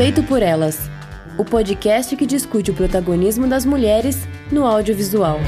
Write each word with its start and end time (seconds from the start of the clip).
Feito 0.00 0.22
por 0.22 0.42
Elas 0.42 0.90
o 1.36 1.44
podcast 1.44 2.16
que 2.16 2.24
discute 2.24 2.70
o 2.70 2.74
protagonismo 2.74 3.46
das 3.46 3.66
mulheres 3.66 4.26
no 4.50 4.64
audiovisual. 4.64 5.38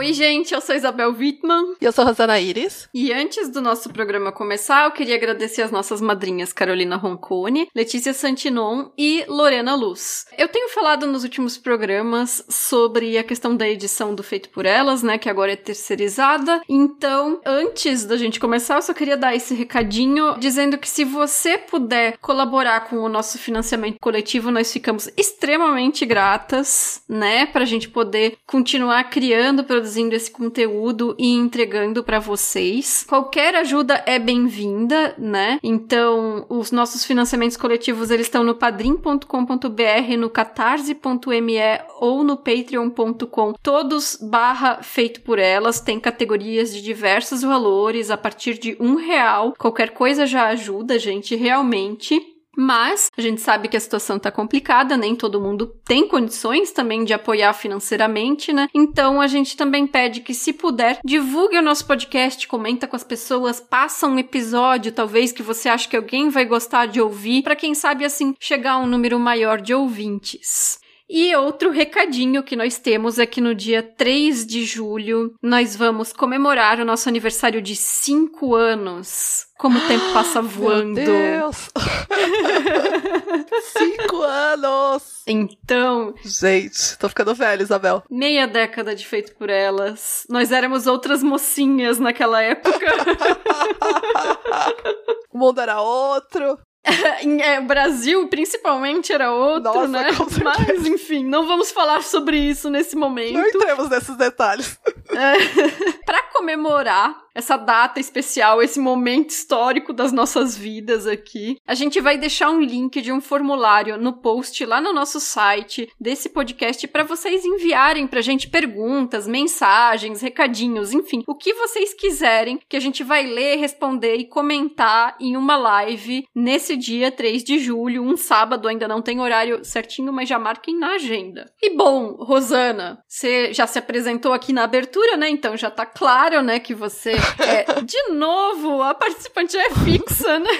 Oi, 0.00 0.14
gente, 0.14 0.54
eu 0.54 0.62
sou 0.62 0.74
Isabel 0.74 1.12
Wittmann. 1.12 1.74
E 1.78 1.84
eu 1.84 1.92
sou 1.92 2.06
Rosana 2.06 2.40
Iris. 2.40 2.88
E 2.94 3.12
antes 3.12 3.50
do 3.50 3.60
nosso 3.60 3.90
programa 3.90 4.32
começar, 4.32 4.86
eu 4.86 4.92
queria 4.92 5.14
agradecer 5.14 5.60
as 5.60 5.70
nossas 5.70 6.00
madrinhas 6.00 6.54
Carolina 6.54 6.96
Roncone, 6.96 7.68
Letícia 7.76 8.14
Santinon 8.14 8.88
e 8.96 9.26
Lorena 9.28 9.74
Luz. 9.74 10.24
Eu 10.38 10.48
tenho 10.48 10.70
falado 10.70 11.06
nos 11.06 11.22
últimos 11.22 11.58
programas 11.58 12.42
sobre 12.48 13.18
a 13.18 13.22
questão 13.22 13.54
da 13.54 13.68
edição 13.68 14.14
do 14.14 14.22
Feito 14.22 14.48
por 14.48 14.64
Elas, 14.64 15.02
né, 15.02 15.18
que 15.18 15.28
agora 15.28 15.52
é 15.52 15.56
terceirizada. 15.56 16.62
Então, 16.66 17.38
antes 17.44 18.06
da 18.06 18.16
gente 18.16 18.40
começar, 18.40 18.76
eu 18.76 18.82
só 18.82 18.94
queria 18.94 19.18
dar 19.18 19.36
esse 19.36 19.52
recadinho 19.52 20.34
dizendo 20.38 20.78
que 20.78 20.88
se 20.88 21.04
você 21.04 21.58
puder 21.58 22.16
colaborar 22.22 22.88
com 22.88 22.96
o 23.00 23.08
nosso 23.10 23.36
financiamento 23.36 23.98
coletivo, 24.00 24.50
nós 24.50 24.72
ficamos 24.72 25.10
extremamente 25.14 26.06
gratas, 26.06 27.02
né, 27.06 27.44
pra 27.44 27.66
gente 27.66 27.86
poder 27.86 28.38
continuar 28.46 29.04
criando, 29.04 29.62
produzindo 29.62 29.89
produzindo 29.90 30.14
esse 30.14 30.30
conteúdo 30.30 31.14
e 31.18 31.34
entregando 31.34 32.04
para 32.04 32.20
vocês. 32.20 33.04
Qualquer 33.08 33.56
ajuda 33.56 34.02
é 34.06 34.18
bem-vinda, 34.18 35.14
né? 35.18 35.58
Então, 35.62 36.46
os 36.48 36.70
nossos 36.70 37.04
financiamentos 37.04 37.56
coletivos 37.56 38.10
eles 38.10 38.26
estão 38.26 38.44
no 38.44 38.54
padrim.com.br, 38.54 40.16
no 40.18 40.30
catarse.me 40.30 41.60
ou 41.98 42.22
no 42.22 42.36
patreon.com, 42.36 43.54
todos 43.60 44.16
barra 44.20 44.82
feito 44.82 45.20
por 45.22 45.38
elas, 45.38 45.80
tem 45.80 45.98
categorias 45.98 46.72
de 46.72 46.80
diversos 46.80 47.42
valores 47.42 48.10
a 48.10 48.16
partir 48.16 48.58
de 48.58 48.76
um 48.78 48.94
real. 48.94 49.54
Qualquer 49.58 49.90
coisa 49.90 50.24
já 50.24 50.46
ajuda, 50.46 50.98
gente, 50.98 51.34
realmente. 51.34 52.29
Mas 52.56 53.10
a 53.16 53.20
gente 53.20 53.40
sabe 53.40 53.68
que 53.68 53.76
a 53.76 53.80
situação 53.80 54.16
está 54.16 54.30
complicada, 54.30 54.96
nem 54.96 55.14
todo 55.14 55.40
mundo 55.40 55.66
tem 55.84 56.06
condições 56.08 56.72
também 56.72 57.04
de 57.04 57.12
apoiar 57.12 57.52
financeiramente, 57.52 58.52
né? 58.52 58.68
Então 58.74 59.20
a 59.20 59.26
gente 59.26 59.56
também 59.56 59.86
pede 59.86 60.20
que, 60.20 60.34
se 60.34 60.52
puder, 60.52 60.98
divulgue 61.04 61.56
o 61.56 61.62
nosso 61.62 61.86
podcast, 61.86 62.46
comenta 62.48 62.86
com 62.86 62.96
as 62.96 63.04
pessoas, 63.04 63.60
passa 63.60 64.06
um 64.06 64.18
episódio, 64.18 64.92
talvez 64.92 65.32
que 65.32 65.42
você 65.42 65.68
acha 65.68 65.88
que 65.88 65.96
alguém 65.96 66.28
vai 66.28 66.44
gostar 66.44 66.86
de 66.86 67.00
ouvir, 67.00 67.42
para 67.42 67.56
quem 67.56 67.74
sabe 67.74 68.04
assim 68.04 68.34
chegar 68.40 68.72
a 68.72 68.78
um 68.78 68.86
número 68.86 69.18
maior 69.18 69.60
de 69.60 69.72
ouvintes. 69.72 70.79
E 71.12 71.34
outro 71.34 71.72
recadinho 71.72 72.40
que 72.40 72.54
nós 72.54 72.78
temos 72.78 73.18
é 73.18 73.26
que 73.26 73.40
no 73.40 73.52
dia 73.52 73.82
3 73.82 74.46
de 74.46 74.64
julho 74.64 75.34
nós 75.42 75.74
vamos 75.74 76.12
comemorar 76.12 76.78
o 76.78 76.84
nosso 76.84 77.08
aniversário 77.08 77.60
de 77.60 77.74
5 77.74 78.54
anos. 78.54 79.46
Como 79.58 79.76
o 79.76 79.88
tempo 79.88 80.12
passa 80.12 80.40
voando. 80.40 80.94
Meu 80.94 81.04
Deus! 81.04 81.68
Cinco 83.76 84.22
anos! 84.22 85.22
Então. 85.26 86.14
Gente, 86.24 86.96
tô 86.96 87.08
ficando 87.08 87.34
velha, 87.34 87.62
Isabel. 87.62 88.04
Meia 88.08 88.46
década 88.46 88.94
de 88.94 89.04
feito 89.04 89.34
por 89.34 89.50
elas. 89.50 90.24
Nós 90.30 90.52
éramos 90.52 90.86
outras 90.86 91.24
mocinhas 91.24 91.98
naquela 91.98 92.40
época. 92.40 92.78
o 95.28 95.38
mundo 95.38 95.60
era 95.60 95.80
outro. 95.80 96.56
é, 97.42 97.60
Brasil, 97.60 98.26
principalmente, 98.28 99.12
era 99.12 99.32
outro, 99.32 99.72
Nossa, 99.72 99.88
né? 99.88 100.08
Mas, 100.42 100.86
enfim, 100.86 101.24
não 101.24 101.46
vamos 101.46 101.70
falar 101.70 102.02
sobre 102.02 102.38
isso 102.38 102.70
nesse 102.70 102.96
momento. 102.96 103.34
Não 103.34 103.46
entremos 103.46 103.88
nesses 103.90 104.16
detalhes. 104.16 104.78
É, 105.10 105.34
para 106.04 106.22
comemorar 106.32 107.30
essa 107.34 107.56
data 107.56 108.00
especial, 108.00 108.62
esse 108.62 108.78
momento 108.78 109.30
histórico 109.30 109.92
das 109.92 110.12
nossas 110.12 110.56
vidas 110.56 111.06
aqui. 111.06 111.56
A 111.66 111.74
gente 111.74 112.00
vai 112.00 112.18
deixar 112.18 112.50
um 112.50 112.60
link 112.60 113.00
de 113.00 113.12
um 113.12 113.20
formulário 113.20 113.96
no 113.96 114.14
post 114.14 114.64
lá 114.66 114.80
no 114.80 114.92
nosso 114.92 115.20
site 115.20 115.88
desse 116.00 116.28
podcast 116.28 116.86
para 116.88 117.04
vocês 117.04 117.44
enviarem 117.44 118.06
pra 118.06 118.20
gente 118.20 118.48
perguntas, 118.48 119.26
mensagens, 119.26 120.20
recadinhos, 120.20 120.92
enfim, 120.92 121.22
o 121.26 121.34
que 121.34 121.54
vocês 121.54 121.94
quiserem 121.94 122.60
que 122.68 122.76
a 122.76 122.80
gente 122.80 123.02
vai 123.04 123.24
ler, 123.24 123.56
responder 123.56 124.16
e 124.16 124.26
comentar 124.26 125.16
em 125.20 125.36
uma 125.36 125.56
live 125.56 126.26
nesse 126.34 126.76
dia 126.76 127.10
3 127.10 127.44
de 127.44 127.58
julho, 127.58 128.02
um 128.02 128.16
sábado, 128.16 128.68
ainda 128.68 128.88
não 128.88 129.00
tem 129.00 129.20
horário 129.20 129.64
certinho, 129.64 130.12
mas 130.12 130.28
já 130.28 130.38
marquem 130.38 130.78
na 130.78 130.94
agenda. 130.94 131.52
E 131.62 131.76
bom, 131.76 132.16
Rosana, 132.18 133.02
você 133.06 133.52
já 133.52 133.66
se 133.66 133.78
apresentou 133.78 134.32
aqui 134.32 134.52
na 134.52 134.64
abertura, 134.64 135.16
né? 135.16 135.28
Então 135.28 135.56
já 135.56 135.70
tá 135.70 135.86
claro, 135.86 136.19
né, 136.42 136.60
que 136.60 136.74
você 136.74 137.12
é, 137.38 137.80
de 137.82 138.12
novo, 138.12 138.82
a 138.82 138.94
participante 138.94 139.56
é 139.56 139.70
fixa, 139.70 140.38
né? 140.38 140.50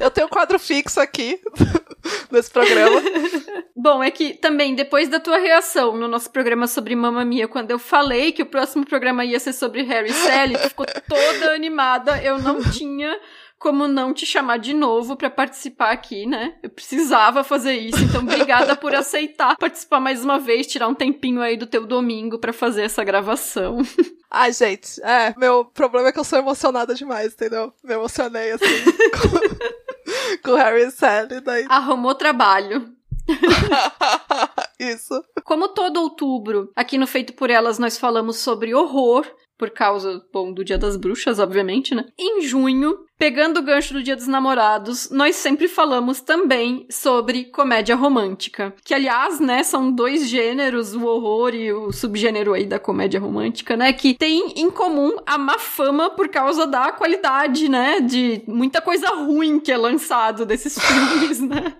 Eu 0.00 0.10
tenho 0.10 0.26
um 0.26 0.30
quadro 0.30 0.58
fixo 0.58 1.00
aqui 1.00 1.40
nesse 2.30 2.50
programa. 2.50 3.00
Bom, 3.76 4.02
é 4.02 4.10
que 4.10 4.34
também, 4.34 4.74
depois 4.74 5.08
da 5.08 5.20
tua 5.20 5.38
reação 5.38 5.96
no 5.96 6.08
nosso 6.08 6.30
programa 6.30 6.66
sobre 6.66 6.96
Mamma 6.96 7.24
Mia, 7.24 7.46
quando 7.46 7.70
eu 7.70 7.78
falei 7.78 8.32
que 8.32 8.42
o 8.42 8.46
próximo 8.46 8.84
programa 8.84 9.24
ia 9.24 9.38
ser 9.38 9.52
sobre 9.52 9.82
Harry 9.82 10.12
Sally, 10.12 10.58
tu 10.58 10.68
ficou 10.68 10.86
toda 11.08 11.54
animada. 11.54 12.20
Eu 12.22 12.38
não 12.38 12.60
tinha 12.70 13.16
como 13.58 13.88
não 13.88 14.14
te 14.14 14.24
chamar 14.24 14.58
de 14.58 14.72
novo 14.72 15.16
para 15.16 15.28
participar 15.28 15.90
aqui, 15.90 16.26
né? 16.26 16.54
Eu 16.62 16.70
precisava 16.70 17.42
fazer 17.42 17.74
isso, 17.74 18.02
então 18.02 18.22
obrigada 18.22 18.76
por 18.76 18.94
aceitar 18.94 19.56
participar 19.56 20.00
mais 20.00 20.24
uma 20.24 20.38
vez, 20.38 20.66
tirar 20.66 20.88
um 20.88 20.94
tempinho 20.94 21.40
aí 21.40 21.56
do 21.56 21.66
teu 21.66 21.84
domingo 21.86 22.38
para 22.38 22.52
fazer 22.52 22.82
essa 22.82 23.02
gravação. 23.02 23.78
Ai, 24.30 24.52
gente, 24.52 25.02
é, 25.02 25.34
meu 25.36 25.64
problema 25.64 26.08
é 26.08 26.12
que 26.12 26.18
eu 26.18 26.24
sou 26.24 26.38
emocionada 26.38 26.94
demais, 26.94 27.32
entendeu? 27.32 27.72
Me 27.82 27.94
emocionei 27.94 28.52
assim 28.52 28.64
com, 30.42 30.50
com 30.50 30.56
Harry 30.56 30.90
Sally, 30.90 31.40
daí. 31.40 31.66
Arrumou 31.68 32.14
trabalho. 32.14 32.92
Isso. 34.78 35.22
Como 35.44 35.68
todo 35.68 36.00
outubro, 36.00 36.70
aqui 36.76 36.96
no 36.98 37.06
Feito 37.06 37.32
por 37.32 37.50
Elas 37.50 37.78
nós 37.78 37.98
falamos 37.98 38.36
sobre 38.38 38.74
horror, 38.74 39.26
por 39.58 39.70
causa, 39.70 40.22
bom, 40.32 40.52
do 40.52 40.64
Dia 40.64 40.78
das 40.78 40.96
Bruxas, 40.96 41.38
obviamente, 41.38 41.94
né? 41.94 42.06
Em 42.18 42.42
junho, 42.42 43.04
Pegando 43.18 43.58
o 43.58 43.62
gancho 43.62 43.94
do 43.94 44.02
Dia 44.02 44.14
dos 44.14 44.28
Namorados, 44.28 45.10
nós 45.10 45.34
sempre 45.34 45.66
falamos 45.66 46.20
também 46.20 46.86
sobre 46.88 47.46
comédia 47.46 47.96
romântica, 47.96 48.72
que 48.84 48.94
aliás, 48.94 49.40
né, 49.40 49.64
são 49.64 49.90
dois 49.90 50.28
gêneros, 50.28 50.94
o 50.94 51.04
horror 51.04 51.52
e 51.52 51.72
o 51.72 51.90
subgênero 51.90 52.54
aí 52.54 52.64
da 52.64 52.78
comédia 52.78 53.18
romântica, 53.18 53.76
né, 53.76 53.92
que 53.92 54.14
tem 54.14 54.52
em 54.54 54.70
comum 54.70 55.16
a 55.26 55.36
má 55.36 55.58
fama 55.58 56.10
por 56.10 56.28
causa 56.28 56.64
da 56.64 56.92
qualidade, 56.92 57.68
né, 57.68 58.00
de 58.00 58.40
muita 58.46 58.80
coisa 58.80 59.08
ruim 59.08 59.58
que 59.58 59.72
é 59.72 59.76
lançado 59.76 60.46
desses 60.46 60.78
filmes, 60.78 61.40
né? 61.40 61.74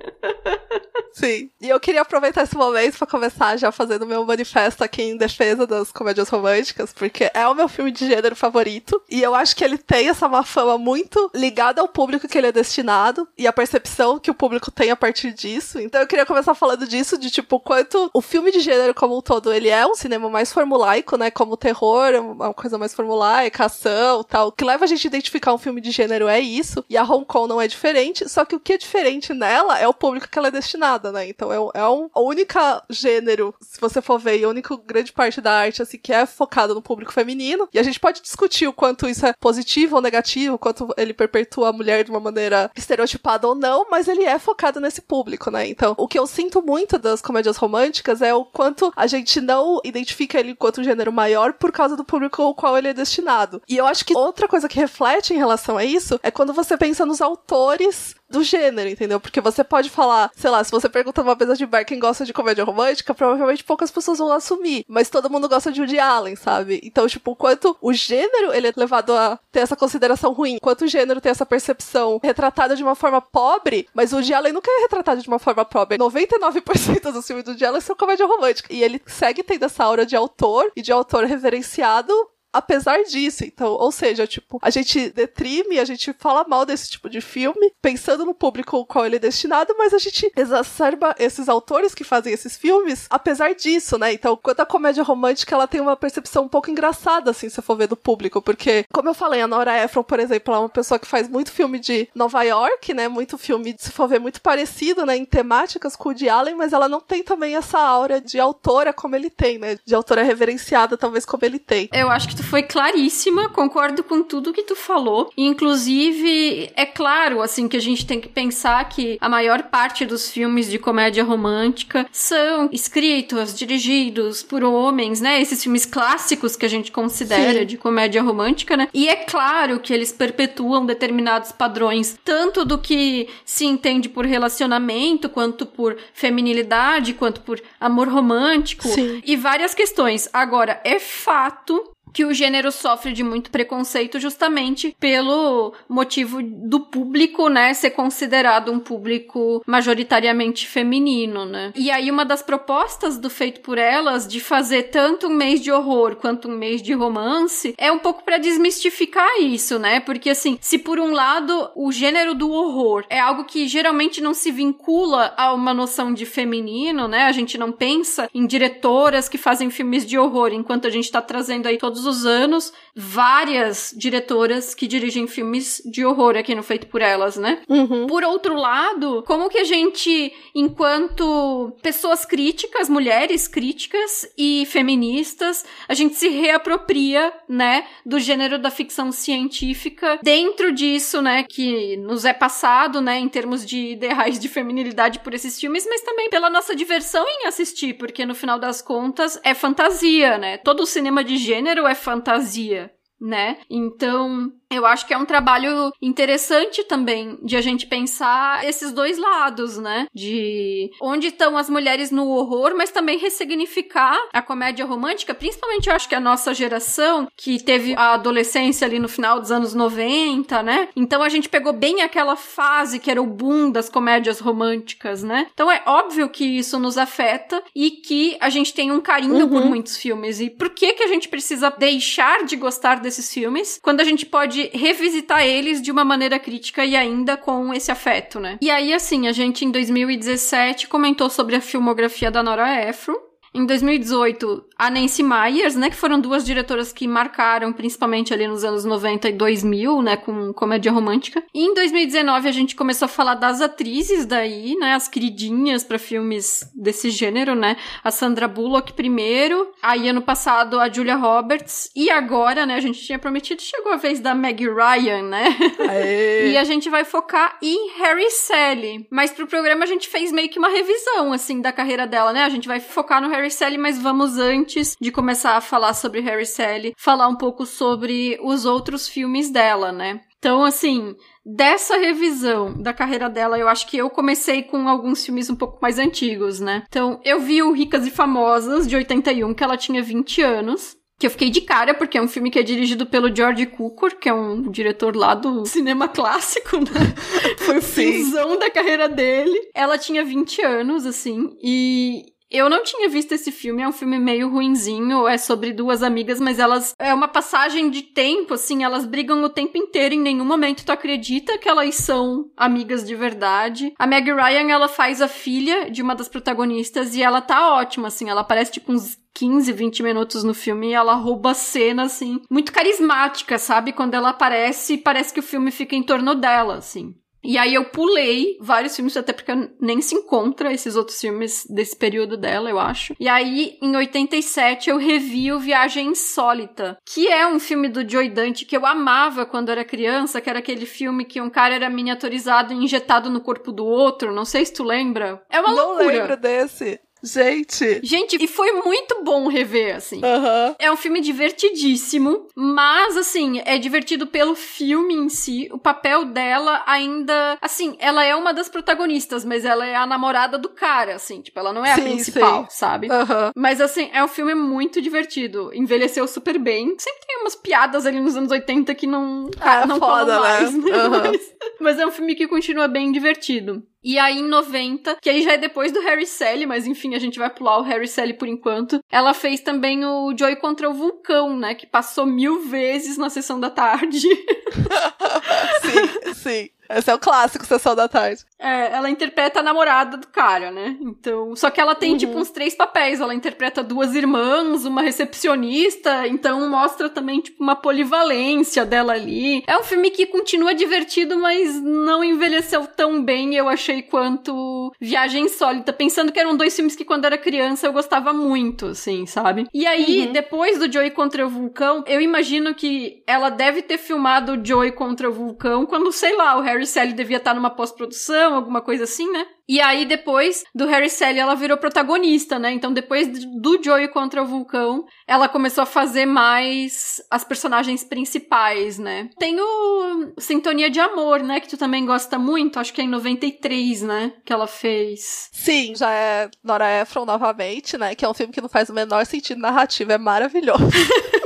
Sim. 1.12 1.50
E 1.60 1.68
eu 1.68 1.80
queria 1.80 2.02
aproveitar 2.02 2.44
esse 2.44 2.56
momento 2.56 2.96
para 2.96 3.06
começar 3.06 3.56
já 3.56 3.72
fazendo 3.72 4.06
meu 4.06 4.24
manifesto 4.24 4.84
aqui 4.84 5.02
em 5.02 5.16
defesa 5.16 5.66
das 5.66 5.90
comédias 5.90 6.28
românticas, 6.28 6.92
porque 6.92 7.30
é 7.34 7.46
o 7.48 7.54
meu 7.54 7.68
filme 7.68 7.90
de 7.90 8.06
gênero 8.06 8.36
favorito 8.36 9.02
e 9.10 9.20
eu 9.20 9.34
acho 9.34 9.56
que 9.56 9.64
ele 9.64 9.78
tem 9.78 10.08
essa 10.08 10.28
má 10.28 10.44
fama 10.44 10.78
muito 10.78 11.27
ligado 11.34 11.80
ao 11.80 11.88
público 11.88 12.28
que 12.28 12.36
ele 12.36 12.46
é 12.46 12.52
destinado 12.52 13.28
e 13.36 13.46
a 13.46 13.52
percepção 13.52 14.18
que 14.18 14.30
o 14.30 14.34
público 14.34 14.70
tem 14.70 14.90
a 14.90 14.96
partir 14.96 15.32
disso. 15.32 15.78
Então 15.80 16.00
eu 16.00 16.06
queria 16.06 16.26
começar 16.26 16.54
falando 16.54 16.86
disso, 16.86 17.18
de 17.18 17.30
tipo, 17.30 17.60
quanto 17.60 18.10
o 18.12 18.20
filme 18.20 18.50
de 18.50 18.60
gênero 18.60 18.94
como 18.94 19.16
um 19.16 19.20
todo, 19.20 19.52
ele 19.52 19.68
é 19.68 19.86
um 19.86 19.94
cinema 19.94 20.28
mais 20.30 20.52
formulaico, 20.52 21.16
né? 21.16 21.30
Como 21.30 21.56
terror 21.56 22.08
é 22.08 22.20
uma 22.20 22.54
coisa 22.54 22.78
mais 22.78 22.94
formulaica, 22.94 23.66
ação 23.66 24.22
tal. 24.24 24.48
O 24.48 24.52
que 24.52 24.64
leva 24.64 24.84
a 24.84 24.88
gente 24.88 25.06
a 25.06 25.08
identificar 25.08 25.54
um 25.54 25.58
filme 25.58 25.80
de 25.80 25.90
gênero 25.90 26.28
é 26.28 26.40
isso. 26.40 26.84
E 26.88 26.96
a 26.96 27.02
Hong 27.02 27.24
Kong 27.24 27.48
não 27.48 27.60
é 27.60 27.66
diferente, 27.66 28.28
só 28.28 28.44
que 28.44 28.54
o 28.54 28.60
que 28.60 28.74
é 28.74 28.78
diferente 28.78 29.32
nela 29.32 29.78
é 29.78 29.86
o 29.86 29.94
público 29.94 30.28
que 30.28 30.38
ela 30.38 30.48
é 30.48 30.50
destinada, 30.50 31.12
né? 31.12 31.28
Então 31.28 31.52
é, 31.52 31.60
um, 31.60 31.70
é 31.74 31.88
um, 31.88 32.10
a 32.12 32.20
única 32.20 32.82
gênero, 32.90 33.54
se 33.60 33.80
você 33.80 34.00
for 34.00 34.18
ver, 34.18 34.38
e 34.38 34.44
a 34.44 34.48
única 34.48 34.76
grande 34.84 35.12
parte 35.12 35.40
da 35.40 35.52
arte, 35.52 35.82
assim, 35.82 35.98
que 35.98 36.12
é 36.12 36.26
focado 36.26 36.74
no 36.74 36.82
público 36.82 37.12
feminino. 37.12 37.68
E 37.72 37.78
a 37.78 37.82
gente 37.82 38.00
pode 38.00 38.20
discutir 38.22 38.66
o 38.66 38.72
quanto 38.72 39.08
isso 39.08 39.26
é 39.26 39.32
positivo 39.32 39.96
ou 39.96 40.02
negativo, 40.02 40.54
o 40.54 40.58
quanto 40.58 40.88
ele 40.96 41.12
perpetua 41.18 41.68
a 41.68 41.72
mulher 41.72 42.04
de 42.04 42.10
uma 42.10 42.20
maneira 42.20 42.70
estereotipada 42.76 43.48
ou 43.48 43.54
não, 43.54 43.86
mas 43.90 44.06
ele 44.06 44.24
é 44.24 44.38
focado 44.38 44.80
nesse 44.80 45.02
público, 45.02 45.50
né? 45.50 45.66
Então, 45.66 45.94
o 45.98 46.06
que 46.06 46.18
eu 46.18 46.26
sinto 46.26 46.62
muito 46.62 46.96
das 46.96 47.20
comédias 47.20 47.56
românticas 47.56 48.22
é 48.22 48.32
o 48.32 48.44
quanto 48.44 48.92
a 48.96 49.06
gente 49.06 49.40
não 49.40 49.80
identifica 49.84 50.38
ele 50.38 50.52
enquanto 50.52 50.80
um 50.80 50.84
gênero 50.84 51.12
maior 51.12 51.52
por 51.54 51.72
causa 51.72 51.96
do 51.96 52.04
público 52.04 52.40
ao 52.40 52.54
qual 52.54 52.78
ele 52.78 52.88
é 52.88 52.94
destinado. 52.94 53.60
E 53.68 53.76
eu 53.76 53.86
acho 53.86 54.04
que 54.04 54.16
outra 54.16 54.46
coisa 54.46 54.68
que 54.68 54.78
reflete 54.78 55.34
em 55.34 55.38
relação 55.38 55.76
a 55.76 55.84
isso 55.84 56.20
é 56.22 56.30
quando 56.30 56.52
você 56.52 56.76
pensa 56.76 57.04
nos 57.04 57.20
autores 57.20 58.14
do 58.28 58.42
gênero, 58.42 58.88
entendeu? 58.88 59.18
Porque 59.18 59.40
você 59.40 59.64
pode 59.64 59.90
falar, 59.90 60.30
sei 60.34 60.50
lá, 60.50 60.62
se 60.62 60.70
você 60.70 60.88
pergunta 60.88 61.22
uma 61.22 61.34
mesa 61.34 61.56
de 61.56 61.66
bar 61.66 61.84
quem 61.84 61.98
gosta 61.98 62.24
de 62.24 62.32
comédia 62.32 62.64
romântica, 62.64 63.14
provavelmente 63.14 63.64
poucas 63.64 63.90
pessoas 63.90 64.18
vão 64.18 64.32
assumir, 64.32 64.84
mas 64.88 65.08
todo 65.08 65.30
mundo 65.30 65.48
gosta 65.48 65.72
de 65.72 65.80
Woody 65.80 65.98
Allen, 65.98 66.36
sabe? 66.36 66.80
Então, 66.82 67.06
tipo, 67.08 67.34
quanto 67.34 67.76
o 67.80 67.92
gênero 67.92 68.52
ele 68.52 68.68
é 68.68 68.72
levado 68.76 69.12
a 69.12 69.38
ter 69.50 69.60
essa 69.60 69.76
consideração 69.76 70.32
ruim, 70.32 70.58
quanto 70.60 70.84
o 70.84 70.88
gênero 70.88 71.20
tem 71.20 71.30
essa 71.30 71.46
percepção 71.46 72.20
retratada 72.22 72.76
de 72.76 72.82
uma 72.82 72.94
forma 72.94 73.20
pobre, 73.20 73.88
mas 73.94 74.12
o 74.12 74.16
Woody 74.16 74.34
Allen 74.34 74.52
nunca 74.52 74.70
é 74.70 74.82
retratado 74.82 75.22
de 75.22 75.28
uma 75.28 75.38
forma 75.38 75.64
pobre. 75.64 75.98
99% 75.98 77.12
dos 77.12 77.26
filmes 77.26 77.44
do 77.44 77.52
Woody 77.52 77.64
Allen 77.64 77.80
são 77.80 77.96
comédia 77.96 78.26
romântica. 78.26 78.72
E 78.72 78.82
ele 78.82 79.00
segue 79.06 79.42
tendo 79.42 79.64
essa 79.64 79.84
aura 79.84 80.04
de 80.04 80.16
autor 80.16 80.70
e 80.76 80.82
de 80.82 80.92
autor 80.92 81.24
reverenciado 81.24 82.12
apesar 82.52 83.02
disso. 83.04 83.44
Então, 83.44 83.68
ou 83.68 83.92
seja, 83.92 84.26
tipo, 84.26 84.58
a 84.62 84.70
gente 84.70 85.10
deprime, 85.10 85.78
a 85.78 85.84
gente 85.84 86.14
fala 86.18 86.46
mal 86.48 86.64
desse 86.64 86.90
tipo 86.90 87.08
de 87.08 87.20
filme, 87.20 87.72
pensando 87.80 88.24
no 88.24 88.34
público 88.34 88.76
ao 88.76 88.86
qual 88.86 89.06
ele 89.06 89.16
é 89.16 89.20
destinado, 89.20 89.74
mas 89.78 89.94
a 89.94 89.98
gente 89.98 90.30
exacerba 90.36 91.14
esses 91.18 91.48
autores 91.48 91.94
que 91.94 92.04
fazem 92.04 92.32
esses 92.32 92.56
filmes, 92.56 93.06
apesar 93.10 93.54
disso, 93.54 93.98
né? 93.98 94.12
Então, 94.12 94.36
quanto 94.36 94.60
à 94.60 94.66
comédia 94.66 95.02
romântica, 95.02 95.54
ela 95.54 95.66
tem 95.66 95.80
uma 95.80 95.96
percepção 95.96 96.44
um 96.44 96.48
pouco 96.48 96.70
engraçada, 96.70 97.30
assim, 97.30 97.48
se 97.48 97.62
for 97.62 97.76
ver 97.76 97.88
do 97.88 97.96
público, 97.96 98.40
porque, 98.42 98.84
como 98.92 99.08
eu 99.08 99.14
falei, 99.14 99.42
a 99.42 99.46
Nora 99.46 99.82
Ephron, 99.82 100.02
por 100.02 100.20
exemplo, 100.20 100.54
é 100.54 100.58
uma 100.58 100.68
pessoa 100.68 100.98
que 100.98 101.06
faz 101.06 101.28
muito 101.28 101.52
filme 101.52 101.78
de 101.78 102.08
Nova 102.14 102.42
York, 102.42 102.94
né? 102.94 103.08
Muito 103.08 103.38
filme, 103.38 103.76
se 103.78 103.90
for 103.90 104.08
ver, 104.08 104.20
muito 104.20 104.40
parecido, 104.40 105.04
né? 105.04 105.16
Em 105.16 105.24
temáticas 105.24 105.96
com 105.96 106.10
o 106.10 106.14
de 106.14 106.28
Allen, 106.28 106.54
mas 106.54 106.72
ela 106.72 106.88
não 106.88 107.00
tem 107.00 107.22
também 107.22 107.56
essa 107.56 107.78
aura 107.78 108.20
de 108.20 108.38
autora 108.40 108.92
como 108.92 109.14
ele 109.14 109.30
tem, 109.30 109.58
né? 109.58 109.78
De 109.84 109.94
autora 109.94 110.22
reverenciada, 110.22 110.96
talvez 110.96 111.24
como 111.24 111.44
ele 111.44 111.58
tem. 111.58 111.88
Eu 111.92 112.10
acho 112.10 112.28
que 112.28 112.37
tu 112.38 112.44
foi 112.44 112.62
claríssima, 112.62 113.48
concordo 113.48 114.04
com 114.04 114.22
tudo 114.22 114.52
que 114.52 114.62
tu 114.62 114.76
falou. 114.76 115.30
Inclusive, 115.36 116.70
é 116.76 116.86
claro, 116.86 117.42
assim, 117.42 117.66
que 117.66 117.76
a 117.76 117.80
gente 117.80 118.06
tem 118.06 118.20
que 118.20 118.28
pensar 118.28 118.88
que 118.88 119.18
a 119.20 119.28
maior 119.28 119.64
parte 119.64 120.06
dos 120.06 120.30
filmes 120.30 120.70
de 120.70 120.78
comédia 120.78 121.24
romântica 121.24 122.06
são 122.12 122.68
escritos, 122.72 123.54
dirigidos 123.54 124.42
por 124.44 124.62
homens, 124.62 125.20
né? 125.20 125.42
Esses 125.42 125.60
filmes 125.60 125.84
clássicos 125.84 126.54
que 126.54 126.64
a 126.64 126.68
gente 126.68 126.92
considera 126.92 127.60
Sim. 127.60 127.66
de 127.66 127.76
comédia 127.76 128.22
romântica, 128.22 128.76
né? 128.76 128.88
E 128.94 129.08
é 129.08 129.16
claro 129.16 129.80
que 129.80 129.92
eles 129.92 130.12
perpetuam 130.12 130.86
determinados 130.86 131.50
padrões, 131.50 132.16
tanto 132.24 132.64
do 132.64 132.78
que 132.78 133.28
se 133.44 133.64
entende 133.64 134.08
por 134.08 134.24
relacionamento, 134.24 135.28
quanto 135.28 135.66
por 135.66 135.96
feminilidade, 136.12 137.14
quanto 137.14 137.40
por 137.40 137.60
amor 137.80 138.08
romântico 138.08 138.86
Sim. 138.86 139.20
e 139.26 139.34
várias 139.34 139.74
questões. 139.74 140.28
Agora, 140.32 140.80
é 140.84 141.00
fato 141.00 141.82
que 142.12 142.24
o 142.24 142.34
gênero 142.34 142.70
sofre 142.70 143.12
de 143.12 143.22
muito 143.22 143.50
preconceito 143.50 144.18
justamente 144.18 144.96
pelo 144.98 145.72
motivo 145.88 146.42
do 146.42 146.80
público, 146.80 147.48
né, 147.48 147.74
ser 147.74 147.90
considerado 147.90 148.72
um 148.72 148.78
público 148.78 149.62
majoritariamente 149.66 150.66
feminino, 150.66 151.44
né? 151.44 151.72
E 151.74 151.90
aí 151.90 152.10
uma 152.10 152.24
das 152.24 152.42
propostas 152.42 153.18
do 153.18 153.30
Feito 153.30 153.60
por 153.60 153.78
Elas 153.78 154.26
de 154.26 154.40
fazer 154.40 154.84
tanto 154.84 155.28
um 155.28 155.34
mês 155.34 155.60
de 155.60 155.70
horror 155.70 156.16
quanto 156.16 156.48
um 156.48 156.56
mês 156.56 156.82
de 156.82 156.92
romance 156.92 157.74
é 157.76 157.90
um 157.90 157.98
pouco 157.98 158.24
para 158.24 158.38
desmistificar 158.38 159.28
isso, 159.40 159.78
né? 159.78 160.00
Porque 160.00 160.30
assim, 160.30 160.58
se 160.60 160.78
por 160.78 160.98
um 160.98 161.12
lado 161.12 161.70
o 161.74 161.90
gênero 161.92 162.34
do 162.34 162.50
horror 162.50 163.04
é 163.08 163.20
algo 163.20 163.44
que 163.44 163.68
geralmente 163.68 164.20
não 164.20 164.34
se 164.34 164.50
vincula 164.50 165.34
a 165.36 165.52
uma 165.52 165.74
noção 165.74 166.12
de 166.12 166.24
feminino, 166.24 167.08
né? 167.08 167.24
A 167.24 167.32
gente 167.32 167.58
não 167.58 167.72
pensa 167.72 168.28
em 168.34 168.46
diretoras 168.46 169.28
que 169.28 169.38
fazem 169.38 169.70
filmes 169.70 170.06
de 170.06 170.18
horror, 170.18 170.52
enquanto 170.52 170.86
a 170.86 170.90
gente 170.90 171.10
tá 171.10 171.20
trazendo 171.20 171.66
aí 171.66 171.78
todos 171.78 172.06
os 172.08 172.26
anos 172.26 172.72
várias 172.94 173.94
diretoras 173.96 174.74
que 174.74 174.86
dirigem 174.86 175.26
filmes 175.26 175.80
de 175.84 176.04
horror 176.04 176.36
aqui 176.36 176.54
no 176.54 176.62
Feito 176.62 176.86
por 176.88 177.00
Elas, 177.00 177.36
né? 177.36 177.60
Uhum. 177.68 178.06
Por 178.06 178.24
outro 178.24 178.56
lado, 178.56 179.22
como 179.26 179.48
que 179.48 179.58
a 179.58 179.64
gente, 179.64 180.32
enquanto 180.54 181.76
pessoas 181.82 182.24
críticas, 182.24 182.88
mulheres 182.88 183.46
críticas 183.46 184.28
e 184.36 184.66
feministas, 184.66 185.64
a 185.88 185.94
gente 185.94 186.16
se 186.16 186.28
reapropria, 186.28 187.32
né, 187.48 187.86
do 188.04 188.18
gênero 188.18 188.58
da 188.58 188.70
ficção 188.70 189.12
científica 189.12 190.18
dentro 190.22 190.72
disso, 190.72 191.22
né, 191.22 191.44
que 191.44 191.96
nos 191.98 192.24
é 192.24 192.32
passado, 192.32 193.00
né, 193.00 193.18
em 193.18 193.28
termos 193.28 193.64
de 193.64 193.92
ideais 193.92 194.38
de 194.38 194.48
feminilidade 194.48 195.20
por 195.20 195.34
esses 195.34 195.58
filmes, 195.58 195.86
mas 195.88 196.00
também 196.00 196.28
pela 196.30 196.50
nossa 196.50 196.74
diversão 196.74 197.24
em 197.28 197.46
assistir, 197.46 197.94
porque 197.94 198.26
no 198.26 198.34
final 198.34 198.58
das 198.58 198.82
contas 198.82 199.38
é 199.44 199.54
fantasia, 199.54 200.38
né? 200.38 200.58
Todo 200.58 200.82
o 200.82 200.86
cinema 200.86 201.22
de 201.22 201.36
gênero 201.36 201.86
é 201.88 201.94
fantasia, 201.94 202.90
né? 203.20 203.58
Então, 203.70 204.52
eu 204.70 204.84
acho 204.84 205.06
que 205.06 205.14
é 205.14 205.18
um 205.18 205.24
trabalho 205.24 205.92
interessante 206.00 206.84
também 206.84 207.38
de 207.42 207.56
a 207.56 207.60
gente 207.60 207.86
pensar 207.86 208.64
esses 208.64 208.92
dois 208.92 209.18
lados, 209.18 209.78
né? 209.78 210.06
De 210.14 210.90
onde 211.00 211.28
estão 211.28 211.56
as 211.56 211.70
mulheres 211.70 212.10
no 212.10 212.28
horror, 212.28 212.74
mas 212.76 212.90
também 212.90 213.18
ressignificar 213.18 214.16
a 214.32 214.42
comédia 214.42 214.84
romântica, 214.84 215.34
principalmente 215.34 215.88
eu 215.88 215.94
acho 215.94 216.08
que 216.08 216.14
a 216.14 216.20
nossa 216.20 216.52
geração, 216.52 217.28
que 217.36 217.62
teve 217.62 217.94
a 217.96 218.14
adolescência 218.14 218.86
ali 218.86 218.98
no 218.98 219.08
final 219.08 219.40
dos 219.40 219.50
anos 219.50 219.74
90, 219.74 220.62
né? 220.62 220.88
Então 220.94 221.22
a 221.22 221.28
gente 221.28 221.48
pegou 221.48 221.72
bem 221.72 222.02
aquela 222.02 222.36
fase 222.36 222.98
que 222.98 223.10
era 223.10 223.22
o 223.22 223.26
boom 223.26 223.70
das 223.70 223.88
comédias 223.88 224.38
românticas, 224.38 225.22
né? 225.22 225.46
Então 225.52 225.70
é 225.70 225.82
óbvio 225.86 226.28
que 226.28 226.44
isso 226.44 226.78
nos 226.78 226.98
afeta 226.98 227.62
e 227.74 227.90
que 227.90 228.36
a 228.40 228.48
gente 228.48 228.74
tem 228.74 228.92
um 228.92 229.00
carinho 229.00 229.44
uhum. 229.44 229.48
por 229.48 229.64
muitos 229.64 229.96
filmes. 229.96 230.40
E 230.40 230.50
por 230.50 230.70
que 230.70 230.92
que 230.92 231.02
a 231.02 231.08
gente 231.08 231.28
precisa 231.28 231.70
deixar 231.70 232.44
de 232.44 232.56
gostar 232.56 232.96
desses 232.96 233.32
filmes 233.32 233.78
quando 233.82 234.00
a 234.00 234.04
gente 234.04 234.26
pode 234.26 234.57
pode 234.58 234.70
revisitar 234.74 235.44
eles 235.44 235.80
de 235.80 235.92
uma 235.92 236.04
maneira 236.04 236.38
crítica 236.38 236.84
e 236.84 236.96
ainda 236.96 237.36
com 237.36 237.72
esse 237.72 237.90
afeto, 237.90 238.40
né? 238.40 238.58
E 238.60 238.70
aí, 238.70 238.92
assim, 238.92 239.28
a 239.28 239.32
gente 239.32 239.64
em 239.64 239.70
2017 239.70 240.88
comentou 240.88 241.30
sobre 241.30 241.54
a 241.54 241.60
filmografia 241.60 242.30
da 242.30 242.42
Nora 242.42 242.88
Ephron. 242.88 243.27
Em 243.58 243.66
2018, 243.66 244.66
a 244.78 244.88
Nancy 244.88 245.20
Myers, 245.20 245.74
né, 245.74 245.90
que 245.90 245.96
foram 245.96 246.20
duas 246.20 246.46
diretoras 246.46 246.92
que 246.92 247.08
marcaram 247.08 247.72
principalmente 247.72 248.32
ali 248.32 248.46
nos 248.46 248.62
anos 248.62 248.84
90 248.84 249.30
e 249.30 249.32
2000, 249.32 250.00
né, 250.00 250.16
com 250.16 250.52
comédia 250.52 250.92
romântica. 250.92 251.42
E 251.52 251.64
em 251.64 251.74
2019 251.74 252.46
a 252.46 252.52
gente 252.52 252.76
começou 252.76 253.06
a 253.06 253.08
falar 253.08 253.34
das 253.34 253.60
atrizes 253.60 254.24
daí, 254.24 254.76
né, 254.76 254.94
as 254.94 255.08
queridinhas 255.08 255.82
para 255.82 255.98
filmes 255.98 256.70
desse 256.72 257.10
gênero, 257.10 257.56
né? 257.56 257.76
A 258.04 258.12
Sandra 258.12 258.46
Bullock 258.46 258.92
primeiro, 258.92 259.72
aí 259.82 260.08
ano 260.08 260.22
passado 260.22 260.78
a 260.78 260.88
Julia 260.88 261.16
Roberts 261.16 261.90
e 261.96 262.10
agora, 262.10 262.64
né, 262.64 262.76
a 262.76 262.80
gente 262.80 263.02
tinha 263.02 263.18
prometido, 263.18 263.60
chegou 263.60 263.90
a 263.90 263.96
vez 263.96 264.20
da 264.20 264.36
Meg 264.36 264.64
Ryan, 264.68 265.22
né? 265.22 265.46
e 266.52 266.56
a 266.56 266.62
gente 266.62 266.88
vai 266.88 267.04
focar 267.04 267.58
em 267.60 267.90
Harry 267.98 268.30
Sally. 268.30 269.08
Mas 269.10 269.32
pro 269.32 269.48
programa 269.48 269.82
a 269.82 269.88
gente 269.88 270.08
fez 270.08 270.30
meio 270.30 270.48
que 270.48 270.60
uma 270.60 270.68
revisão 270.68 271.32
assim 271.32 271.60
da 271.60 271.72
carreira 271.72 272.06
dela, 272.06 272.32
né? 272.32 272.44
A 272.44 272.48
gente 272.48 272.68
vai 272.68 272.78
focar 272.78 273.20
no 273.20 273.28
Harry 273.28 273.47
Sally, 273.50 273.78
mas 273.78 274.00
vamos 274.00 274.36
antes 274.36 274.58
antes 274.58 274.96
de 275.00 275.10
começar 275.10 275.56
a 275.56 275.60
falar 275.60 275.94
sobre 275.94 276.20
Harry 276.20 276.46
Sally, 276.46 276.94
falar 276.96 277.28
um 277.28 277.36
pouco 277.36 277.64
sobre 277.64 278.38
os 278.42 278.64
outros 278.64 279.08
filmes 279.08 279.50
dela, 279.50 279.92
né? 279.92 280.20
Então, 280.38 280.62
assim, 280.62 281.16
dessa 281.44 281.96
revisão 281.96 282.80
da 282.80 282.92
carreira 282.92 283.28
dela, 283.28 283.58
eu 283.58 283.68
acho 283.68 283.86
que 283.88 283.96
eu 283.96 284.08
comecei 284.08 284.62
com 284.62 284.88
alguns 284.88 285.24
filmes 285.24 285.50
um 285.50 285.56
pouco 285.56 285.78
mais 285.82 285.98
antigos, 285.98 286.60
né? 286.60 286.84
Então, 286.88 287.20
eu 287.24 287.40
vi 287.40 287.62
o 287.62 287.72
Ricas 287.72 288.06
e 288.06 288.10
Famosas, 288.10 288.86
de 288.86 288.94
81, 288.94 289.52
que 289.54 289.64
ela 289.64 289.76
tinha 289.76 290.02
20 290.02 290.42
anos. 290.42 290.96
Que 291.18 291.26
eu 291.26 291.30
fiquei 291.32 291.50
de 291.50 291.62
cara, 291.62 291.94
porque 291.94 292.16
é 292.16 292.22
um 292.22 292.28
filme 292.28 292.48
que 292.48 292.60
é 292.60 292.62
dirigido 292.62 293.04
pelo 293.04 293.34
George 293.34 293.66
Cukor, 293.66 294.14
que 294.14 294.28
é 294.28 294.32
um 294.32 294.70
diretor 294.70 295.16
lá 295.16 295.34
do 295.34 295.66
cinema 295.66 296.06
clássico, 296.06 296.76
né? 296.76 297.14
Foi 297.58 297.78
o 297.78 297.82
finzão 297.82 298.56
da 298.56 298.70
carreira 298.70 299.08
dele. 299.08 299.58
Ela 299.74 299.98
tinha 299.98 300.24
20 300.24 300.62
anos, 300.62 301.04
assim, 301.04 301.56
e 301.60 302.22
eu 302.50 302.68
não 302.68 302.82
tinha 302.82 303.08
visto 303.08 303.32
esse 303.32 303.52
filme, 303.52 303.82
é 303.82 303.88
um 303.88 303.92
filme 303.92 304.18
meio 304.18 304.48
ruinzinho, 304.48 305.28
é 305.28 305.36
sobre 305.36 305.72
duas 305.72 306.02
amigas, 306.02 306.40
mas 306.40 306.58
elas 306.58 306.94
é 306.98 307.12
uma 307.12 307.28
passagem 307.28 307.90
de 307.90 308.02
tempo, 308.02 308.54
assim, 308.54 308.82
elas 308.82 309.04
brigam 309.04 309.42
o 309.42 309.48
tempo 309.48 309.76
inteiro, 309.76 310.14
em 310.14 310.20
nenhum 310.20 310.44
momento 310.44 310.84
tu 310.84 310.90
acredita 310.90 311.58
que 311.58 311.68
elas 311.68 311.94
são 311.96 312.50
amigas 312.56 313.06
de 313.06 313.14
verdade. 313.14 313.92
A 313.98 314.06
Meg 314.06 314.32
Ryan, 314.32 314.70
ela 314.70 314.88
faz 314.88 315.20
a 315.20 315.28
filha 315.28 315.90
de 315.90 316.02
uma 316.02 316.14
das 316.14 316.28
protagonistas 316.28 317.14
e 317.14 317.22
ela 317.22 317.40
tá 317.40 317.74
ótima, 317.74 318.08
assim, 318.08 318.28
ela 318.30 318.44
parece 318.44 318.72
tipo 318.72 318.92
uns 318.92 319.18
15, 319.34 319.72
20 319.72 320.02
minutos 320.02 320.42
no 320.42 320.52
filme 320.52 320.88
e 320.88 320.94
ela 320.94 321.14
rouba 321.14 321.52
a 321.52 321.54
cena, 321.54 322.04
assim, 322.04 322.40
muito 322.50 322.72
carismática, 322.72 323.58
sabe? 323.58 323.92
Quando 323.92 324.14
ela 324.14 324.30
aparece, 324.30 324.98
parece 324.98 325.32
que 325.32 325.40
o 325.40 325.44
filme 325.44 325.70
fica 325.70 325.94
em 325.94 326.02
torno 326.02 326.34
dela, 326.34 326.76
assim. 326.76 327.14
E 327.42 327.56
aí 327.56 327.74
eu 327.74 327.84
pulei 327.84 328.56
vários 328.60 328.94
filmes, 328.96 329.16
até 329.16 329.32
porque 329.32 329.52
nem 329.80 330.00
se 330.00 330.14
encontra 330.14 330.72
esses 330.72 330.96
outros 330.96 331.20
filmes 331.20 331.66
desse 331.68 331.96
período 331.96 332.36
dela, 332.36 332.68
eu 332.68 332.78
acho. 332.78 333.14
E 333.18 333.28
aí, 333.28 333.78
em 333.80 333.96
87, 333.96 334.90
eu 334.90 334.96
revi 334.96 335.52
o 335.52 335.60
Viagem 335.60 336.08
Insólita, 336.08 336.98
que 337.04 337.28
é 337.28 337.46
um 337.46 337.58
filme 337.58 337.88
do 337.88 338.08
Joy 338.08 338.28
Dante 338.28 338.64
que 338.64 338.76
eu 338.76 338.84
amava 338.84 339.46
quando 339.46 339.70
era 339.70 339.84
criança, 339.84 340.40
que 340.40 340.50
era 340.50 340.58
aquele 340.58 340.86
filme 340.86 341.24
que 341.24 341.40
um 341.40 341.50
cara 341.50 341.74
era 341.74 341.88
miniaturizado 341.88 342.72
e 342.72 342.76
injetado 342.76 343.30
no 343.30 343.40
corpo 343.40 343.72
do 343.72 343.84
outro. 343.84 344.32
Não 344.32 344.44
sei 344.44 344.64
se 344.64 344.74
tu 344.74 344.82
lembra. 344.82 345.42
É 345.50 345.60
uma 345.60 345.70
Não 345.74 345.88
loucura. 345.88 346.04
Não 346.04 346.12
lembro 346.12 346.36
desse. 346.36 347.00
Gente! 347.22 348.00
Gente, 348.02 348.42
e 348.42 348.46
foi 348.46 348.72
muito 348.72 349.22
bom 349.22 349.48
rever, 349.48 349.96
assim. 349.96 350.16
Uhum. 350.16 350.74
É 350.78 350.90
um 350.90 350.96
filme 350.96 351.20
divertidíssimo, 351.20 352.46
mas, 352.54 353.16
assim, 353.16 353.60
é 353.64 353.78
divertido 353.78 354.26
pelo 354.26 354.54
filme 354.54 355.14
em 355.14 355.28
si. 355.28 355.68
O 355.72 355.78
papel 355.78 356.24
dela 356.24 356.82
ainda. 356.86 357.58
Assim, 357.60 357.96
ela 357.98 358.24
é 358.24 358.34
uma 358.34 358.52
das 358.52 358.68
protagonistas, 358.68 359.44
mas 359.44 359.64
ela 359.64 359.86
é 359.86 359.96
a 359.96 360.06
namorada 360.06 360.58
do 360.58 360.68
cara, 360.68 361.16
assim. 361.16 361.40
Tipo, 361.40 361.58
ela 361.58 361.72
não 361.72 361.84
é 361.84 361.94
sim, 361.94 362.00
a 362.00 362.04
principal, 362.04 362.62
sim. 362.62 362.70
sabe? 362.70 363.08
Uhum. 363.08 363.50
Mas, 363.56 363.80
assim, 363.80 364.10
é 364.12 364.22
um 364.22 364.28
filme 364.28 364.54
muito 364.54 365.00
divertido. 365.00 365.70
Envelheceu 365.74 366.26
super 366.26 366.58
bem. 366.58 366.94
Sempre 366.98 367.26
tem 367.26 367.40
umas 367.40 367.56
piadas 367.56 368.06
ali 368.06 368.20
nos 368.20 368.36
anos 368.36 368.50
80 368.50 368.94
que 368.94 369.06
não. 369.06 369.50
Ah, 369.60 369.86
não 369.86 369.98
foda, 369.98 370.34
né? 370.34 370.40
mais. 370.40 370.74
Uhum. 370.74 370.82
Mas... 371.10 371.58
Mas 371.80 371.98
é 371.98 372.06
um 372.06 372.10
filme 372.10 372.34
que 372.34 372.46
continua 372.46 372.88
bem 372.88 373.10
divertido. 373.12 373.82
E 374.08 374.18
aí, 374.18 374.38
em 374.38 374.48
90, 374.48 375.16
que 375.20 375.28
aí 375.28 375.42
já 375.42 375.52
é 375.52 375.58
depois 375.58 375.92
do 375.92 376.00
Harry 376.00 376.24
Sally, 376.24 376.64
mas 376.64 376.86
enfim, 376.86 377.14
a 377.14 377.18
gente 377.18 377.38
vai 377.38 377.50
pular 377.50 377.78
o 377.78 377.82
Harry 377.82 378.08
Sally 378.08 378.32
por 378.32 378.48
enquanto. 378.48 379.00
Ela 379.12 379.34
fez 379.34 379.60
também 379.60 380.02
o 380.02 380.34
Joy 380.34 380.56
contra 380.56 380.88
o 380.88 380.94
Vulcão, 380.94 381.54
né? 381.54 381.74
Que 381.74 381.86
passou 381.86 382.24
mil 382.24 382.58
vezes 382.58 383.18
na 383.18 383.28
sessão 383.28 383.60
da 383.60 383.68
tarde. 383.68 384.26
sim, 385.82 386.34
sim. 386.34 386.70
Esse 386.90 387.10
é 387.10 387.14
o 387.14 387.18
clássico 387.18 387.66
Sessão 387.66 387.94
da 387.94 388.08
Tarde. 388.08 388.44
É, 388.58 388.92
ela 388.92 389.10
interpreta 389.10 389.60
a 389.60 389.62
namorada 389.62 390.16
do 390.16 390.26
cara, 390.26 390.70
né? 390.70 390.96
Então, 391.00 391.54
só 391.54 391.70
que 391.70 391.80
ela 391.80 391.94
tem, 391.94 392.12
uhum. 392.12 392.18
tipo, 392.18 392.38
uns 392.38 392.50
três 392.50 392.74
papéis. 392.74 393.20
Ela 393.20 393.34
interpreta 393.34 393.84
duas 393.84 394.14
irmãs, 394.14 394.84
uma 394.84 395.02
recepcionista, 395.02 396.26
então 396.26 396.68
mostra 396.68 397.08
também, 397.08 397.40
tipo, 397.40 397.62
uma 397.62 397.76
polivalência 397.76 398.86
dela 398.86 399.12
ali. 399.12 399.62
É 399.66 399.76
um 399.76 399.82
filme 399.82 400.10
que 400.10 400.26
continua 400.26 400.74
divertido, 400.74 401.38
mas 401.38 401.80
não 401.82 402.24
envelheceu 402.24 402.86
tão 402.86 403.22
bem, 403.22 403.54
eu 403.54 403.68
achei, 403.68 404.02
quanto 404.02 404.92
Viagem 404.98 405.44
Insólita. 405.44 405.92
Pensando 405.92 406.32
que 406.32 406.40
eram 406.40 406.56
dois 406.56 406.74
filmes 406.74 406.96
que, 406.96 407.04
quando 407.04 407.26
era 407.26 407.36
criança, 407.36 407.86
eu 407.86 407.92
gostava 407.92 408.32
muito, 408.32 408.86
assim, 408.86 409.26
sabe? 409.26 409.68
E 409.74 409.86
aí, 409.86 410.26
uhum. 410.26 410.32
depois 410.32 410.78
do 410.78 410.90
Joey 410.90 411.10
contra 411.10 411.46
o 411.46 411.50
Vulcão, 411.50 412.02
eu 412.06 412.20
imagino 412.20 412.74
que 412.74 413.22
ela 413.26 413.50
deve 413.50 413.82
ter 413.82 413.98
filmado 413.98 414.56
o 414.58 414.64
Joey 414.64 414.92
contra 414.92 415.28
o 415.28 415.32
Vulcão 415.32 415.86
quando, 415.86 416.10
sei 416.12 416.36
lá, 416.36 416.58
o 416.58 416.62
Harry 416.62 416.86
Sally 416.86 417.12
devia 417.12 417.38
estar 417.38 417.54
numa 417.54 417.70
pós-produção, 417.70 418.54
alguma 418.54 418.80
coisa 418.80 419.04
assim, 419.04 419.30
né? 419.30 419.46
E 419.68 419.82
aí, 419.82 420.06
depois 420.06 420.64
do 420.74 420.86
Harry 420.86 421.10
Sally, 421.10 421.38
ela 421.38 421.54
virou 421.54 421.76
protagonista, 421.76 422.58
né? 422.58 422.72
Então, 422.72 422.90
depois 422.90 423.28
do 423.28 423.82
Joey 423.82 424.08
contra 424.08 424.42
o 424.42 424.46
vulcão, 424.46 425.04
ela 425.26 425.46
começou 425.46 425.82
a 425.82 425.86
fazer 425.86 426.24
mais 426.24 427.20
as 427.30 427.44
personagens 427.44 428.02
principais, 428.02 428.98
né? 428.98 429.28
Tem 429.38 429.60
o 429.60 430.32
Sintonia 430.38 430.88
de 430.88 430.98
Amor, 430.98 431.42
né? 431.42 431.60
Que 431.60 431.68
tu 431.68 431.76
também 431.76 432.06
gosta 432.06 432.38
muito. 432.38 432.80
Acho 432.80 432.94
que 432.94 433.02
é 433.02 433.04
em 433.04 433.08
93, 433.08 434.02
né? 434.02 434.32
Que 434.42 434.54
ela 434.54 434.66
fez. 434.66 435.50
Sim, 435.52 435.94
já 435.94 436.10
é 436.10 436.50
Nora 436.64 437.02
Ephron 437.02 437.26
novamente, 437.26 437.98
né? 437.98 438.14
Que 438.14 438.24
é 438.24 438.28
um 438.28 438.34
filme 438.34 438.54
que 438.54 438.62
não 438.62 438.70
faz 438.70 438.88
o 438.88 438.94
menor 438.94 439.26
sentido 439.26 439.60
narrativo. 439.60 440.12
É 440.12 440.18
maravilhoso. 440.18 440.78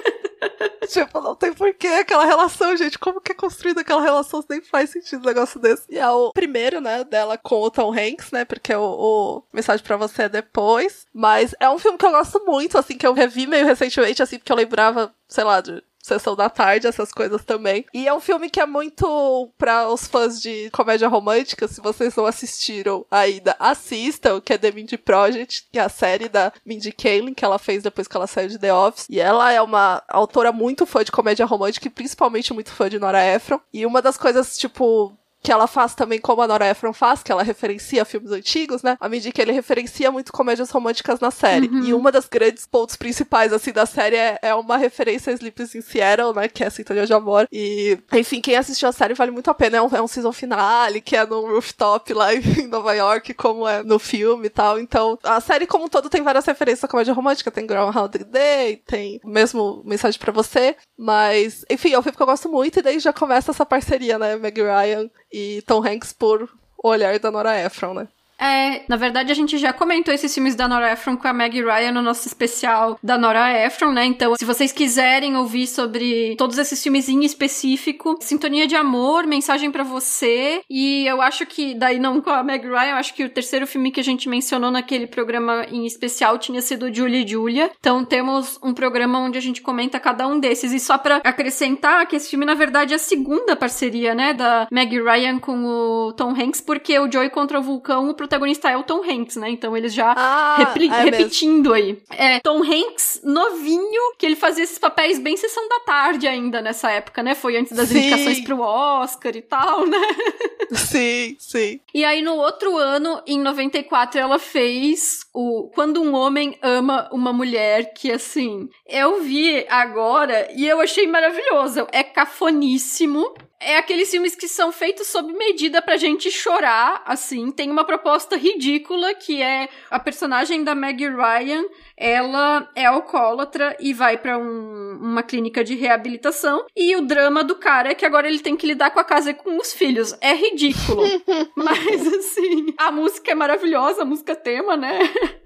tipo, 0.86 1.20
não 1.20 1.34
tem 1.34 1.52
porquê 1.52 1.88
aquela 1.88 2.24
relação, 2.24 2.76
gente. 2.76 2.98
Como 2.98 3.20
que 3.20 3.32
é 3.32 3.34
construída 3.34 3.80
aquela 3.80 4.02
relação? 4.02 4.44
Nem 4.48 4.60
faz 4.60 4.90
sentido 4.90 5.22
um 5.22 5.26
negócio 5.26 5.60
desse. 5.60 5.84
E 5.88 5.98
é 5.98 6.08
o 6.08 6.32
primeiro, 6.32 6.80
né, 6.80 7.04
dela 7.04 7.38
com 7.38 7.60
o 7.60 7.70
Tom 7.70 7.92
Hanks, 7.92 8.30
né? 8.30 8.44
Porque 8.44 8.74
o, 8.74 8.82
o 8.82 9.42
Mensagem 9.52 9.84
para 9.84 9.96
Você 9.96 10.22
é 10.24 10.28
depois. 10.28 11.06
Mas 11.12 11.54
é 11.60 11.68
um 11.68 11.78
filme 11.78 11.98
que 11.98 12.06
eu 12.06 12.10
gosto 12.10 12.44
muito, 12.44 12.78
assim, 12.78 12.96
que 12.96 13.06
eu 13.06 13.12
revi 13.12 13.46
meio 13.46 13.66
recentemente, 13.66 14.22
assim, 14.22 14.38
porque 14.38 14.52
eu 14.52 14.56
lembrava, 14.56 15.14
sei 15.28 15.44
lá, 15.44 15.60
de 15.60 15.82
Sessão 16.02 16.34
da 16.34 16.50
Tarde, 16.50 16.86
essas 16.86 17.12
coisas 17.12 17.44
também. 17.44 17.86
E 17.94 18.08
é 18.08 18.12
um 18.12 18.20
filme 18.20 18.50
que 18.50 18.60
é 18.60 18.66
muito 18.66 19.50
para 19.56 19.88
os 19.88 20.06
fãs 20.06 20.42
de 20.42 20.68
comédia 20.70 21.08
romântica. 21.08 21.68
Se 21.68 21.80
vocês 21.80 22.14
não 22.16 22.26
assistiram 22.26 23.06
ainda, 23.10 23.56
assistam, 23.58 24.40
que 24.40 24.52
é 24.52 24.58
The 24.58 24.72
Mindy 24.72 24.98
Project, 24.98 25.68
que 25.70 25.78
é 25.78 25.82
a 25.82 25.88
série 25.88 26.28
da 26.28 26.52
Mindy 26.66 26.92
Kaling, 26.92 27.34
que 27.34 27.44
ela 27.44 27.58
fez 27.58 27.82
depois 27.82 28.08
que 28.08 28.16
ela 28.16 28.26
saiu 28.26 28.48
de 28.48 28.58
The 28.58 28.74
Office. 28.74 29.06
E 29.08 29.20
ela 29.20 29.52
é 29.52 29.62
uma 29.62 30.02
autora 30.08 30.52
muito 30.52 30.84
fã 30.84 31.04
de 31.04 31.12
comédia 31.12 31.46
romântica 31.46 31.86
e 31.86 31.90
principalmente 31.90 32.52
muito 32.52 32.72
fã 32.72 32.90
de 32.90 32.98
Nora 32.98 33.24
Ephron. 33.24 33.60
E 33.72 33.86
uma 33.86 34.02
das 34.02 34.18
coisas, 34.18 34.58
tipo, 34.58 35.16
que 35.42 35.50
ela 35.50 35.66
faz 35.66 35.94
também 35.94 36.20
como 36.20 36.40
a 36.40 36.46
Nora 36.46 36.70
Ephron 36.70 36.92
faz, 36.92 37.22
que 37.22 37.32
ela 37.32 37.42
referencia 37.42 38.04
filmes 38.04 38.30
antigos, 38.30 38.82
né? 38.82 38.96
A 39.00 39.08
medida 39.08 39.32
que 39.32 39.42
ele 39.42 39.52
referencia 39.52 40.10
muito 40.10 40.32
comédias 40.32 40.70
românticas 40.70 41.18
na 41.18 41.30
série. 41.30 41.66
Uhum. 41.66 41.84
E 41.84 41.94
uma 41.94 42.12
das 42.12 42.28
grandes 42.28 42.64
pontos 42.66 42.96
principais, 42.96 43.52
assim, 43.52 43.72
da 43.72 43.84
série 43.84 44.16
é, 44.16 44.38
é 44.40 44.54
uma 44.54 44.76
referência 44.76 45.32
a 45.32 45.34
Sleepless 45.34 45.76
in 45.76 45.80
Seattle, 45.80 46.32
né? 46.34 46.46
Que 46.48 46.62
é 46.62 46.68
a 46.68 46.70
Sintonia 46.70 47.06
de 47.06 47.12
Amor. 47.12 47.48
E, 47.50 47.98
enfim, 48.12 48.40
quem 48.40 48.56
assistiu 48.56 48.88
a 48.88 48.92
série 48.92 49.14
vale 49.14 49.32
muito 49.32 49.50
a 49.50 49.54
pena. 49.54 49.78
É 49.78 49.82
um, 49.82 49.88
é 49.88 50.00
um 50.00 50.06
season 50.06 50.32
finale, 50.32 51.00
que 51.00 51.16
é 51.16 51.26
no 51.26 51.40
rooftop 51.46 52.12
lá 52.14 52.32
em 52.34 52.68
Nova 52.68 52.92
York, 52.94 53.34
como 53.34 53.66
é 53.66 53.82
no 53.82 53.98
filme 53.98 54.46
e 54.46 54.50
tal. 54.50 54.78
Então, 54.78 55.18
a 55.24 55.40
série 55.40 55.66
como 55.66 55.86
um 55.86 55.88
todo 55.88 56.08
tem 56.08 56.22
várias 56.22 56.46
referências 56.46 56.84
à 56.84 56.88
comédia 56.88 57.14
romântica. 57.14 57.50
Tem 57.50 57.66
Groundhog 57.66 58.18
Day, 58.24 58.76
tem 58.86 59.20
mesmo 59.24 59.82
Mensagem 59.84 60.20
para 60.20 60.32
Você. 60.32 60.76
Mas, 60.96 61.64
enfim, 61.68 61.92
é 61.92 61.98
um 61.98 62.02
filme 62.02 62.16
que 62.16 62.22
eu 62.22 62.26
gosto 62.26 62.48
muito. 62.48 62.78
E 62.78 62.82
daí 62.82 63.00
já 63.00 63.12
começa 63.12 63.50
essa 63.50 63.66
parceria, 63.66 64.18
né? 64.18 64.36
Meg 64.36 64.62
Ryan 64.62 65.10
e 65.32 65.62
Tom 65.62 65.86
Hanks 65.86 66.12
por 66.12 66.48
o 66.76 66.88
olhar 66.88 67.18
da 67.18 67.30
Nora 67.30 67.58
Ephron, 67.58 67.94
né? 67.94 68.08
É, 68.42 68.82
na 68.88 68.96
verdade 68.96 69.30
a 69.30 69.34
gente 69.34 69.56
já 69.56 69.72
comentou 69.72 70.12
esses 70.12 70.34
filmes 70.34 70.56
da 70.56 70.66
Nora 70.66 70.92
Ephron 70.92 71.16
com 71.16 71.28
a 71.28 71.32
Meg 71.32 71.62
Ryan 71.62 71.92
no 71.92 72.02
nosso 72.02 72.26
especial 72.26 72.98
da 73.00 73.16
Nora 73.16 73.52
Ephron, 73.64 73.92
né? 73.92 74.04
Então, 74.04 74.34
se 74.34 74.44
vocês 74.44 74.72
quiserem 74.72 75.36
ouvir 75.36 75.68
sobre 75.68 76.34
todos 76.36 76.58
esses 76.58 76.82
filmes 76.82 77.08
em 77.08 77.24
específico, 77.24 78.18
Sintonia 78.20 78.66
de 78.66 78.74
Amor, 78.74 79.28
Mensagem 79.28 79.70
para 79.70 79.84
Você, 79.84 80.60
e 80.68 81.06
eu 81.06 81.22
acho 81.22 81.46
que, 81.46 81.74
daí 81.74 82.00
não 82.00 82.20
com 82.20 82.30
a 82.30 82.42
Meg 82.42 82.66
Ryan, 82.66 82.90
eu 82.90 82.96
acho 82.96 83.14
que 83.14 83.22
o 83.24 83.28
terceiro 83.28 83.64
filme 83.64 83.92
que 83.92 84.00
a 84.00 84.04
gente 84.04 84.28
mencionou 84.28 84.72
naquele 84.72 85.06
programa 85.06 85.64
em 85.70 85.86
especial 85.86 86.36
tinha 86.36 86.60
sido 86.60 86.92
Julia 86.92 87.20
e 87.20 87.28
Julia. 87.28 87.70
Então, 87.78 88.04
temos 88.04 88.58
um 88.62 88.74
programa 88.74 89.20
onde 89.20 89.38
a 89.38 89.42
gente 89.42 89.62
comenta 89.62 90.00
cada 90.00 90.26
um 90.26 90.40
desses. 90.40 90.72
E 90.72 90.80
só 90.80 90.98
para 90.98 91.18
acrescentar 91.18 92.04
que 92.06 92.16
esse 92.16 92.30
filme, 92.30 92.44
na 92.44 92.54
verdade, 92.54 92.92
é 92.92 92.96
a 92.96 92.98
segunda 92.98 93.54
parceria, 93.54 94.14
né, 94.14 94.34
da 94.34 94.66
Meg 94.70 95.00
Ryan 95.00 95.38
com 95.38 95.64
o 95.64 96.12
Tom 96.12 96.30
Hanks, 96.30 96.60
porque 96.60 96.98
o 96.98 97.10
Joy 97.10 97.30
contra 97.30 97.60
o 97.60 97.62
Vulcão, 97.62 98.08
o 98.08 98.14
protagonista 98.32 98.70
é 98.70 98.76
o 98.76 98.82
Tom 98.82 99.02
Hanks, 99.02 99.36
né? 99.36 99.50
Então 99.50 99.76
eles 99.76 99.92
já 99.92 100.14
ah, 100.16 100.74
é 100.76 101.02
repetindo 101.02 101.70
mesmo. 101.70 101.74
aí. 101.74 102.02
É 102.10 102.40
Tom 102.40 102.62
Hanks 102.62 103.20
novinho, 103.22 104.14
que 104.18 104.24
ele 104.24 104.36
fazia 104.36 104.64
esses 104.64 104.78
papéis 104.78 105.18
bem 105.18 105.36
sessão 105.36 105.68
da 105.68 105.80
tarde 105.80 106.26
ainda 106.26 106.62
nessa 106.62 106.90
época, 106.90 107.22
né? 107.22 107.34
Foi 107.34 107.56
antes 107.56 107.76
das 107.76 107.88
sim. 107.88 107.98
indicações 107.98 108.40
pro 108.40 108.60
Oscar 108.60 109.36
e 109.36 109.42
tal, 109.42 109.86
né? 109.86 109.98
Sim, 110.72 111.36
sim. 111.38 111.80
E 111.92 112.02
aí 112.02 112.22
no 112.22 112.34
outro 112.36 112.78
ano, 112.78 113.20
em 113.26 113.38
94, 113.38 114.18
ela 114.18 114.38
fez 114.38 115.26
o 115.34 115.70
Quando 115.74 116.00
um 116.00 116.14
Homem 116.14 116.56
Ama 116.62 117.10
uma 117.12 117.30
Mulher, 117.30 117.92
que 117.92 118.10
assim, 118.10 118.70
eu 118.88 119.20
vi 119.20 119.66
agora 119.68 120.48
e 120.56 120.66
eu 120.66 120.80
achei 120.80 121.06
maravilhoso. 121.06 121.86
É 121.92 122.02
cafoníssimo 122.02 123.34
é 123.64 123.76
aqueles 123.76 124.10
filmes 124.10 124.34
que 124.34 124.48
são 124.48 124.72
feitos 124.72 125.06
sob 125.06 125.32
medida 125.32 125.80
pra 125.80 125.96
gente 125.96 126.30
chorar, 126.30 127.02
assim. 127.06 127.50
Tem 127.50 127.70
uma 127.70 127.84
proposta 127.84 128.36
ridícula 128.36 129.14
que 129.14 129.40
é 129.40 129.68
a 129.90 129.98
personagem 129.98 130.64
da 130.64 130.74
Maggie 130.74 131.08
Ryan 131.08 131.64
ela 131.96 132.68
é 132.74 132.86
alcoólatra 132.86 133.76
e 133.78 133.92
vai 133.92 134.16
para 134.16 134.38
um, 134.38 134.98
uma 135.00 135.22
clínica 135.22 135.62
de 135.62 135.74
reabilitação. 135.74 136.64
E 136.76 136.96
o 136.96 137.02
drama 137.02 137.44
do 137.44 137.56
cara 137.56 137.90
é 137.90 137.94
que 137.94 138.04
agora 138.04 138.28
ele 138.28 138.40
tem 138.40 138.56
que 138.56 138.66
lidar 138.66 138.90
com 138.90 139.00
a 139.00 139.04
casa 139.04 139.30
e 139.30 139.34
com 139.34 139.56
os 139.56 139.72
filhos. 139.72 140.16
É 140.20 140.34
ridículo. 140.34 141.02
Mas, 141.56 142.06
assim, 142.06 142.74
a 142.78 142.90
música 142.90 143.30
é 143.30 143.34
maravilhosa, 143.34 144.02
a 144.02 144.04
música 144.04 144.34
tema, 144.34 144.76
né? 144.76 144.98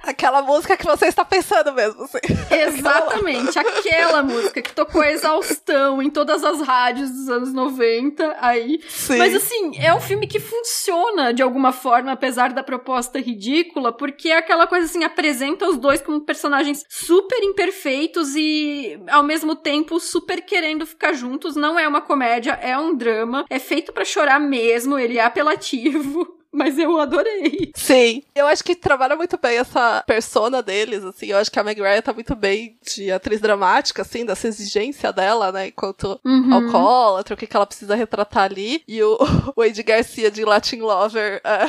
Aquela 0.03 0.43
música 0.43 0.76
que 0.76 0.85
você 0.85 1.07
está 1.07 1.25
pensando 1.25 1.73
mesmo, 1.73 2.05
assim. 2.05 2.19
Exatamente, 2.50 3.59
aquela 3.59 4.23
música 4.23 4.62
que 4.62 4.73
tocou 4.73 5.03
a 5.03 5.11
exaustão 5.11 6.00
em 6.00 6.09
todas 6.09 6.45
as 6.45 6.61
rádios 6.61 7.11
dos 7.11 7.29
anos 7.29 7.53
90 7.53 8.37
aí. 8.41 8.81
Sim. 8.88 9.19
Mas, 9.19 9.35
assim, 9.35 9.73
é 9.79 9.93
um 9.95 10.00
filme 10.00 10.26
que 10.26 10.38
funciona 10.38 11.35
de 11.35 11.43
alguma 11.43 11.73
forma, 11.73 12.12
apesar 12.12 12.53
da 12.53 12.62
proposta 12.62 13.19
ridícula, 13.19 13.93
porque 13.93 14.29
é 14.29 14.38
aquela 14.38 14.67
coisa 14.67 14.87
assim, 14.87 15.05
apresenta 15.05 15.69
os 15.69 15.76
dois 15.76 16.00
como 16.00 16.21
personagens 16.37 16.85
super 16.88 17.43
imperfeitos 17.43 18.37
e 18.37 19.00
ao 19.09 19.23
mesmo 19.23 19.57
tempo 19.57 19.99
super 19.99 20.43
querendo 20.43 20.87
ficar 20.87 21.14
juntos. 21.14 21.57
Não 21.57 21.78
é 21.78 21.88
uma 21.88 22.02
comédia, 22.02 22.52
é 22.52 22.76
um 22.76 22.95
drama. 22.95 23.47
É 23.49 23.59
feito 23.59 23.93
para 23.93 24.05
chorar 24.05 24.38
mesmo, 24.38 24.99
ele 24.99 25.19
é 25.19 25.25
apelativo. 25.25 26.37
Mas 26.57 26.78
eu 26.78 26.99
adorei. 26.99 27.71
Sim. 27.75 28.23
Eu 28.35 28.47
acho 28.47 28.64
que 28.64 28.75
trabalha 28.75 29.14
muito 29.14 29.37
bem 29.37 29.59
essa 29.59 30.02
persona 30.07 30.62
deles, 30.62 31.05
assim. 31.05 31.26
Eu 31.26 31.37
acho 31.37 31.50
que 31.50 31.59
a 31.59 31.62
Meg 31.62 31.78
Ryan 31.78 32.00
tá 32.00 32.14
muito 32.14 32.35
bem 32.35 32.78
de 32.83 33.12
atriz 33.12 33.43
dramática, 33.43 34.00
assim, 34.00 34.25
dessa 34.25 34.49
exigência 34.49 35.12
dela, 35.12 35.52
né? 35.52 35.66
Enquanto 35.66 36.19
uhum. 36.25 36.55
alcoólatra, 36.55 37.35
o 37.35 37.37
que, 37.37 37.47
que 37.47 37.55
ela 37.55 37.66
precisa 37.66 37.95
retratar 37.95 38.45
ali. 38.45 38.83
E 38.88 39.02
o, 39.02 39.19
o 39.55 39.62
Ed 39.62 39.83
Garcia 39.83 40.31
de 40.31 40.47
Latin 40.47 40.78
Lover 40.78 41.43
é, 41.45 41.66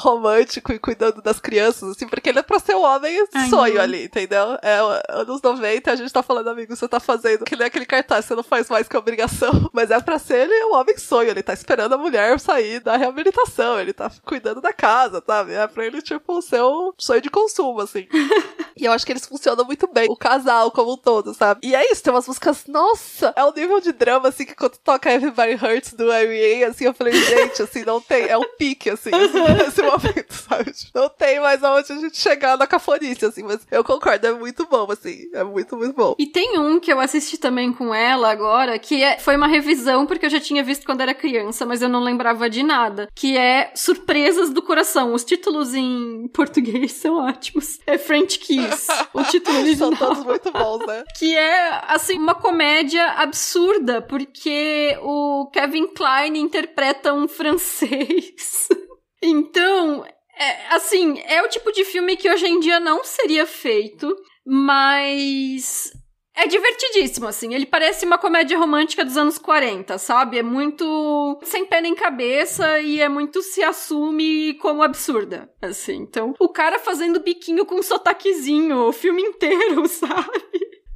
romântico 0.00 0.72
e 0.72 0.78
cuidando 0.78 1.20
das 1.20 1.38
crianças, 1.38 1.90
assim, 1.90 2.08
porque 2.08 2.30
ele 2.30 2.38
é 2.38 2.42
pra 2.42 2.58
ser 2.58 2.74
um 2.74 2.82
homem 2.82 3.24
Ai, 3.34 3.48
sonho 3.48 3.74
não. 3.74 3.82
ali, 3.82 4.04
entendeu? 4.04 4.58
É 4.62 4.78
anos 5.10 5.42
90, 5.42 5.92
a 5.92 5.96
gente 5.96 6.12
tá 6.12 6.22
falando, 6.22 6.48
amigo, 6.48 6.74
você 6.74 6.88
tá 6.88 6.98
fazendo 6.98 7.44
que 7.44 7.54
nem 7.54 7.66
aquele 7.66 7.86
cartaz, 7.86 8.24
você 8.24 8.34
não 8.34 8.42
faz 8.42 8.68
mais 8.68 8.88
que 8.88 8.96
obrigação. 8.96 9.50
Mas 9.72 9.90
é 9.90 10.00
pra 10.00 10.18
ser 10.18 10.48
ele 10.48 10.64
um 10.64 10.74
homem 10.74 10.96
sonho, 10.96 11.30
ele 11.30 11.42
tá 11.42 11.52
esperando 11.52 11.94
a 11.94 11.98
mulher 11.98 12.40
sair 12.40 12.80
da 12.80 12.96
reabilitação, 12.96 13.78
ele 13.78 13.92
tá 13.92 14.10
cuidando 14.24 14.60
da 14.60 14.72
casa, 14.72 15.22
sabe? 15.26 15.52
É 15.52 15.66
pra 15.66 15.84
ele, 15.84 16.00
tipo, 16.00 16.40
ser 16.40 16.62
um 16.62 16.92
sonho 16.96 17.20
de 17.20 17.30
consumo, 17.30 17.80
assim. 17.80 18.08
E 18.80 18.86
eu 18.86 18.92
acho 18.92 19.04
que 19.04 19.12
eles 19.12 19.26
funcionam 19.26 19.62
muito 19.62 19.86
bem, 19.92 20.08
o 20.08 20.16
casal 20.16 20.70
como 20.70 20.94
um 20.94 20.96
todo, 20.96 21.34
sabe? 21.34 21.60
E 21.62 21.74
é 21.74 21.92
isso, 21.92 22.02
tem 22.02 22.10
umas 22.10 22.26
músicas, 22.26 22.64
nossa, 22.66 23.30
é 23.36 23.44
o 23.44 23.52
nível 23.52 23.78
de 23.78 23.92
drama, 23.92 24.28
assim, 24.28 24.46
que 24.46 24.54
quando 24.54 24.78
toca 24.78 25.12
Everybody 25.12 25.54
Hurts 25.54 25.92
do 25.92 26.10
R.E.A., 26.10 26.68
assim, 26.68 26.86
eu 26.86 26.94
falei, 26.94 27.12
gente, 27.12 27.60
assim, 27.60 27.84
não 27.84 28.00
tem, 28.00 28.24
é 28.24 28.38
o 28.38 28.44
pique, 28.56 28.88
assim, 28.88 29.10
assim 29.12 29.52
nesse 29.52 29.82
momento, 29.90 30.32
sabe? 30.32 30.72
Não 30.94 31.08
tem 31.08 31.40
mais 31.40 31.62
aonde 31.62 31.92
a 31.92 31.96
gente 31.96 32.18
chegar 32.18 32.56
na 32.56 32.66
cafonice, 32.66 33.24
assim, 33.24 33.42
mas 33.42 33.60
eu 33.70 33.84
concordo, 33.84 34.26
é 34.26 34.32
muito 34.32 34.66
bom, 34.66 34.90
assim, 34.90 35.28
é 35.32 35.44
muito, 35.44 35.76
muito 35.76 35.94
bom. 35.94 36.14
E 36.18 36.26
tem 36.26 36.58
um 36.58 36.78
que 36.78 36.92
eu 36.92 37.00
assisti 37.00 37.38
também 37.38 37.72
com 37.72 37.94
ela 37.94 38.30
agora, 38.30 38.78
que 38.78 39.02
é, 39.02 39.18
foi 39.18 39.36
uma 39.36 39.46
revisão, 39.46 40.06
porque 40.06 40.26
eu 40.26 40.30
já 40.30 40.40
tinha 40.40 40.62
visto 40.62 40.84
quando 40.84 41.00
era 41.00 41.14
criança, 41.14 41.66
mas 41.66 41.82
eu 41.82 41.88
não 41.88 42.00
lembrava 42.00 42.48
de 42.48 42.62
nada, 42.62 43.08
que 43.14 43.36
é 43.36 43.72
Surpresas 43.74 44.50
do 44.50 44.62
Coração. 44.62 45.14
Os 45.14 45.24
títulos 45.24 45.74
em 45.74 46.28
português 46.32 46.92
são 46.92 47.16
ótimos. 47.16 47.78
É 47.86 47.98
French 47.98 48.38
Kiss, 48.38 48.88
o 49.12 49.22
título 49.24 49.58
original. 49.60 49.90
São 49.90 50.08
todos 50.08 50.24
muito 50.24 50.52
bons, 50.52 50.86
né? 50.86 51.04
Que 51.18 51.36
é, 51.36 51.82
assim, 51.88 52.18
uma 52.18 52.34
comédia 52.34 53.04
absurda, 53.12 54.00
porque 54.02 54.96
o 55.02 55.46
Kevin 55.52 55.86
Klein 55.88 56.38
interpreta 56.38 57.12
um 57.12 57.28
francês. 57.28 58.68
então, 59.22 60.04
é, 60.38 60.74
assim, 60.74 61.20
é 61.26 61.42
o 61.42 61.48
tipo 61.48 61.70
de 61.72 61.84
filme 61.84 62.16
que 62.16 62.30
hoje 62.30 62.46
em 62.46 62.60
dia 62.60 62.80
não 62.80 63.04
seria 63.04 63.46
feito, 63.46 64.14
mas 64.46 65.92
é 66.34 66.46
divertidíssimo, 66.46 67.26
assim. 67.26 67.54
Ele 67.54 67.66
parece 67.66 68.06
uma 68.06 68.16
comédia 68.16 68.58
romântica 68.58 69.04
dos 69.04 69.16
anos 69.16 69.36
40, 69.36 69.98
sabe? 69.98 70.38
É 70.38 70.42
muito 70.42 71.38
sem 71.42 71.66
pé 71.66 71.80
nem 71.82 71.94
cabeça 71.94 72.80
e 72.80 73.00
é 73.00 73.08
muito 73.08 73.42
se 73.42 73.62
assume 73.62 74.54
como 74.54 74.82
absurda, 74.82 75.50
assim. 75.60 75.96
Então, 75.96 76.34
o 76.38 76.48
cara 76.48 76.78
fazendo 76.78 77.20
biquinho 77.20 77.66
com 77.66 77.74
um 77.76 77.82
sotaquezinho 77.82 78.88
o 78.88 78.92
filme 78.92 79.20
inteiro, 79.22 79.86
sabe? 79.86 80.42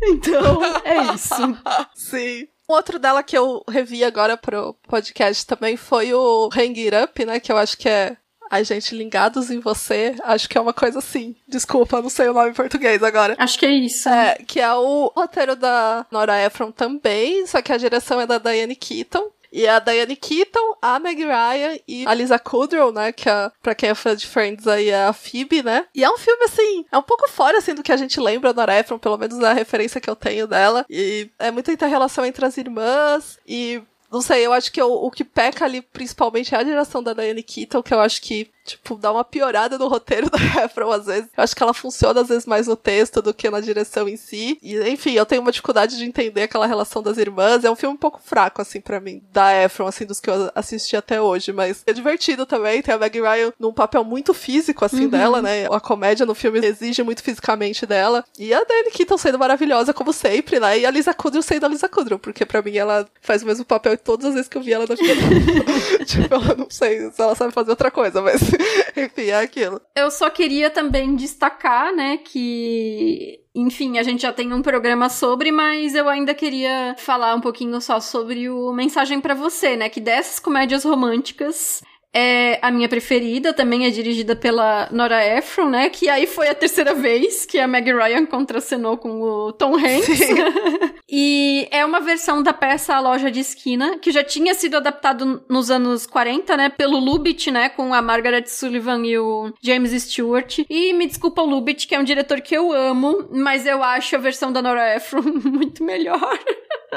Então, 0.03 0.61
é 0.85 1.15
isso. 1.15 1.35
Sim. 1.95 2.49
Um 2.69 2.75
outro 2.75 2.99
dela 2.99 3.23
que 3.23 3.37
eu 3.37 3.63
revi 3.69 4.03
agora 4.03 4.37
pro 4.37 4.75
podcast 4.89 5.47
também 5.47 5.77
foi 5.77 6.15
o 6.15 6.49
Hang 6.53 6.89
It 6.89 6.97
Up, 6.97 7.25
né? 7.25 7.39
Que 7.39 7.53
eu 7.53 7.59
acho 7.59 7.77
que 7.77 7.89
é 7.89 8.17
a 8.51 8.63
gente 8.63 8.95
ligados 8.95 9.51
em 9.51 9.59
você, 9.59 10.15
acho 10.23 10.49
que 10.49 10.57
é 10.57 10.61
uma 10.61 10.73
coisa 10.73 10.99
assim. 10.99 11.35
Desculpa, 11.49 12.01
não 12.01 12.09
sei 12.09 12.29
o 12.29 12.33
nome 12.33 12.51
em 12.51 12.55
português 12.55 13.03
agora. 13.03 13.35
Acho 13.39 13.59
que 13.59 13.67
é 13.67 13.71
isso. 13.73 14.09
É, 14.09 14.37
que 14.47 14.61
é 14.61 14.73
o 14.75 15.13
roteiro 15.15 15.57
da 15.57 16.07
Nora 16.11 16.41
Ephron 16.45 16.71
também, 16.71 17.47
só 17.47 17.61
que 17.61 17.73
a 17.73 17.77
direção 17.77 18.21
é 18.21 18.27
da 18.27 18.39
Diane 18.39 18.77
Keaton. 18.77 19.31
E 19.55 19.69
a 19.69 19.79
Diane 19.79 20.17
Keaton, 20.17 20.75
a 20.83 20.99
Meg 20.99 21.25
Ryan 21.25 21.79
e 21.87 22.05
a 22.05 22.13
Lisa 22.13 22.41
Kudrow, 22.41 22.91
né? 22.91 23.13
Que 23.13 23.31
é, 23.31 23.53
pra 23.63 23.73
quem 23.73 23.91
é 23.91 23.95
fã 23.95 24.17
de 24.17 24.27
Friends 24.27 24.67
aí 24.67 24.89
é 24.89 25.05
a 25.05 25.13
Phoebe, 25.13 25.63
né? 25.63 25.87
E 25.95 26.03
é 26.03 26.11
um 26.11 26.19
filme, 26.19 26.43
assim, 26.43 26.85
é 26.91 26.99
um 26.99 27.03
pouco 27.03 27.29
fora, 27.29 27.59
assim, 27.59 27.73
do 27.73 27.83
que 27.83 27.93
a 27.93 27.97
gente 27.97 28.19
lembra 28.19 28.53
da 28.53 28.65
Ephron, 28.77 28.99
pelo 28.99 29.17
menos 29.17 29.39
a 29.45 29.53
referência 29.53 30.01
que 30.01 30.11
eu 30.11 30.17
tenho 30.17 30.49
dela. 30.49 30.85
E 30.91 31.31
é 31.39 31.53
muita 31.53 31.71
interrelação 31.71 32.27
entre 32.27 32.45
as 32.45 32.59
irmãs 32.59 33.39
e 33.47 33.81
não 34.11 34.21
sei, 34.21 34.47
eu 34.47 34.53
acho 34.53 34.71
que 34.71 34.81
o, 34.81 34.93
o 34.93 35.11
que 35.11 35.25
peca 35.25 35.65
ali 35.65 35.83
principalmente 35.83 36.55
é 36.55 36.59
a 36.59 36.63
direção 36.63 37.03
da 37.03 37.13
Diane 37.13 37.43
Keaton, 37.43 37.83
que 37.83 37.93
eu 37.93 38.01
acho 38.01 38.23
que 38.23 38.49
tipo, 38.65 38.97
dá 38.97 39.13
uma 39.13 39.25
piorada 39.25 39.79
no 39.79 39.89
roteiro 39.89 40.29
da 40.31 40.65
Efron 40.65 40.91
às 40.91 41.07
vezes. 41.07 41.29
Eu 41.37 41.45
acho 41.45 41.55
que 41.55 41.63
ela 41.63 41.75
funciona 41.75 42.21
às 42.21 42.29
vezes 42.29 42.47
mais 42.47 42.67
no 42.67 42.77
texto 42.77 43.21
do 43.21 43.35
que 43.35 43.51
na 43.51 43.61
direção 43.61 44.09
em 44.09 44.17
si. 44.17 44.59
E, 44.63 44.77
enfim, 44.89 45.13
eu 45.13 45.27
tenho 45.27 45.43
uma 45.43 45.53
dificuldade 45.53 45.97
de 45.97 46.05
entender 46.05 46.43
aquela 46.43 46.67
relação 46.67 47.03
das 47.03 47.19
irmãs. 47.19 47.65
É 47.65 47.71
um 47.71 47.77
filme 47.77 47.95
um 47.95 47.99
pouco 47.99 48.21
fraco, 48.25 48.63
assim, 48.63 48.81
para 48.81 49.01
mim, 49.01 49.23
da 49.33 49.65
Efron, 49.65 49.87
assim, 49.87 50.05
dos 50.07 50.21
que 50.21 50.31
eu 50.31 50.51
assisti 50.55 50.97
até 50.97 51.21
hoje. 51.21 51.53
Mas 51.53 51.83
é 51.87 51.93
divertido 51.93 52.47
também. 52.47 52.83
Tem 52.83 52.95
a 52.95 52.99
Meg 52.99 53.21
Ryan 53.21 53.53
num 53.59 53.73
papel 53.73 54.05
muito 54.05 54.33
físico, 54.33 54.85
assim, 54.85 55.05
uhum. 55.05 55.11
dela, 55.11 55.43
né? 55.43 55.67
A 55.67 55.81
comédia 55.81 56.27
no 56.27 56.35
filme 56.35 56.65
exige 56.65 57.03
muito 57.03 57.23
fisicamente 57.23 57.87
dela. 57.87 58.25
E 58.39 58.53
a 58.53 58.65
Dani 58.65 58.91
Keaton 58.91 59.19
sendo 59.19 59.39
maravilhosa, 59.39 59.93
como 59.93 60.13
sempre, 60.13 60.59
né? 60.59 60.79
E 60.79 60.87
a 60.87 60.91
Lisa 60.91 61.13
Kudrow 61.13 61.43
sendo 61.43 61.67
a 61.67 61.69
Lisa 61.69 61.89
Kudrow, 61.89 62.19
porque 62.19 62.45
para 62.45 62.63
mim 62.63 62.77
ela 62.77 63.07
faz 63.21 63.43
o 63.43 63.47
mesmo 63.47 63.65
papel 63.65 63.97
todas 63.99 64.27
as 64.27 64.35
vezes 64.35 64.49
que 64.49 64.57
eu 64.57 64.63
vi 64.63 64.73
ela 64.73 64.87
na 64.87 64.95
vida. 64.95 65.15
tipo, 66.05 66.35
eu 66.35 66.57
não 66.57 66.67
sei 66.71 67.11
se 67.11 67.21
ela 67.21 67.35
sabe 67.35 67.53
fazer 67.53 67.71
outra 67.71 67.91
coisa, 67.91 68.21
mas 68.21 68.41
Enfim, 68.97 69.29
é 69.29 69.41
aquilo. 69.41 69.81
Eu 69.97 70.11
só 70.11 70.31
queria 70.31 70.71
também 70.71 71.15
destacar, 71.15 71.95
né, 71.95 72.19
que 72.19 73.41
enfim, 73.55 73.99
a 73.99 74.03
gente 74.03 74.23
já 74.23 74.33
tem 74.33 74.53
um 74.53 74.63
programa 74.63 75.09
sobre, 75.09 75.53
mas 75.53 75.95
eu 75.95 76.09
ainda 76.09 76.35
queria 76.35 76.97
falar 76.99 77.37
um 77.37 77.41
pouquinho 77.41 77.81
só 77.81 78.01
sobre 78.01 78.51
o 78.51 78.73
Mensagem 78.73 79.21
para 79.21 79.33
Você, 79.33 79.77
né? 79.77 79.89
Que 79.89 80.01
dessas 80.01 80.41
comédias 80.41 80.83
românticas, 80.83 81.81
é 82.15 82.61
a 82.63 82.71
minha 82.71 82.89
preferida, 82.89 83.53
também 83.53 83.87
é 83.87 83.91
dirigida 83.91 84.37
pela 84.37 84.89
Nora 84.93 85.25
Ephron, 85.37 85.69
né? 85.69 85.91
Que 85.91 86.09
aí 86.09 86.27
foi 86.27 86.49
a 86.49 86.55
terceira 86.55 86.95
vez 86.95 87.45
que 87.45 87.59
a 87.59 87.67
Meg 87.67 87.93
Ryan 87.93 88.25
contracenou 88.25 88.97
com 88.97 89.21
o 89.21 89.53
Tom 89.53 89.75
Hanks. 89.77 90.21
e 91.11 91.67
é 91.73 91.85
uma 91.85 92.01
versão 92.01 92.41
da 92.41 92.53
peça 92.53 92.95
A 92.95 93.01
Loja 93.01 93.31
de 93.31 93.41
Esquina, 93.41 93.99
que 93.99 94.13
já 94.13 94.23
tinha 94.23 94.55
sido 94.55 94.77
adaptado 94.77 95.45
nos 95.49 95.71
anos 95.73 96.07
40, 96.07 96.57
né? 96.57 96.69
Pelo 96.69 96.99
Lubitsch, 96.99 97.49
né? 97.49 97.69
Com 97.69 97.93
a 97.93 98.01
Margaret 98.01 98.47
Sullivan 98.47 99.05
e 99.05 99.19
o 99.19 99.53
James 99.61 99.91
Stewart. 100.05 100.61
E 100.71 100.93
me 100.93 101.07
desculpa 101.07 101.43
o 101.43 101.47
Lubitsch, 101.47 101.87
que 101.87 101.97
é 101.97 101.99
um 101.99 102.05
diretor 102.05 102.41
que 102.41 102.57
eu 102.57 102.73
amo, 102.73 103.29
mas 103.33 103.67
eu 103.67 103.83
acho 103.83 104.15
a 104.15 104.21
versão 104.21 104.53
da 104.53 104.63
Nora 104.63 104.95
Ephron 104.95 105.23
muito 105.45 105.83
melhor. 105.83 106.39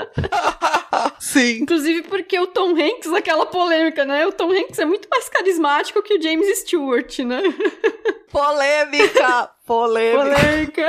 Sim. 1.19 1.59
Inclusive 1.61 2.03
porque 2.03 2.39
o 2.39 2.47
Tom 2.47 2.71
Hanks, 2.71 3.11
aquela 3.13 3.45
polêmica, 3.45 4.05
né? 4.05 4.25
O 4.27 4.31
Tom 4.31 4.51
Hanks 4.51 4.79
é 4.79 4.85
muito 4.85 5.07
mais 5.09 5.27
carismático 5.29 6.01
que 6.01 6.17
o 6.17 6.21
James 6.21 6.59
Stewart, 6.59 7.19
né? 7.19 7.41
Polêmica! 8.31 9.49
Polêmica! 9.65 10.35
Polêmica! 10.35 10.87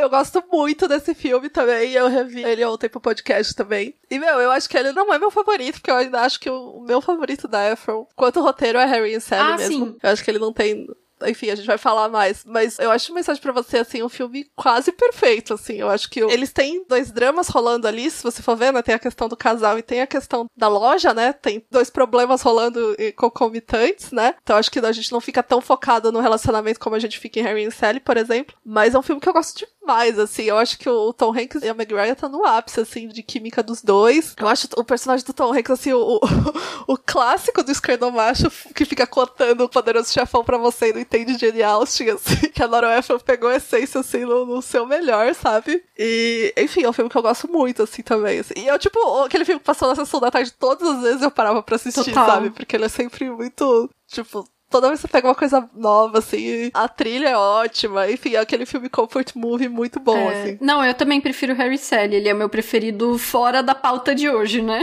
Eu 0.00 0.08
gosto 0.08 0.42
muito 0.50 0.88
desse 0.88 1.14
filme 1.14 1.50
também. 1.50 1.92
Eu 1.92 2.08
revi 2.08 2.42
ele 2.42 2.64
ontem 2.64 2.88
pro 2.88 3.00
podcast 3.00 3.54
também. 3.54 3.94
E, 4.10 4.18
meu, 4.18 4.40
eu 4.40 4.50
acho 4.50 4.68
que 4.68 4.76
ele 4.76 4.92
não 4.92 5.12
é 5.12 5.18
meu 5.18 5.30
favorito, 5.30 5.74
porque 5.74 5.90
eu 5.90 5.96
ainda 5.96 6.20
acho 6.20 6.40
que 6.40 6.48
o 6.48 6.80
meu 6.80 7.00
favorito 7.00 7.46
da 7.46 7.70
Efron, 7.70 8.06
quanto 8.16 8.40
o 8.40 8.42
roteiro, 8.42 8.78
é 8.78 8.86
Harry 8.86 9.14
e 9.14 9.20
Sally 9.20 9.52
ah, 9.52 9.56
mesmo. 9.56 9.86
Sim. 9.86 9.96
Eu 10.02 10.10
acho 10.10 10.24
que 10.24 10.30
ele 10.30 10.38
não 10.38 10.52
tem 10.52 10.86
enfim, 11.26 11.50
a 11.50 11.54
gente 11.54 11.66
vai 11.66 11.78
falar 11.78 12.08
mais. 12.08 12.44
Mas 12.44 12.78
eu 12.78 12.90
acho 12.90 13.10
uma 13.10 13.16
mensagem 13.16 13.40
para 13.40 13.52
você, 13.52 13.78
assim, 13.78 14.02
um 14.02 14.08
filme 14.08 14.46
quase 14.54 14.92
perfeito, 14.92 15.54
assim. 15.54 15.74
Eu 15.74 15.88
acho 15.88 16.08
que 16.10 16.20
eles 16.20 16.52
têm 16.52 16.84
dois 16.88 17.10
dramas 17.10 17.48
rolando 17.48 17.86
ali, 17.86 18.10
se 18.10 18.22
você 18.22 18.42
for 18.42 18.56
ver, 18.56 18.72
né? 18.72 18.82
Tem 18.82 18.94
a 18.94 18.98
questão 18.98 19.28
do 19.28 19.36
casal 19.36 19.78
e 19.78 19.82
tem 19.82 20.00
a 20.00 20.06
questão 20.06 20.46
da 20.56 20.68
loja, 20.68 21.14
né? 21.14 21.32
Tem 21.32 21.64
dois 21.70 21.90
problemas 21.90 22.42
rolando 22.42 22.96
concomitantes, 23.16 24.12
né? 24.12 24.34
Então 24.42 24.56
acho 24.56 24.70
que 24.70 24.78
a 24.78 24.92
gente 24.92 25.12
não 25.12 25.20
fica 25.20 25.42
tão 25.42 25.60
focado 25.60 26.12
no 26.12 26.20
relacionamento 26.20 26.80
como 26.80 26.96
a 26.96 26.98
gente 26.98 27.18
fica 27.18 27.40
em 27.40 27.42
Harry 27.42 27.64
e 27.64 27.70
Sally, 27.70 28.00
por 28.00 28.16
exemplo. 28.16 28.56
Mas 28.64 28.94
é 28.94 28.98
um 28.98 29.02
filme 29.02 29.20
que 29.20 29.28
eu 29.28 29.32
gosto 29.32 29.66
demais, 29.84 30.18
assim. 30.18 30.44
Eu 30.44 30.56
acho 30.56 30.78
que 30.78 30.88
o 30.88 31.12
Tom 31.12 31.30
Hanks 31.30 31.62
e 31.62 31.68
a 31.68 31.74
Meg 31.74 31.94
Ryan 31.94 32.14
tá 32.14 32.28
no 32.28 32.44
ápice, 32.44 32.80
assim, 32.80 33.06
de 33.08 33.22
química 33.22 33.62
dos 33.62 33.82
dois. 33.82 34.34
Eu 34.38 34.48
acho 34.48 34.66
o 34.76 34.82
personagem 34.82 35.24
do 35.24 35.32
Tom 35.32 35.52
Hanks, 35.52 35.70
assim, 35.70 35.92
o, 35.92 36.16
o, 36.16 36.20
o 36.94 36.96
clássico 36.96 37.62
do 37.62 37.70
esquerdomacho 37.70 38.50
que 38.74 38.84
fica 38.84 39.06
cotando 39.06 39.64
o 39.64 39.68
poderoso 39.68 40.12
chefão 40.12 40.42
pra 40.42 40.56
você 40.56 40.90
e 40.90 40.92
não 40.94 41.00
entende 41.00 41.36
de 41.36 41.62
Austin, 41.62 42.10
assim, 42.10 42.48
que 42.50 42.62
a 42.62 42.66
Nora 42.68 42.98
Ephron 42.98 43.18
pegou 43.18 43.50
a 43.50 43.56
essência, 43.56 44.00
assim, 44.00 44.24
no, 44.24 44.46
no, 44.46 44.62
seu 44.62 44.86
melhor, 44.86 45.34
sabe? 45.34 45.84
E, 45.96 46.52
enfim, 46.56 46.82
é 46.82 46.88
um 46.88 46.92
filme 46.92 47.10
que 47.10 47.16
eu 47.16 47.22
gosto 47.22 47.50
muito, 47.50 47.82
assim, 47.82 48.02
também. 48.02 48.40
Assim. 48.40 48.54
E 48.56 48.66
eu, 48.66 48.78
tipo, 48.78 48.98
aquele 49.22 49.44
filme 49.44 49.60
que 49.60 49.66
passou 49.66 49.88
na 49.88 49.94
sessão 49.94 50.18
da 50.18 50.30
tarde, 50.30 50.52
todas 50.52 50.88
as 50.88 51.02
vezes 51.02 51.22
eu 51.22 51.30
parava 51.30 51.62
pra 51.62 51.76
assistir, 51.76 52.04
Total. 52.04 52.26
sabe? 52.26 52.50
Porque 52.50 52.74
ele 52.74 52.86
é 52.86 52.88
sempre 52.88 53.30
muito, 53.30 53.90
tipo, 54.08 54.48
toda 54.74 54.88
vez 54.88 55.00
que 55.00 55.06
você 55.06 55.12
pega 55.12 55.28
uma 55.28 55.36
coisa 55.36 55.70
nova, 55.72 56.18
assim, 56.18 56.68
a 56.74 56.88
trilha 56.88 57.28
é 57.28 57.36
ótima, 57.36 58.10
enfim, 58.10 58.34
é 58.34 58.40
aquele 58.40 58.66
filme 58.66 58.88
comfort 58.88 59.30
movie 59.36 59.68
muito 59.68 60.00
bom, 60.00 60.16
é... 60.16 60.42
assim. 60.42 60.58
Não, 60.60 60.84
eu 60.84 60.92
também 60.92 61.20
prefiro 61.20 61.54
Harry 61.54 61.78
Sally, 61.78 62.16
ele 62.16 62.28
é 62.28 62.34
meu 62.34 62.48
preferido 62.48 63.16
fora 63.16 63.62
da 63.62 63.72
pauta 63.72 64.12
de 64.12 64.28
hoje, 64.28 64.60
né? 64.60 64.80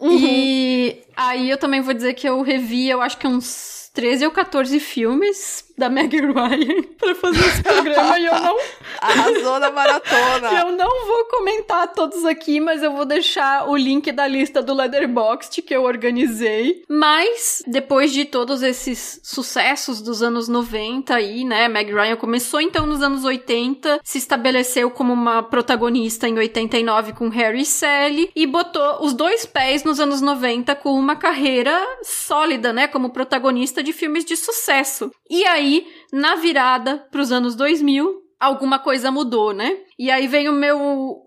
Uhum. 0.00 0.18
E 0.18 1.02
aí 1.14 1.50
eu 1.50 1.58
também 1.58 1.82
vou 1.82 1.92
dizer 1.92 2.14
que 2.14 2.26
eu 2.26 2.40
revi, 2.40 2.88
eu 2.88 3.02
acho 3.02 3.18
que 3.18 3.26
uns 3.26 3.83
13 3.94 4.26
ou 4.26 4.32
14 4.32 4.80
filmes 4.80 5.64
da 5.78 5.88
Meg 5.88 6.16
Ryan 6.20 6.82
pra 6.98 7.14
fazer 7.14 7.46
esse 7.46 7.62
programa 7.62 8.18
e 8.18 8.26
eu 8.26 8.34
não. 8.34 8.56
Arrasou 9.00 9.60
na 9.60 9.70
maratona! 9.70 10.50
eu 10.60 10.72
não 10.72 11.06
vou 11.06 11.24
comentar 11.26 11.92
todos 11.92 12.24
aqui, 12.24 12.58
mas 12.58 12.82
eu 12.82 12.92
vou 12.92 13.04
deixar 13.04 13.68
o 13.68 13.76
link 13.76 14.10
da 14.10 14.26
lista 14.26 14.60
do 14.60 14.74
Letterboxd 14.74 15.62
que 15.62 15.74
eu 15.74 15.84
organizei. 15.84 16.82
Mas, 16.88 17.62
depois 17.66 18.12
de 18.12 18.24
todos 18.24 18.62
esses 18.62 19.20
sucessos 19.22 20.00
dos 20.00 20.22
anos 20.22 20.48
90 20.48 21.14
aí, 21.14 21.44
né? 21.44 21.68
Meg 21.68 21.92
Ryan 21.92 22.16
começou 22.16 22.60
então 22.60 22.86
nos 22.86 23.00
anos 23.00 23.24
80, 23.24 24.00
se 24.02 24.18
estabeleceu 24.18 24.90
como 24.90 25.12
uma 25.12 25.42
protagonista 25.42 26.28
em 26.28 26.36
89 26.36 27.12
com 27.12 27.28
Harry 27.28 27.62
e 27.62 27.64
Sally 27.66 28.30
e 28.34 28.46
botou 28.46 29.04
os 29.04 29.12
dois 29.12 29.46
pés 29.46 29.84
nos 29.84 30.00
anos 30.00 30.20
90 30.20 30.74
com 30.76 30.94
uma 30.94 31.14
carreira 31.14 31.80
sólida, 32.02 32.72
né? 32.72 32.88
Como 32.88 33.10
protagonista 33.10 33.83
de 33.84 33.92
filmes 33.92 34.24
de 34.24 34.36
sucesso. 34.36 35.10
E 35.30 35.44
aí 35.46 35.86
na 36.12 36.34
virada 36.34 37.06
para 37.10 37.20
os 37.20 37.30
anos 37.30 37.54
2000, 37.54 38.22
alguma 38.40 38.78
coisa 38.78 39.10
mudou, 39.10 39.52
né? 39.52 39.76
E 39.98 40.10
aí 40.10 40.26
vem 40.26 40.48
o 40.48 40.52
meu 40.52 40.78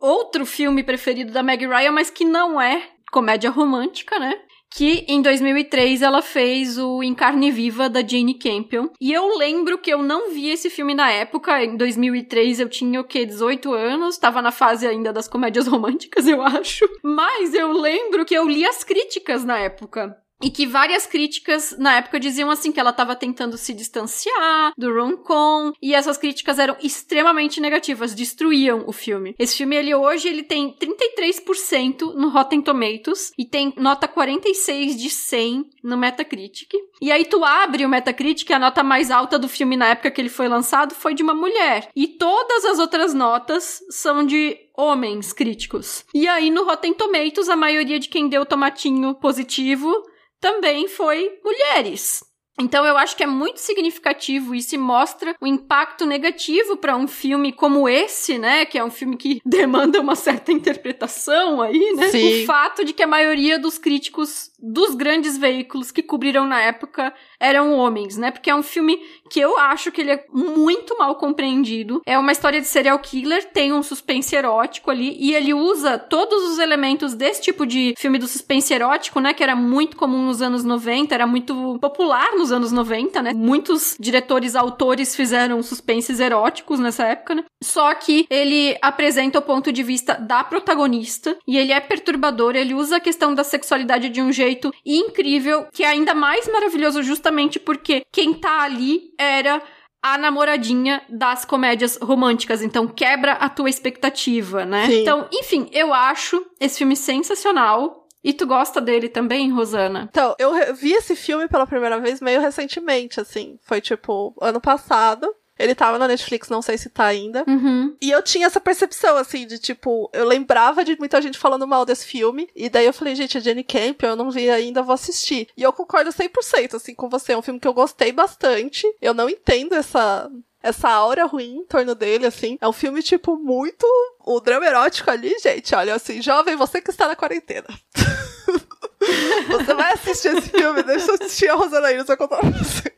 outro 0.01 0.45
filme 0.45 0.83
preferido 0.83 1.31
da 1.31 1.43
Meg 1.43 1.65
Ryan, 1.65 1.91
mas 1.91 2.09
que 2.09 2.25
não 2.25 2.59
é 2.59 2.83
comédia 3.11 3.49
romântica, 3.49 4.19
né? 4.19 4.35
que 4.69 5.05
em 5.07 5.21
2003 5.21 6.01
ela 6.01 6.21
fez 6.21 6.77
o 6.77 7.01
Em 7.01 7.15
Carne 7.15 7.51
Viva 7.51 7.89
da 7.89 8.05
Jane 8.05 8.33
Campion. 8.33 8.89
E 8.99 9.13
eu 9.13 9.37
lembro 9.37 9.77
que 9.77 9.91
eu 9.91 10.03
não 10.03 10.31
vi 10.31 10.49
esse 10.49 10.69
filme 10.69 10.93
na 10.93 11.11
época, 11.11 11.63
em 11.63 11.75
2003 11.77 12.59
eu 12.59 12.69
tinha 12.69 12.99
o 12.99 13.03
quê, 13.03 13.25
18 13.25 13.73
anos, 13.73 14.17
tava 14.17 14.41
na 14.41 14.51
fase 14.51 14.85
ainda 14.87 15.13
das 15.13 15.27
comédias 15.27 15.67
românticas, 15.67 16.27
eu 16.27 16.41
acho. 16.41 16.85
Mas 17.03 17.53
eu 17.53 17.71
lembro 17.71 18.25
que 18.25 18.35
eu 18.35 18.47
li 18.47 18.65
as 18.65 18.83
críticas 18.83 19.43
na 19.43 19.57
época. 19.57 20.15
E 20.41 20.51
que 20.51 20.67
várias 20.67 21.05
críticas 21.05 21.75
na 21.79 21.97
época 21.97 22.19
diziam 22.19 22.51
assim 22.51 22.71
que 22.71 22.79
ela 22.79 22.91
estava 22.91 23.15
tentando 23.15 23.57
se 23.57 23.73
distanciar 23.73 24.73
do 24.77 24.93
rom-com 24.93 25.73
e 25.81 25.95
essas 25.95 26.17
críticas 26.17 26.59
eram 26.59 26.77
extremamente 26.81 27.59
negativas, 27.59 28.13
destruíam 28.13 28.83
o 28.85 28.91
filme. 28.91 29.35
Esse 29.39 29.57
filme 29.57 29.75
ele 29.75 29.95
hoje 29.95 30.27
ele 30.27 30.43
tem 30.43 30.71
33% 30.73 32.13
no 32.13 32.29
Rotten 32.29 32.61
Tomatoes 32.61 33.31
e 33.37 33.45
tem 33.45 33.73
nota 33.77 34.07
46 34.07 34.95
de 34.95 35.09
100 35.09 35.69
no 35.83 35.97
Metacritic. 35.97 36.71
E 37.01 37.11
aí 37.11 37.25
tu 37.25 37.43
abre 37.43 37.85
o 37.85 37.89
Metacritic, 37.89 38.51
a 38.51 38.59
nota 38.59 38.83
mais 38.83 39.09
alta 39.09 39.39
do 39.39 39.49
filme 39.49 39.75
na 39.75 39.89
época 39.89 40.11
que 40.11 40.21
ele 40.21 40.29
foi 40.29 40.47
lançado 40.47 40.93
foi 40.93 41.15
de 41.15 41.23
uma 41.23 41.33
mulher. 41.33 41.89
E 41.95 42.07
todas 42.07 42.63
as 42.65 42.77
outras 42.77 43.13
notas 43.13 43.83
são 43.89 44.23
de 44.23 44.55
homens 44.75 45.33
críticos. 45.33 46.05
E 46.13 46.27
aí 46.27 46.51
no 46.51 46.63
Rotten 46.63 46.93
Tomatoes 46.93 47.49
a 47.49 47.55
maioria 47.55 47.99
de 47.99 48.07
quem 48.07 48.29
deu 48.29 48.45
tomatinho 48.45 49.15
positivo 49.15 49.91
também 50.39 50.87
foi 50.87 51.39
mulheres. 51.43 52.23
Então 52.59 52.83
eu 52.85 52.97
acho 52.97 53.15
que 53.15 53.23
é 53.23 53.27
muito 53.27 53.59
significativo 53.59 54.55
e 54.55 54.61
se 54.61 54.77
mostra 54.77 55.35
o 55.39 55.45
impacto 55.45 56.05
negativo 56.05 56.75
para 56.75 56.97
um 56.97 57.07
filme 57.07 57.51
como 57.51 57.87
esse, 57.87 58.39
né, 58.39 58.65
que 58.65 58.77
é 58.77 58.83
um 58.83 58.89
filme 58.89 59.15
que 59.15 59.39
demanda 59.45 60.01
uma 60.01 60.15
certa 60.15 60.51
interpretação 60.51 61.61
aí, 61.61 61.93
né? 61.95 62.09
Sim. 62.09 62.43
O 62.43 62.45
fato 62.47 62.83
de 62.83 62.93
que 62.93 63.03
a 63.03 63.07
maioria 63.07 63.59
dos 63.59 63.77
críticos 63.77 64.49
dos 64.59 64.95
grandes 64.95 65.37
veículos 65.37 65.91
que 65.91 66.01
cobriram 66.01 66.45
na 66.45 66.59
época 66.61 67.13
eram 67.39 67.73
homens, 67.73 68.17
né? 68.17 68.31
Porque 68.31 68.49
é 68.49 68.55
um 68.55 68.63
filme 68.63 68.99
que 69.29 69.39
eu 69.39 69.57
acho 69.57 69.91
que 69.91 70.01
ele 70.01 70.11
é 70.11 70.25
muito 70.31 70.97
mal 70.97 71.15
compreendido. 71.15 72.01
É 72.05 72.17
uma 72.17 72.31
história 72.31 72.59
de 72.59 72.67
serial 72.67 72.97
killer, 72.99 73.45
tem 73.51 73.71
um 73.71 73.83
suspense 73.83 74.35
erótico 74.35 74.89
ali 74.89 75.15
e 75.19 75.35
ele 75.35 75.53
usa 75.53 75.97
todos 75.97 76.51
os 76.51 76.59
elementos 76.59 77.13
desse 77.13 77.41
tipo 77.41 77.65
de 77.65 77.93
filme 77.97 78.17
do 78.17 78.27
suspense 78.27 78.73
erótico, 78.73 79.19
né, 79.19 79.33
que 79.33 79.43
era 79.43 79.55
muito 79.55 79.95
comum 79.95 80.25
nos 80.25 80.41
anos 80.41 80.63
90, 80.63 81.13
era 81.13 81.27
muito 81.27 81.77
popular 81.79 82.33
nos 82.35 82.51
anos 82.51 82.71
90, 82.71 83.21
né? 83.21 83.33
Muitos 83.33 83.95
diretores, 83.99 84.55
autores 84.55 85.15
fizeram 85.15 85.61
suspenses 85.61 86.19
eróticos 86.19 86.79
nessa 86.79 87.05
época, 87.05 87.35
né? 87.35 87.43
Só 87.61 87.93
que 87.93 88.25
ele 88.29 88.77
apresenta 88.81 89.39
o 89.39 89.41
ponto 89.41 89.71
de 89.71 89.83
vista 89.83 90.15
da 90.15 90.43
protagonista 90.43 91.37
e 91.47 91.57
ele 91.57 91.71
é 91.71 91.79
perturbador, 91.79 92.55
ele 92.55 92.73
usa 92.73 92.97
a 92.97 92.99
questão 92.99 93.33
da 93.33 93.43
sexualidade 93.43 94.09
de 94.09 94.21
um 94.21 94.31
jeito 94.31 94.46
incrível, 94.85 95.67
que 95.71 95.83
é 95.83 95.87
ainda 95.87 96.13
mais 96.13 96.47
maravilhoso 96.47 97.03
justamente 97.03 97.59
porque 97.59 98.03
quem 98.11 98.33
tá 98.33 98.61
ali 98.61 99.11
era 99.17 99.61
a 100.01 100.17
namoradinha 100.17 101.01
das 101.09 101.43
comédias 101.43 101.97
românticas, 102.01 102.61
então 102.61 102.87
quebra 102.87 103.33
a 103.33 103.49
tua 103.49 103.69
expectativa, 103.69 104.65
né? 104.65 104.85
Sim. 104.85 105.01
Então, 105.01 105.27
enfim, 105.33 105.69
eu 105.73 105.93
acho 105.93 106.45
esse 106.59 106.77
filme 106.77 106.95
sensacional. 106.95 108.05
E 108.23 108.33
tu 108.33 108.45
gosta 108.45 108.81
dele 108.81 109.07
também, 109.07 109.51
Rosana? 109.51 110.09
Então, 110.09 110.35
eu 110.37 110.51
vi 110.73 110.91
esse 110.91 111.15
filme 111.15 111.47
pela 111.47 111.67
primeira 111.67 111.99
vez 111.99 112.19
meio 112.19 112.41
recentemente, 112.41 113.21
assim. 113.21 113.57
Foi 113.63 113.79
tipo 113.79 114.35
ano 114.41 114.59
passado. 114.59 115.33
Ele 115.57 115.75
tava 115.75 115.97
na 115.97 116.07
Netflix, 116.07 116.49
não 116.49 116.61
sei 116.61 116.77
se 116.77 116.89
tá 116.89 117.05
ainda. 117.05 117.43
Uhum. 117.47 117.95
E 118.01 118.11
eu 118.11 118.21
tinha 118.21 118.47
essa 118.47 118.59
percepção, 118.59 119.17
assim, 119.17 119.45
de 119.45 119.57
tipo, 119.57 120.09
eu 120.13 120.25
lembrava 120.25 120.83
de 120.83 120.97
muita 120.97 121.21
gente 121.21 121.37
falando 121.37 121.67
mal 121.67 121.85
desse 121.85 122.05
filme. 122.05 122.49
E 122.55 122.69
daí 122.69 122.85
eu 122.85 122.93
falei, 122.93 123.15
gente, 123.15 123.37
a 123.37 123.41
Jenny 123.41 123.63
Campion, 123.63 124.09
eu 124.09 124.15
não 124.15 124.31
vi 124.31 124.49
ainda, 124.49 124.83
vou 124.83 124.93
assistir. 124.93 125.47
E 125.57 125.63
eu 125.63 125.73
concordo 125.73 126.11
100%, 126.11 126.75
assim, 126.75 126.93
com 126.93 127.09
você. 127.09 127.33
É 127.33 127.37
um 127.37 127.41
filme 127.41 127.59
que 127.59 127.67
eu 127.67 127.73
gostei 127.73 128.11
bastante. 128.11 128.85
Eu 129.01 129.13
não 129.13 129.29
entendo 129.29 129.73
essa. 129.73 130.29
Essa 130.61 130.89
aura 130.89 131.23
ruim 131.25 131.59
em 131.59 131.65
torno 131.65 131.93
dele, 131.93 132.25
assim. 132.25 132.57
É 132.59 132.67
um 132.67 132.73
filme, 132.73 133.01
tipo, 133.01 133.37
muito. 133.37 133.85
O 134.25 134.39
drama 134.39 134.65
erótico 134.65 135.09
ali, 135.09 135.37
gente, 135.39 135.73
olha, 135.73 135.95
assim, 135.95 136.21
jovem, 136.21 136.55
você 136.55 136.81
que 136.81 136.89
está 136.89 137.07
na 137.07 137.15
quarentena. 137.15 137.67
você 139.47 139.73
vai 139.73 139.93
assistir 139.93 140.35
esse 140.35 140.49
filme, 140.49 140.83
deixa 140.83 141.11
eu 141.11 141.15
assistir 141.15 141.49
a 141.49 141.55
Rosana 141.55 141.87
aí, 141.87 141.97
não 141.97 142.05
sei 142.05 142.17
contar 142.17 142.39
pra. 142.39 142.49
Você 142.49 142.91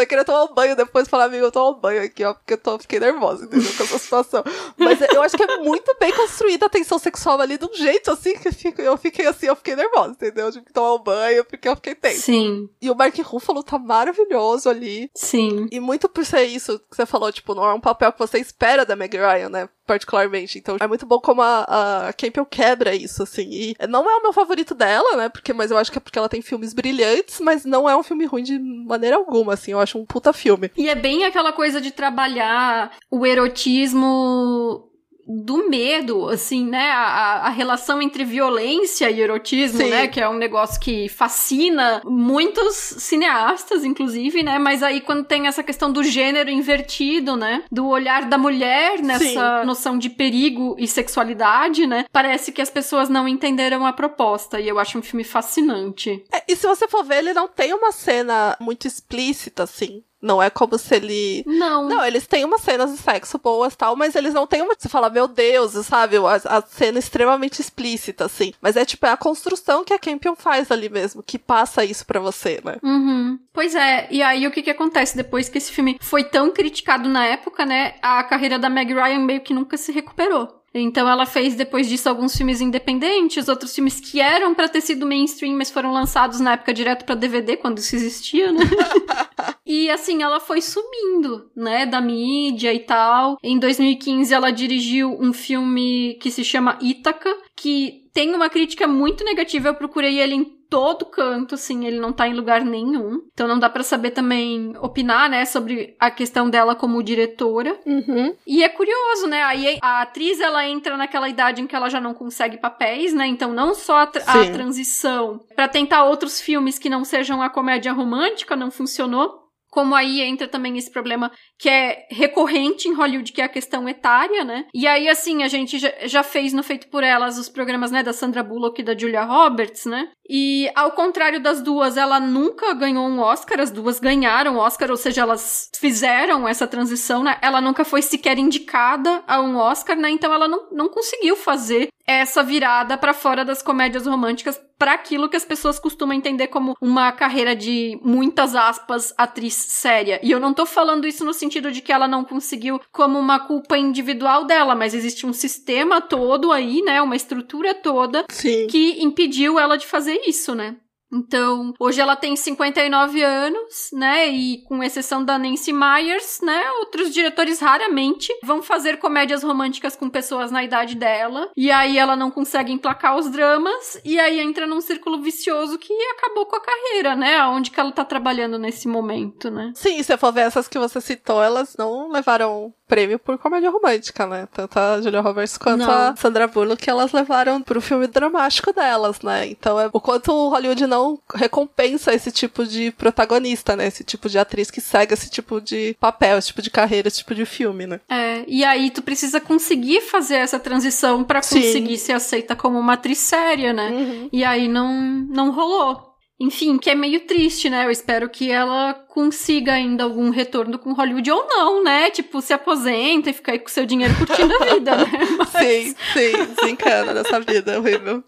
vai 0.00 0.06
querer 0.06 0.24
tomar 0.24 0.44
um 0.44 0.54
banho 0.54 0.74
depois 0.74 1.06
e 1.06 1.10
falar, 1.10 1.24
amigo, 1.24 1.44
eu 1.44 1.52
tomo 1.52 1.76
um 1.76 1.80
banho 1.80 2.02
aqui, 2.02 2.24
ó, 2.24 2.34
porque 2.34 2.54
eu 2.54 2.58
tô, 2.58 2.78
fiquei 2.78 2.98
nervosa, 3.00 3.44
entendeu? 3.44 3.70
Com 3.76 3.84
essa 3.84 3.98
situação. 3.98 4.42
Mas 4.76 5.00
eu 5.00 5.22
acho 5.22 5.36
que 5.36 5.42
é 5.42 5.56
muito 5.58 5.94
bem 6.00 6.12
construída 6.12 6.66
a 6.66 6.68
tensão 6.68 6.98
sexual 6.98 7.40
ali 7.40 7.56
de 7.58 7.64
um 7.66 7.74
jeito 7.74 8.10
assim 8.10 8.34
que 8.36 8.48
eu, 8.48 8.52
fico- 8.52 8.82
eu 8.82 8.96
fiquei 8.96 9.26
assim, 9.26 9.46
eu 9.46 9.56
fiquei 9.56 9.76
nervosa, 9.76 10.10
entendeu? 10.12 10.46
Eu 10.46 10.52
tive 10.52 10.64
que 10.66 10.72
tomar 10.72 10.94
um 10.94 11.02
banho 11.02 11.44
porque 11.44 11.68
eu 11.68 11.76
fiquei 11.76 11.94
tensa. 11.94 12.20
Sim, 12.22 12.68
E 12.80 12.90
o 12.90 12.94
Mark 12.94 13.16
Ruffalo 13.18 13.62
tá 13.62 13.78
maravilhoso 13.78 14.68
ali. 14.68 15.10
sim. 15.14 15.68
E 15.70 15.78
muito 15.80 16.08
por 16.08 16.24
ser 16.24 16.42
isso 16.44 16.78
que 16.90 16.96
você 16.96 17.06
falou, 17.06 17.30
tipo, 17.32 17.54
não 17.54 17.64
é 17.64 17.72
um 17.74 17.80
papel 17.80 18.12
que 18.12 18.18
você 18.18 18.38
espera 18.38 18.84
da 18.84 18.96
Meg 18.96 19.16
Ryan, 19.16 19.48
né? 19.48 19.68
Particularmente. 19.90 20.56
Então 20.56 20.76
é 20.78 20.86
muito 20.86 21.04
bom 21.04 21.18
como 21.18 21.42
a, 21.42 22.06
a 22.06 22.12
Campbell 22.12 22.46
quebra 22.46 22.94
isso, 22.94 23.24
assim. 23.24 23.48
E 23.50 23.76
não 23.88 24.08
é 24.08 24.14
o 24.14 24.22
meu 24.22 24.32
favorito 24.32 24.72
dela, 24.72 25.16
né? 25.16 25.28
Porque, 25.28 25.52
mas 25.52 25.72
eu 25.72 25.76
acho 25.76 25.90
que 25.90 25.98
é 25.98 26.00
porque 26.00 26.16
ela 26.16 26.28
tem 26.28 26.40
filmes 26.40 26.72
brilhantes, 26.72 27.40
mas 27.40 27.64
não 27.64 27.90
é 27.90 27.96
um 27.96 28.02
filme 28.04 28.24
ruim 28.24 28.44
de 28.44 28.56
maneira 28.56 29.16
alguma, 29.16 29.54
assim. 29.54 29.72
Eu 29.72 29.80
acho 29.80 29.98
um 29.98 30.06
puta 30.06 30.32
filme. 30.32 30.70
E 30.76 30.88
é 30.88 30.94
bem 30.94 31.24
aquela 31.24 31.52
coisa 31.52 31.80
de 31.80 31.90
trabalhar 31.90 32.92
o 33.10 33.26
erotismo 33.26 34.89
do 35.26 35.68
medo, 35.68 36.28
assim, 36.28 36.64
né? 36.66 36.90
A, 36.90 37.46
a- 37.46 37.48
relação 37.50 38.00
entre 38.02 38.24
violência 38.24 39.10
e 39.10 39.20
erotismo, 39.20 39.78
Sim. 39.78 39.90
né? 39.90 40.08
Que 40.08 40.20
é 40.20 40.28
um 40.28 40.36
negócio 40.38 40.80
que 40.80 41.08
fascina 41.08 42.00
muitos 42.04 42.74
cineastas, 42.76 43.84
inclusive, 43.84 44.42
né? 44.42 44.58
Mas 44.58 44.82
aí 44.82 45.00
quando 45.00 45.24
tem 45.24 45.46
essa 45.46 45.62
questão 45.62 45.92
do 45.92 46.02
gênero 46.02 46.50
invertido, 46.50 47.36
né? 47.36 47.64
Do 47.70 47.86
olhar 47.88 48.24
da 48.28 48.38
mulher 48.38 49.00
nessa 49.02 49.64
noção 49.64 49.98
de 49.98 50.08
perigo 50.10 50.74
e 50.78 50.86
sexualidade, 50.86 51.86
né? 51.86 52.04
Parece 52.12 52.52
que 52.52 52.62
as 52.62 52.70
pessoas 52.70 53.08
não 53.08 53.26
entenderam 53.28 53.84
a 53.86 53.92
proposta. 53.92 54.60
E 54.60 54.68
eu 54.68 54.78
acho 54.78 54.98
um 54.98 55.02
filme 55.02 55.24
fascinante. 55.24 56.24
É, 56.32 56.42
e 56.48 56.56
se 56.56 56.66
você 56.66 56.86
for 56.88 57.04
ver, 57.04 57.18
ele 57.18 57.32
não 57.34 57.48
tem 57.48 57.72
uma 57.74 57.92
cena 57.92 58.56
muito 58.60 58.86
explícita, 58.86 59.64
assim. 59.64 60.02
Não 60.20 60.42
é 60.42 60.50
como 60.50 60.76
se 60.76 60.94
ele. 60.94 61.42
Não. 61.46 61.88
Não, 61.88 62.04
eles 62.04 62.26
têm 62.26 62.44
umas 62.44 62.60
cenas 62.60 62.90
de 62.92 62.98
sexo 62.98 63.38
boas 63.38 63.74
tal, 63.74 63.96
mas 63.96 64.14
eles 64.14 64.34
não 64.34 64.46
têm 64.46 64.62
uma. 64.62 64.74
Você 64.78 64.88
fala, 64.88 65.08
meu 65.08 65.26
Deus, 65.26 65.72
sabe? 65.86 66.16
A, 66.16 66.58
a 66.58 66.62
cena 66.62 66.98
extremamente 66.98 67.60
explícita, 67.60 68.26
assim. 68.26 68.52
Mas 68.60 68.76
é 68.76 68.84
tipo, 68.84 69.06
é 69.06 69.10
a 69.10 69.16
construção 69.16 69.84
que 69.84 69.94
a 69.94 69.98
Campion 69.98 70.36
faz 70.36 70.70
ali 70.70 70.88
mesmo, 70.88 71.22
que 71.22 71.38
passa 71.38 71.84
isso 71.84 72.04
pra 72.04 72.20
você, 72.20 72.60
né? 72.64 72.76
Uhum. 72.82 73.38
Pois 73.52 73.74
é, 73.74 74.08
e 74.10 74.22
aí 74.22 74.46
o 74.46 74.50
que 74.50 74.62
que 74.62 74.70
acontece 74.70 75.16
depois 75.16 75.48
que 75.48 75.58
esse 75.58 75.72
filme 75.72 75.98
foi 76.00 76.24
tão 76.24 76.50
criticado 76.50 77.08
na 77.08 77.24
época, 77.26 77.64
né? 77.64 77.94
A 78.02 78.22
carreira 78.24 78.58
da 78.58 78.68
Meg 78.68 78.92
Ryan 78.92 79.20
meio 79.20 79.40
que 79.40 79.54
nunca 79.54 79.76
se 79.76 79.90
recuperou. 79.92 80.59
Então 80.72 81.08
ela 81.08 81.26
fez 81.26 81.54
depois 81.54 81.88
disso 81.88 82.08
alguns 82.08 82.36
filmes 82.36 82.60
independentes, 82.60 83.48
outros 83.48 83.74
filmes 83.74 83.98
que 83.98 84.20
eram 84.20 84.54
pra 84.54 84.68
ter 84.68 84.80
sido 84.80 85.04
mainstream, 85.06 85.56
mas 85.56 85.70
foram 85.70 85.92
lançados 85.92 86.38
na 86.38 86.52
época 86.52 86.72
direto 86.72 87.04
pra 87.04 87.14
DVD 87.14 87.56
quando 87.56 87.78
isso 87.78 87.96
existia, 87.96 88.52
né? 88.52 88.60
e 89.66 89.90
assim, 89.90 90.22
ela 90.22 90.38
foi 90.38 90.60
sumindo, 90.62 91.50
né, 91.56 91.86
da 91.86 92.00
mídia 92.00 92.72
e 92.72 92.80
tal. 92.80 93.36
Em 93.42 93.58
2015 93.58 94.32
ela 94.32 94.50
dirigiu 94.50 95.16
um 95.20 95.32
filme 95.32 96.16
que 96.20 96.30
se 96.30 96.44
chama 96.44 96.78
Ítaca, 96.80 97.36
que 97.56 98.04
tem 98.12 98.34
uma 98.34 98.48
crítica 98.48 98.86
muito 98.86 99.24
negativa. 99.24 99.68
Eu 99.68 99.74
procurei 99.74 100.20
ele 100.20 100.34
em 100.36 100.59
todo 100.70 101.04
canto, 101.04 101.56
assim, 101.56 101.84
ele 101.86 101.98
não 101.98 102.12
tá 102.12 102.28
em 102.28 102.34
lugar 102.34 102.64
nenhum. 102.64 103.20
Então 103.34 103.48
não 103.48 103.58
dá 103.58 103.68
pra 103.68 103.82
saber 103.82 104.12
também 104.12 104.72
opinar, 104.80 105.28
né, 105.28 105.44
sobre 105.44 105.96
a 105.98 106.10
questão 106.10 106.48
dela 106.48 106.74
como 106.76 107.02
diretora. 107.02 107.76
Uhum. 107.84 108.34
E 108.46 108.62
é 108.62 108.68
curioso, 108.68 109.26
né? 109.26 109.42
Aí 109.42 109.78
a 109.82 110.02
atriz 110.02 110.40
ela 110.40 110.66
entra 110.66 110.96
naquela 110.96 111.28
idade 111.28 111.60
em 111.60 111.66
que 111.66 111.74
ela 111.74 111.90
já 111.90 112.00
não 112.00 112.14
consegue 112.14 112.56
papéis, 112.56 113.12
né? 113.12 113.26
Então 113.26 113.52
não 113.52 113.74
só 113.74 113.98
a, 114.00 114.06
tra- 114.06 114.22
a 114.26 114.50
transição 114.52 115.40
pra 115.56 115.66
tentar 115.68 116.04
outros 116.04 116.40
filmes 116.40 116.78
que 116.78 116.88
não 116.88 117.04
sejam 117.04 117.42
a 117.42 117.50
comédia 117.50 117.92
romântica 117.92 118.54
não 118.54 118.70
funcionou. 118.70 119.39
Como 119.70 119.94
aí 119.94 120.20
entra 120.20 120.48
também 120.48 120.76
esse 120.76 120.90
problema 120.90 121.30
que 121.58 121.68
é 121.68 122.06
recorrente 122.10 122.88
em 122.88 122.94
Hollywood, 122.94 123.32
que 123.32 123.40
é 123.40 123.44
a 123.44 123.48
questão 123.48 123.88
etária, 123.88 124.44
né? 124.44 124.66
E 124.74 124.86
aí, 124.86 125.08
assim, 125.08 125.42
a 125.42 125.48
gente 125.48 125.78
já, 125.78 126.22
fez 126.22 126.52
no 126.52 126.62
Feito 126.62 126.88
por 126.88 127.04
Elas 127.04 127.38
os 127.38 127.48
programas, 127.48 127.90
né, 127.90 128.02
da 128.02 128.12
Sandra 128.12 128.42
Bullock 128.42 128.80
e 128.80 128.84
da 128.84 128.96
Julia 128.96 129.22
Roberts, 129.22 129.86
né? 129.86 130.08
E 130.28 130.70
ao 130.74 130.92
contrário 130.92 131.40
das 131.40 131.60
duas, 131.60 131.96
ela 131.96 132.20
nunca 132.20 132.72
ganhou 132.72 133.06
um 133.06 133.20
Oscar, 133.20 133.60
as 133.60 133.70
duas 133.70 133.98
ganharam 133.98 134.56
Oscar, 134.56 134.90
ou 134.90 134.96
seja, 134.96 135.22
elas 135.22 135.70
fizeram 135.78 136.46
essa 136.46 136.66
transição, 136.66 137.22
né? 137.22 137.36
Ela 137.42 137.60
nunca 137.60 137.84
foi 137.84 138.02
sequer 138.02 138.38
indicada 138.38 139.22
a 139.26 139.40
um 139.40 139.56
Oscar, 139.56 139.96
né? 139.96 140.10
Então 140.10 140.32
ela 140.32 140.46
não, 140.46 140.68
não 140.70 140.88
conseguiu 140.88 141.36
fazer 141.36 141.88
essa 142.18 142.42
virada 142.42 142.96
pra 142.96 143.14
fora 143.14 143.44
das 143.44 143.62
comédias 143.62 144.06
românticas 144.06 144.60
para 144.78 144.94
aquilo 144.94 145.28
que 145.28 145.36
as 145.36 145.44
pessoas 145.44 145.78
costumam 145.78 146.16
entender 146.16 146.46
como 146.46 146.74
uma 146.80 147.12
carreira 147.12 147.54
de 147.54 148.00
muitas 148.02 148.54
aspas 148.54 149.12
atriz 149.16 149.52
séria. 149.52 150.18
E 150.22 150.30
eu 150.30 150.40
não 150.40 150.54
tô 150.54 150.64
falando 150.64 151.06
isso 151.06 151.24
no 151.24 151.34
sentido 151.34 151.70
de 151.70 151.82
que 151.82 151.92
ela 151.92 152.08
não 152.08 152.24
conseguiu 152.24 152.80
como 152.90 153.18
uma 153.18 153.38
culpa 153.40 153.76
individual 153.76 154.44
dela, 154.44 154.74
mas 154.74 154.94
existe 154.94 155.26
um 155.26 155.32
sistema 155.34 156.00
todo 156.00 156.50
aí, 156.50 156.80
né, 156.82 157.02
uma 157.02 157.14
estrutura 157.14 157.74
toda 157.74 158.24
Sim. 158.30 158.66
que 158.68 159.02
impediu 159.02 159.58
ela 159.58 159.76
de 159.76 159.86
fazer 159.86 160.18
isso, 160.26 160.54
né? 160.54 160.76
Então, 161.12 161.74
hoje 161.78 162.00
ela 162.00 162.16
tem 162.16 162.36
59 162.36 163.22
anos, 163.22 163.90
né? 163.92 164.28
E 164.28 164.62
com 164.64 164.82
exceção 164.82 165.24
da 165.24 165.38
Nancy 165.38 165.72
Myers, 165.72 166.40
né? 166.42 166.70
Outros 166.80 167.12
diretores 167.12 167.60
raramente 167.60 168.32
vão 168.44 168.62
fazer 168.62 168.98
comédias 168.98 169.42
românticas 169.42 169.96
com 169.96 170.08
pessoas 170.08 170.50
na 170.50 170.62
idade 170.62 170.94
dela. 170.94 171.50
E 171.56 171.70
aí 171.70 171.98
ela 171.98 172.14
não 172.14 172.30
consegue 172.30 172.72
emplacar 172.72 173.16
os 173.16 173.28
dramas. 173.28 174.00
E 174.04 174.18
aí 174.18 174.40
entra 174.40 174.66
num 174.66 174.80
círculo 174.80 175.20
vicioso 175.20 175.78
que 175.78 175.92
acabou 176.16 176.46
com 176.46 176.56
a 176.56 176.60
carreira, 176.60 177.16
né? 177.16 177.42
Onde 177.44 177.70
que 177.70 177.80
ela 177.80 177.92
tá 177.92 178.04
trabalhando 178.04 178.58
nesse 178.58 178.86
momento, 178.86 179.50
né? 179.50 179.72
Sim, 179.74 180.02
se 180.02 180.16
for 180.16 180.32
ver 180.32 180.42
essas 180.42 180.68
que 180.68 180.78
você 180.78 181.00
citou, 181.00 181.42
elas 181.42 181.76
não 181.76 182.08
levaram 182.08 182.72
prêmio 182.86 183.20
por 183.20 183.38
comédia 183.38 183.70
romântica, 183.70 184.26
né? 184.26 184.48
Tanto 184.52 184.76
a 184.76 185.00
Julia 185.00 185.20
Roberts 185.20 185.56
quanto 185.56 185.86
não. 185.86 185.90
a 185.90 186.16
Sandra 186.16 186.48
Bullock, 186.48 186.90
elas 186.90 187.12
levaram 187.12 187.62
pro 187.62 187.80
filme 187.80 188.08
dramático 188.08 188.72
delas, 188.72 189.20
né? 189.20 189.46
Então 189.46 189.78
é 189.78 189.88
o 189.92 190.00
quanto 190.00 190.32
o 190.32 190.48
Hollywood 190.48 190.86
não 190.88 190.99
recompensa 191.34 192.14
esse 192.14 192.30
tipo 192.30 192.64
de 192.64 192.90
protagonista, 192.92 193.76
né? 193.76 193.86
Esse 193.86 194.04
tipo 194.04 194.28
de 194.28 194.38
atriz 194.38 194.70
que 194.70 194.80
segue 194.80 195.14
esse 195.14 195.30
tipo 195.30 195.60
de 195.60 195.96
papel, 196.00 196.38
esse 196.38 196.48
tipo 196.48 196.62
de 196.62 196.70
carreira, 196.70 197.08
esse 197.08 197.18
tipo 197.18 197.34
de 197.34 197.44
filme, 197.44 197.86
né? 197.86 198.00
É, 198.08 198.44
e 198.46 198.64
aí 198.64 198.90
tu 198.90 199.02
precisa 199.02 199.40
conseguir 199.40 200.00
fazer 200.02 200.36
essa 200.36 200.58
transição 200.58 201.24
para 201.24 201.40
conseguir 201.40 201.98
Sim. 201.98 202.06
ser 202.06 202.12
aceita 202.12 202.56
como 202.56 202.78
uma 202.78 202.94
atriz 202.94 203.18
séria, 203.18 203.72
né? 203.72 203.90
Uhum. 203.90 204.28
E 204.32 204.44
aí 204.44 204.68
não, 204.68 204.92
não 205.28 205.50
rolou. 205.50 206.10
Enfim, 206.40 206.78
que 206.78 206.88
é 206.88 206.94
meio 206.94 207.20
triste, 207.20 207.68
né? 207.68 207.84
Eu 207.84 207.90
espero 207.90 208.26
que 208.26 208.50
ela 208.50 208.94
consiga 208.94 209.74
ainda 209.74 210.04
algum 210.04 210.30
retorno 210.30 210.78
com 210.78 210.94
Hollywood 210.94 211.30
ou 211.30 211.46
não, 211.46 211.84
né? 211.84 212.10
Tipo, 212.10 212.40
se 212.40 212.54
aposenta 212.54 213.28
e 213.28 213.34
fica 213.34 213.52
aí 213.52 213.58
com 213.58 213.68
seu 213.68 213.84
dinheiro 213.84 214.14
curtindo 214.16 214.54
a 214.54 214.74
vida, 214.74 214.96
né? 214.96 215.06
Mas... 215.36 215.50
Sim, 215.50 215.94
sim, 216.14 216.54
desencana 216.56 217.12
dessa 217.12 217.38
vida 217.40 217.78
horrível. 217.78 218.24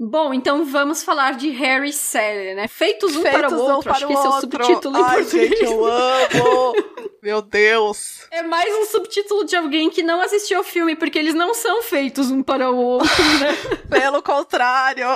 Bom, 0.00 0.32
então 0.32 0.64
vamos 0.64 1.02
falar 1.02 1.32
de 1.32 1.50
Harry 1.50 1.92
Sally, 1.92 2.54
né? 2.54 2.68
Feitos 2.68 3.16
um 3.16 3.22
Feitos 3.22 3.40
para 3.40 3.50
o 3.50 3.60
outro, 3.60 3.90
um 3.90 3.94
acho 3.94 4.06
que 4.06 4.12
esse 4.12 4.26
é 4.26 4.28
o 4.28 4.40
subtítulo 4.40 4.96
Ai, 4.96 5.02
em 5.02 5.22
português. 5.24 5.48
Gente, 5.50 5.64
eu 5.64 5.84
amo! 5.84 6.74
Meu 7.22 7.42
Deus! 7.42 8.26
É 8.30 8.42
mais 8.42 8.72
um 8.76 8.84
subtítulo 8.86 9.44
de 9.44 9.56
alguém 9.56 9.90
que 9.90 10.02
não 10.02 10.20
assistiu 10.20 10.60
o 10.60 10.64
filme, 10.64 10.94
porque 10.94 11.18
eles 11.18 11.34
não 11.34 11.52
são 11.52 11.82
feitos 11.82 12.30
um 12.30 12.42
para 12.42 12.70
o 12.70 12.76
outro, 12.76 13.24
né? 13.40 13.56
Pelo 13.90 14.22
contrário! 14.22 15.06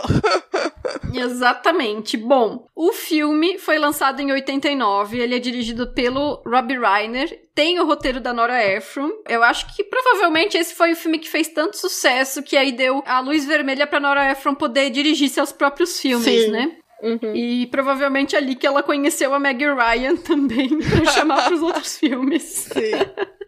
Exatamente. 1.15 2.17
Bom, 2.17 2.67
o 2.75 2.93
filme 2.93 3.59
foi 3.59 3.79
lançado 3.79 4.21
em 4.21 4.33
89, 4.33 5.19
ele 5.19 5.37
é 5.37 5.39
dirigido 5.39 5.93
pelo 5.93 6.43
Robbie 6.45 6.79
Reiner, 6.79 7.43
tem 7.55 7.79
o 7.79 7.87
roteiro 7.87 8.21
da 8.21 8.33
Nora 8.33 8.65
Ephron. 8.65 9.11
Eu 9.29 9.43
acho 9.43 9.75
que 9.75 9.85
provavelmente 9.85 10.57
esse 10.57 10.75
foi 10.75 10.93
o 10.93 10.97
filme 10.97 11.19
que 11.19 11.29
fez 11.29 11.49
tanto 11.49 11.77
sucesso 11.77 12.43
que 12.43 12.57
aí 12.57 12.73
deu 12.73 13.03
a 13.07 13.21
luz 13.21 13.45
vermelha 13.45 13.87
para 13.87 14.01
Nora 14.01 14.31
Ephron 14.31 14.55
poder 14.55 14.91
dirigir 14.91 15.29
seus 15.29 15.53
próprios 15.53 16.01
filmes, 16.01 16.25
Sim. 16.25 16.51
né? 16.51 16.77
Uhum. 17.03 17.35
E 17.35 17.67
provavelmente 17.67 18.37
ali 18.37 18.55
que 18.55 18.67
ela 18.67 18.83
conheceu 18.83 19.35
a 19.35 19.41
Meg 19.41 19.65
Ryan 19.65 20.15
também 20.23 20.79
pra 20.79 21.05
chamar 21.07 21.47
pros 21.47 21.61
outros 21.63 21.99
filmes. 21.99 22.43
Sim. 22.43 22.93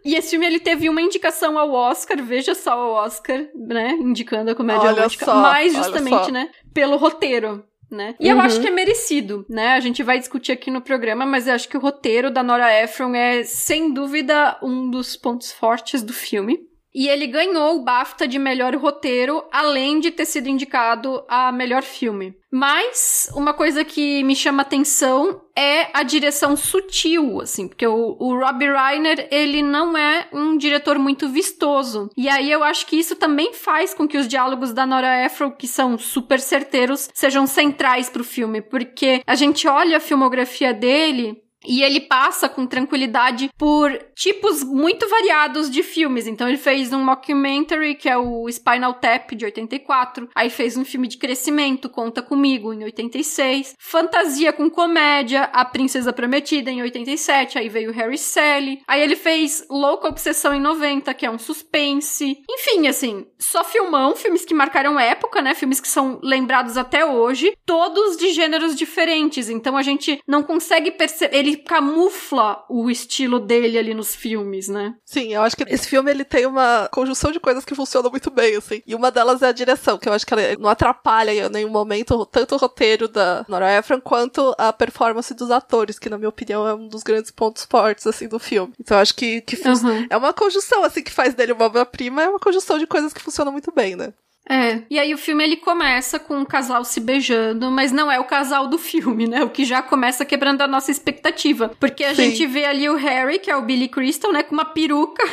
E 0.03 0.15
esse 0.15 0.31
filme 0.31 0.45
ele 0.45 0.59
teve 0.59 0.89
uma 0.89 1.01
indicação 1.01 1.57
ao 1.57 1.71
Oscar, 1.71 2.21
veja 2.21 2.53
só 2.53 2.77
o 2.77 2.93
Oscar, 2.93 3.47
né? 3.55 3.91
Indicando 3.91 4.51
a 4.51 4.55
comédia 4.55 4.81
olha 4.81 4.95
romântica, 4.95 5.25
só, 5.25 5.35
mas 5.35 5.73
justamente, 5.73 6.31
né, 6.31 6.49
pelo 6.73 6.97
roteiro. 6.97 7.63
Né? 7.89 8.15
E 8.19 8.25
uhum. 8.25 8.39
eu 8.39 8.41
acho 8.41 8.59
que 8.59 8.67
é 8.67 8.71
merecido, 8.71 9.45
né? 9.47 9.73
A 9.73 9.79
gente 9.79 10.03
vai 10.03 10.17
discutir 10.19 10.51
aqui 10.51 10.69
no 10.71 10.81
programa, 10.81 11.25
mas 11.25 11.47
eu 11.47 11.53
acho 11.53 11.69
que 11.69 11.77
o 11.77 11.79
roteiro 11.79 12.31
da 12.31 12.43
Nora 12.43 12.71
Ephron 12.83 13.13
é, 13.15 13.43
sem 13.43 13.93
dúvida, 13.93 14.57
um 14.61 14.89
dos 14.89 15.15
pontos 15.15 15.51
fortes 15.51 16.01
do 16.01 16.11
filme. 16.11 16.59
E 16.95 17.09
ele 17.09 17.27
ganhou 17.27 17.75
o 17.75 17.83
BAFTA 17.83 18.25
de 18.25 18.39
melhor 18.39 18.73
roteiro, 18.77 19.43
além 19.51 19.99
de 19.99 20.11
ter 20.11 20.23
sido 20.23 20.47
indicado 20.47 21.25
a 21.27 21.51
melhor 21.51 21.83
filme. 21.83 22.33
Mas 22.49 23.29
uma 23.35 23.53
coisa 23.53 23.83
que 23.83 24.23
me 24.23 24.33
chama 24.33 24.61
atenção 24.61 25.41
é 25.53 25.89
a 25.93 26.03
direção 26.03 26.55
sutil, 26.55 27.41
assim, 27.41 27.67
porque 27.67 27.85
o, 27.85 28.15
o 28.17 28.39
Robbie 28.39 28.71
Reiner, 28.71 29.27
ele 29.29 29.61
não 29.61 29.97
é 29.97 30.29
um 30.31 30.55
diretor 30.55 30.97
muito 30.97 31.27
vistoso. 31.27 32.09
E 32.15 32.29
aí 32.29 32.49
eu 32.49 32.63
acho 32.63 32.85
que 32.85 32.95
isso 32.95 33.17
também 33.17 33.53
faz 33.53 33.93
com 33.93 34.07
que 34.07 34.17
os 34.17 34.25
diálogos 34.25 34.71
da 34.71 34.85
Nora 34.85 35.25
Ephron, 35.25 35.51
que 35.51 35.67
são 35.67 35.97
super 35.97 36.39
certeiros, 36.39 37.09
sejam 37.13 37.45
centrais 37.45 38.09
pro 38.09 38.23
filme, 38.23 38.61
porque 38.61 39.21
a 39.27 39.35
gente 39.35 39.67
olha 39.67 39.97
a 39.97 40.01
filmografia 40.01 40.73
dele 40.73 41.44
e 41.67 41.83
ele 41.83 42.01
passa 42.01 42.47
com 42.47 42.65
tranquilidade 42.65 43.49
por 43.57 43.91
tipos 44.15 44.63
muito 44.63 45.07
variados 45.07 45.69
de 45.69 45.83
filmes. 45.83 46.27
Então 46.27 46.47
ele 46.47 46.57
fez 46.57 46.91
um 46.93 47.03
mockumentary, 47.03 47.95
que 47.95 48.09
é 48.09 48.17
o 48.17 48.49
Spinal 48.49 48.93
Tap, 48.93 49.31
de 49.35 49.45
84. 49.45 50.29
Aí 50.35 50.49
fez 50.49 50.77
um 50.77 50.85
filme 50.85 51.07
de 51.07 51.17
crescimento, 51.17 51.89
Conta 51.89 52.21
Comigo, 52.21 52.73
em 52.73 52.83
86. 52.83 53.75
Fantasia 53.79 54.53
com 54.53 54.69
comédia, 54.69 55.43
A 55.53 55.65
Princesa 55.65 56.13
Prometida, 56.13 56.71
em 56.71 56.81
87. 56.81 57.57
Aí 57.57 57.69
veio 57.69 57.91
Harry 57.91 58.17
Sally. 58.17 58.81
Aí 58.87 59.01
ele 59.01 59.15
fez 59.15 59.65
Louca 59.69 60.07
Obsessão, 60.07 60.53
em 60.53 60.61
90, 60.61 61.13
que 61.13 61.25
é 61.25 61.31
um 61.31 61.39
suspense. 61.39 62.37
Enfim, 62.49 62.87
assim, 62.87 63.25
só 63.39 63.63
filmão, 63.63 64.15
filmes 64.15 64.45
que 64.45 64.53
marcaram 64.53 64.99
época, 64.99 65.41
né? 65.41 65.53
Filmes 65.53 65.79
que 65.79 65.87
são 65.87 66.19
lembrados 66.21 66.77
até 66.77 67.05
hoje. 67.05 67.53
Todos 67.65 68.17
de 68.17 68.31
gêneros 68.31 68.75
diferentes. 68.75 69.49
Então 69.49 69.77
a 69.77 69.81
gente 69.81 70.19
não 70.27 70.43
consegue 70.43 70.91
perceber... 70.91 71.54
Ele 71.55 71.63
camufla 71.63 72.63
o 72.69 72.89
estilo 72.89 73.39
dele 73.39 73.77
ali 73.77 73.93
nos 73.93 74.13
filmes, 74.13 74.67
né? 74.67 74.95
Sim, 75.05 75.33
eu 75.33 75.41
acho 75.41 75.55
que 75.55 75.63
esse 75.67 75.87
filme 75.87 76.11
ele 76.11 76.25
tem 76.25 76.45
uma 76.45 76.89
conjunção 76.91 77.31
de 77.31 77.39
coisas 77.39 77.63
que 77.63 77.73
funcionam 77.73 78.11
muito 78.11 78.29
bem, 78.29 78.55
assim. 78.57 78.81
E 78.85 78.93
uma 78.93 79.09
delas 79.09 79.41
é 79.41 79.47
a 79.47 79.51
direção, 79.51 79.97
que 79.97 80.09
eu 80.09 80.13
acho 80.13 80.25
que 80.25 80.33
ela 80.33 80.55
não 80.59 80.69
atrapalha 80.69 81.31
em 81.31 81.49
nenhum 81.49 81.69
momento 81.69 82.25
tanto 82.25 82.55
o 82.55 82.57
roteiro 82.57 83.07
da 83.07 83.45
Nora 83.47 83.77
Ephron 83.77 84.01
quanto 84.01 84.53
a 84.57 84.73
performance 84.73 85.33
dos 85.33 85.49
atores, 85.49 85.97
que 85.97 86.09
na 86.09 86.17
minha 86.17 86.29
opinião 86.29 86.67
é 86.67 86.73
um 86.73 86.87
dos 86.87 87.03
grandes 87.03 87.31
pontos 87.31 87.63
fortes, 87.63 88.05
assim, 88.05 88.27
do 88.27 88.39
filme. 88.39 88.73
Então 88.79 88.97
eu 88.97 89.01
acho 89.01 89.15
que, 89.15 89.41
que 89.41 89.55
uhum. 89.67 90.07
é 90.09 90.17
uma 90.17 90.33
conjunção, 90.33 90.83
assim, 90.83 91.01
que 91.01 91.11
faz 91.11 91.33
dele 91.33 91.53
uma 91.53 91.65
obra-prima, 91.65 92.23
é 92.23 92.29
uma 92.29 92.39
conjunção 92.39 92.77
de 92.77 92.87
coisas 92.87 93.13
que 93.13 93.21
funcionam 93.21 93.51
muito 93.51 93.71
bem, 93.71 93.95
né? 93.95 94.13
É, 94.47 94.83
e 94.89 94.99
aí 94.99 95.13
o 95.13 95.17
filme 95.17 95.43
ele 95.43 95.57
começa 95.57 96.19
com 96.19 96.37
um 96.37 96.45
casal 96.45 96.85
se 96.85 96.99
beijando, 96.99 97.71
mas 97.71 97.91
não 97.91 98.11
é 98.11 98.19
o 98.19 98.25
casal 98.25 98.67
do 98.67 98.77
filme, 98.77 99.27
né? 99.27 99.43
O 99.43 99.49
que 99.49 99.65
já 99.65 99.81
começa 99.81 100.23
quebrando 100.23 100.61
a 100.61 100.67
nossa 100.67 100.91
expectativa. 100.91 101.71
Porque 101.79 102.03
a 102.03 102.13
Sim. 102.13 102.29
gente 102.29 102.45
vê 102.45 102.65
ali 102.65 102.87
o 102.87 102.95
Harry, 102.95 103.39
que 103.39 103.49
é 103.49 103.55
o 103.55 103.63
Billy 103.63 103.87
Crystal, 103.87 104.31
né, 104.31 104.43
com 104.43 104.53
uma 104.53 104.65
peruca 104.65 105.23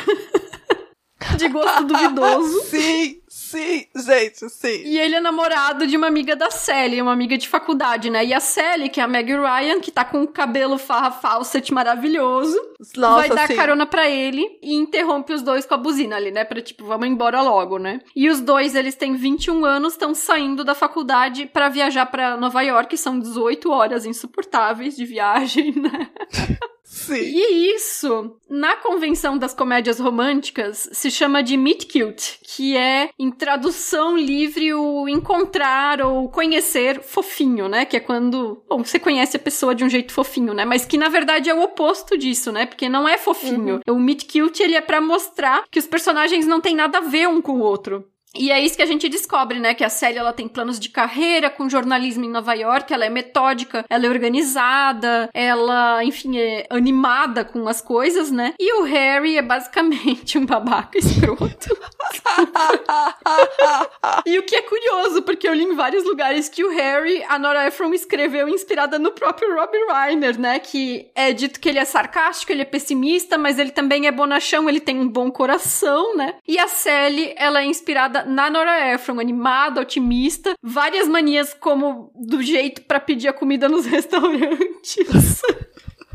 de 1.37 1.47
gosto 1.47 1.83
duvidoso. 1.85 2.61
Sim, 2.63 3.21
Sim, 3.53 3.85
gente, 3.95 4.49
sim. 4.49 4.81
E 4.83 4.97
ele 4.97 5.15
é 5.15 5.19
namorado 5.19 5.85
de 5.85 5.95
uma 5.95 6.07
amiga 6.07 6.35
da 6.35 6.49
Sally, 6.49 6.99
uma 6.99 7.13
amiga 7.13 7.37
de 7.37 7.47
faculdade, 7.47 8.09
né? 8.09 8.25
E 8.25 8.33
a 8.33 8.39
Sally, 8.39 8.89
que 8.89 8.99
é 8.99 9.03
a 9.03 9.07
Meg 9.07 9.31
Ryan, 9.31 9.79
que 9.79 9.91
tá 9.91 10.03
com 10.03 10.23
o 10.23 10.27
cabelo 10.27 10.79
farra 10.79 11.11
falset 11.11 11.71
maravilhoso, 11.71 12.59
Nossa, 12.97 13.27
vai 13.27 13.29
dar 13.29 13.47
sim. 13.47 13.55
carona 13.55 13.85
pra 13.85 14.09
ele 14.09 14.43
e 14.59 14.73
interrompe 14.73 15.33
os 15.33 15.43
dois 15.43 15.67
com 15.67 15.75
a 15.75 15.77
buzina 15.77 16.15
ali, 16.15 16.31
né? 16.31 16.43
Pra 16.43 16.61
tipo, 16.61 16.83
vamos 16.85 17.07
embora 17.07 17.43
logo, 17.43 17.77
né? 17.77 18.01
E 18.15 18.27
os 18.27 18.41
dois, 18.41 18.73
eles 18.73 18.95
têm 18.95 19.15
21 19.15 19.63
anos, 19.65 19.93
estão 19.93 20.15
saindo 20.15 20.63
da 20.63 20.73
faculdade 20.73 21.45
para 21.45 21.69
viajar 21.69 22.07
para 22.07 22.35
Nova 22.35 22.61
York, 22.63 22.97
são 22.97 23.19
18 23.19 23.69
horas 23.69 24.03
insuportáveis 24.03 24.95
de 24.95 25.05
viagem, 25.05 25.73
né? 25.75 26.09
Sim. 27.17 27.31
E 27.35 27.75
isso, 27.75 28.37
na 28.49 28.75
convenção 28.75 29.37
das 29.37 29.53
comédias 29.53 29.99
românticas, 29.99 30.89
se 30.91 31.11
chama 31.11 31.43
de 31.43 31.57
meet 31.57 31.85
cute, 31.85 32.39
que 32.43 32.77
é, 32.77 33.09
em 33.17 33.31
tradução 33.31 34.17
livre, 34.17 34.73
o 34.73 35.07
encontrar 35.07 36.01
ou 36.01 36.29
conhecer 36.29 37.01
fofinho, 37.01 37.67
né? 37.67 37.85
Que 37.85 37.97
é 37.97 37.99
quando, 37.99 38.63
bom, 38.69 38.83
você 38.83 38.99
conhece 38.99 39.37
a 39.37 39.39
pessoa 39.39 39.75
de 39.75 39.83
um 39.83 39.89
jeito 39.89 40.13
fofinho, 40.13 40.53
né? 40.53 40.65
Mas 40.65 40.85
que 40.85 40.97
na 40.97 41.09
verdade 41.09 41.49
é 41.49 41.53
o 41.53 41.61
oposto 41.61 42.17
disso, 42.17 42.51
né? 42.51 42.65
Porque 42.65 42.89
não 42.89 43.07
é 43.07 43.17
fofinho. 43.17 43.81
Uhum. 43.87 43.95
O 43.95 43.99
meet 43.99 44.25
cute, 44.31 44.63
ele 44.63 44.75
é 44.75 44.81
para 44.81 45.01
mostrar 45.01 45.63
que 45.69 45.79
os 45.79 45.87
personagens 45.87 46.45
não 46.45 46.61
têm 46.61 46.75
nada 46.75 46.99
a 46.99 47.01
ver 47.01 47.27
um 47.27 47.41
com 47.41 47.53
o 47.53 47.61
outro. 47.61 48.05
E 48.35 48.51
é 48.51 48.59
isso 48.59 48.75
que 48.75 48.81
a 48.81 48.87
gente 48.87 49.07
descobre, 49.07 49.59
né? 49.59 49.73
Que 49.73 49.83
a 49.83 49.89
Sally 49.89 50.17
ela 50.17 50.33
tem 50.33 50.47
planos 50.47 50.79
de 50.79 50.89
carreira 50.89 51.49
com 51.49 51.69
jornalismo 51.69 52.25
em 52.25 52.29
Nova 52.29 52.53
York, 52.53 52.91
ela 52.91 53.05
é 53.05 53.09
metódica, 53.09 53.85
ela 53.89 54.05
é 54.05 54.09
organizada, 54.09 55.29
ela, 55.33 56.03
enfim, 56.03 56.37
é 56.37 56.65
animada 56.69 57.45
com 57.45 57.67
as 57.67 57.79
coisas, 57.79 58.31
né? 58.31 58.53
E 58.59 58.79
o 58.79 58.83
Harry 58.83 59.37
é 59.37 59.41
basicamente 59.41 60.37
um 60.39 60.45
babaca 60.45 60.97
escroto. 60.97 61.77
e 64.25 64.39
o 64.39 64.43
que 64.43 64.55
é 64.55 64.61
curioso, 64.63 65.21
porque 65.21 65.47
eu 65.47 65.53
li 65.53 65.63
em 65.63 65.75
vários 65.75 66.03
lugares 66.03 66.49
que 66.49 66.63
o 66.63 66.71
Harry, 66.71 67.23
a 67.29 67.37
Nora 67.37 67.67
Ephron 67.67 67.93
escreveu 67.93 68.49
inspirada 68.49 68.97
no 68.97 69.11
próprio 69.11 69.55
Robbie 69.55 69.85
Reiner, 69.87 70.39
né? 70.39 70.59
Que 70.59 71.11
é 71.13 71.31
dito 71.31 71.59
que 71.59 71.69
ele 71.69 71.79
é 71.79 71.85
sarcástico, 71.85 72.51
ele 72.51 72.63
é 72.63 72.65
pessimista, 72.65 73.37
mas 73.37 73.59
ele 73.59 73.71
também 73.71 74.07
é 74.07 74.11
bonachão, 74.11 74.67
ele 74.67 74.79
tem 74.79 74.99
um 74.99 75.07
bom 75.07 75.29
coração, 75.29 76.15
né? 76.15 76.35
E 76.47 76.57
a 76.57 76.67
Sally, 76.67 77.33
ela 77.37 77.61
é 77.61 77.65
inspirada 77.65 78.22
na 78.25 78.49
Nora 78.49 78.93
Ephron, 78.93 79.19
animada, 79.19 79.81
otimista, 79.81 80.55
várias 80.61 81.07
manias 81.07 81.53
como 81.53 82.11
do 82.15 82.41
jeito 82.41 82.81
para 82.83 82.99
pedir 82.99 83.27
a 83.27 83.33
comida 83.33 83.69
nos 83.69 83.85
restaurantes. 83.87 85.41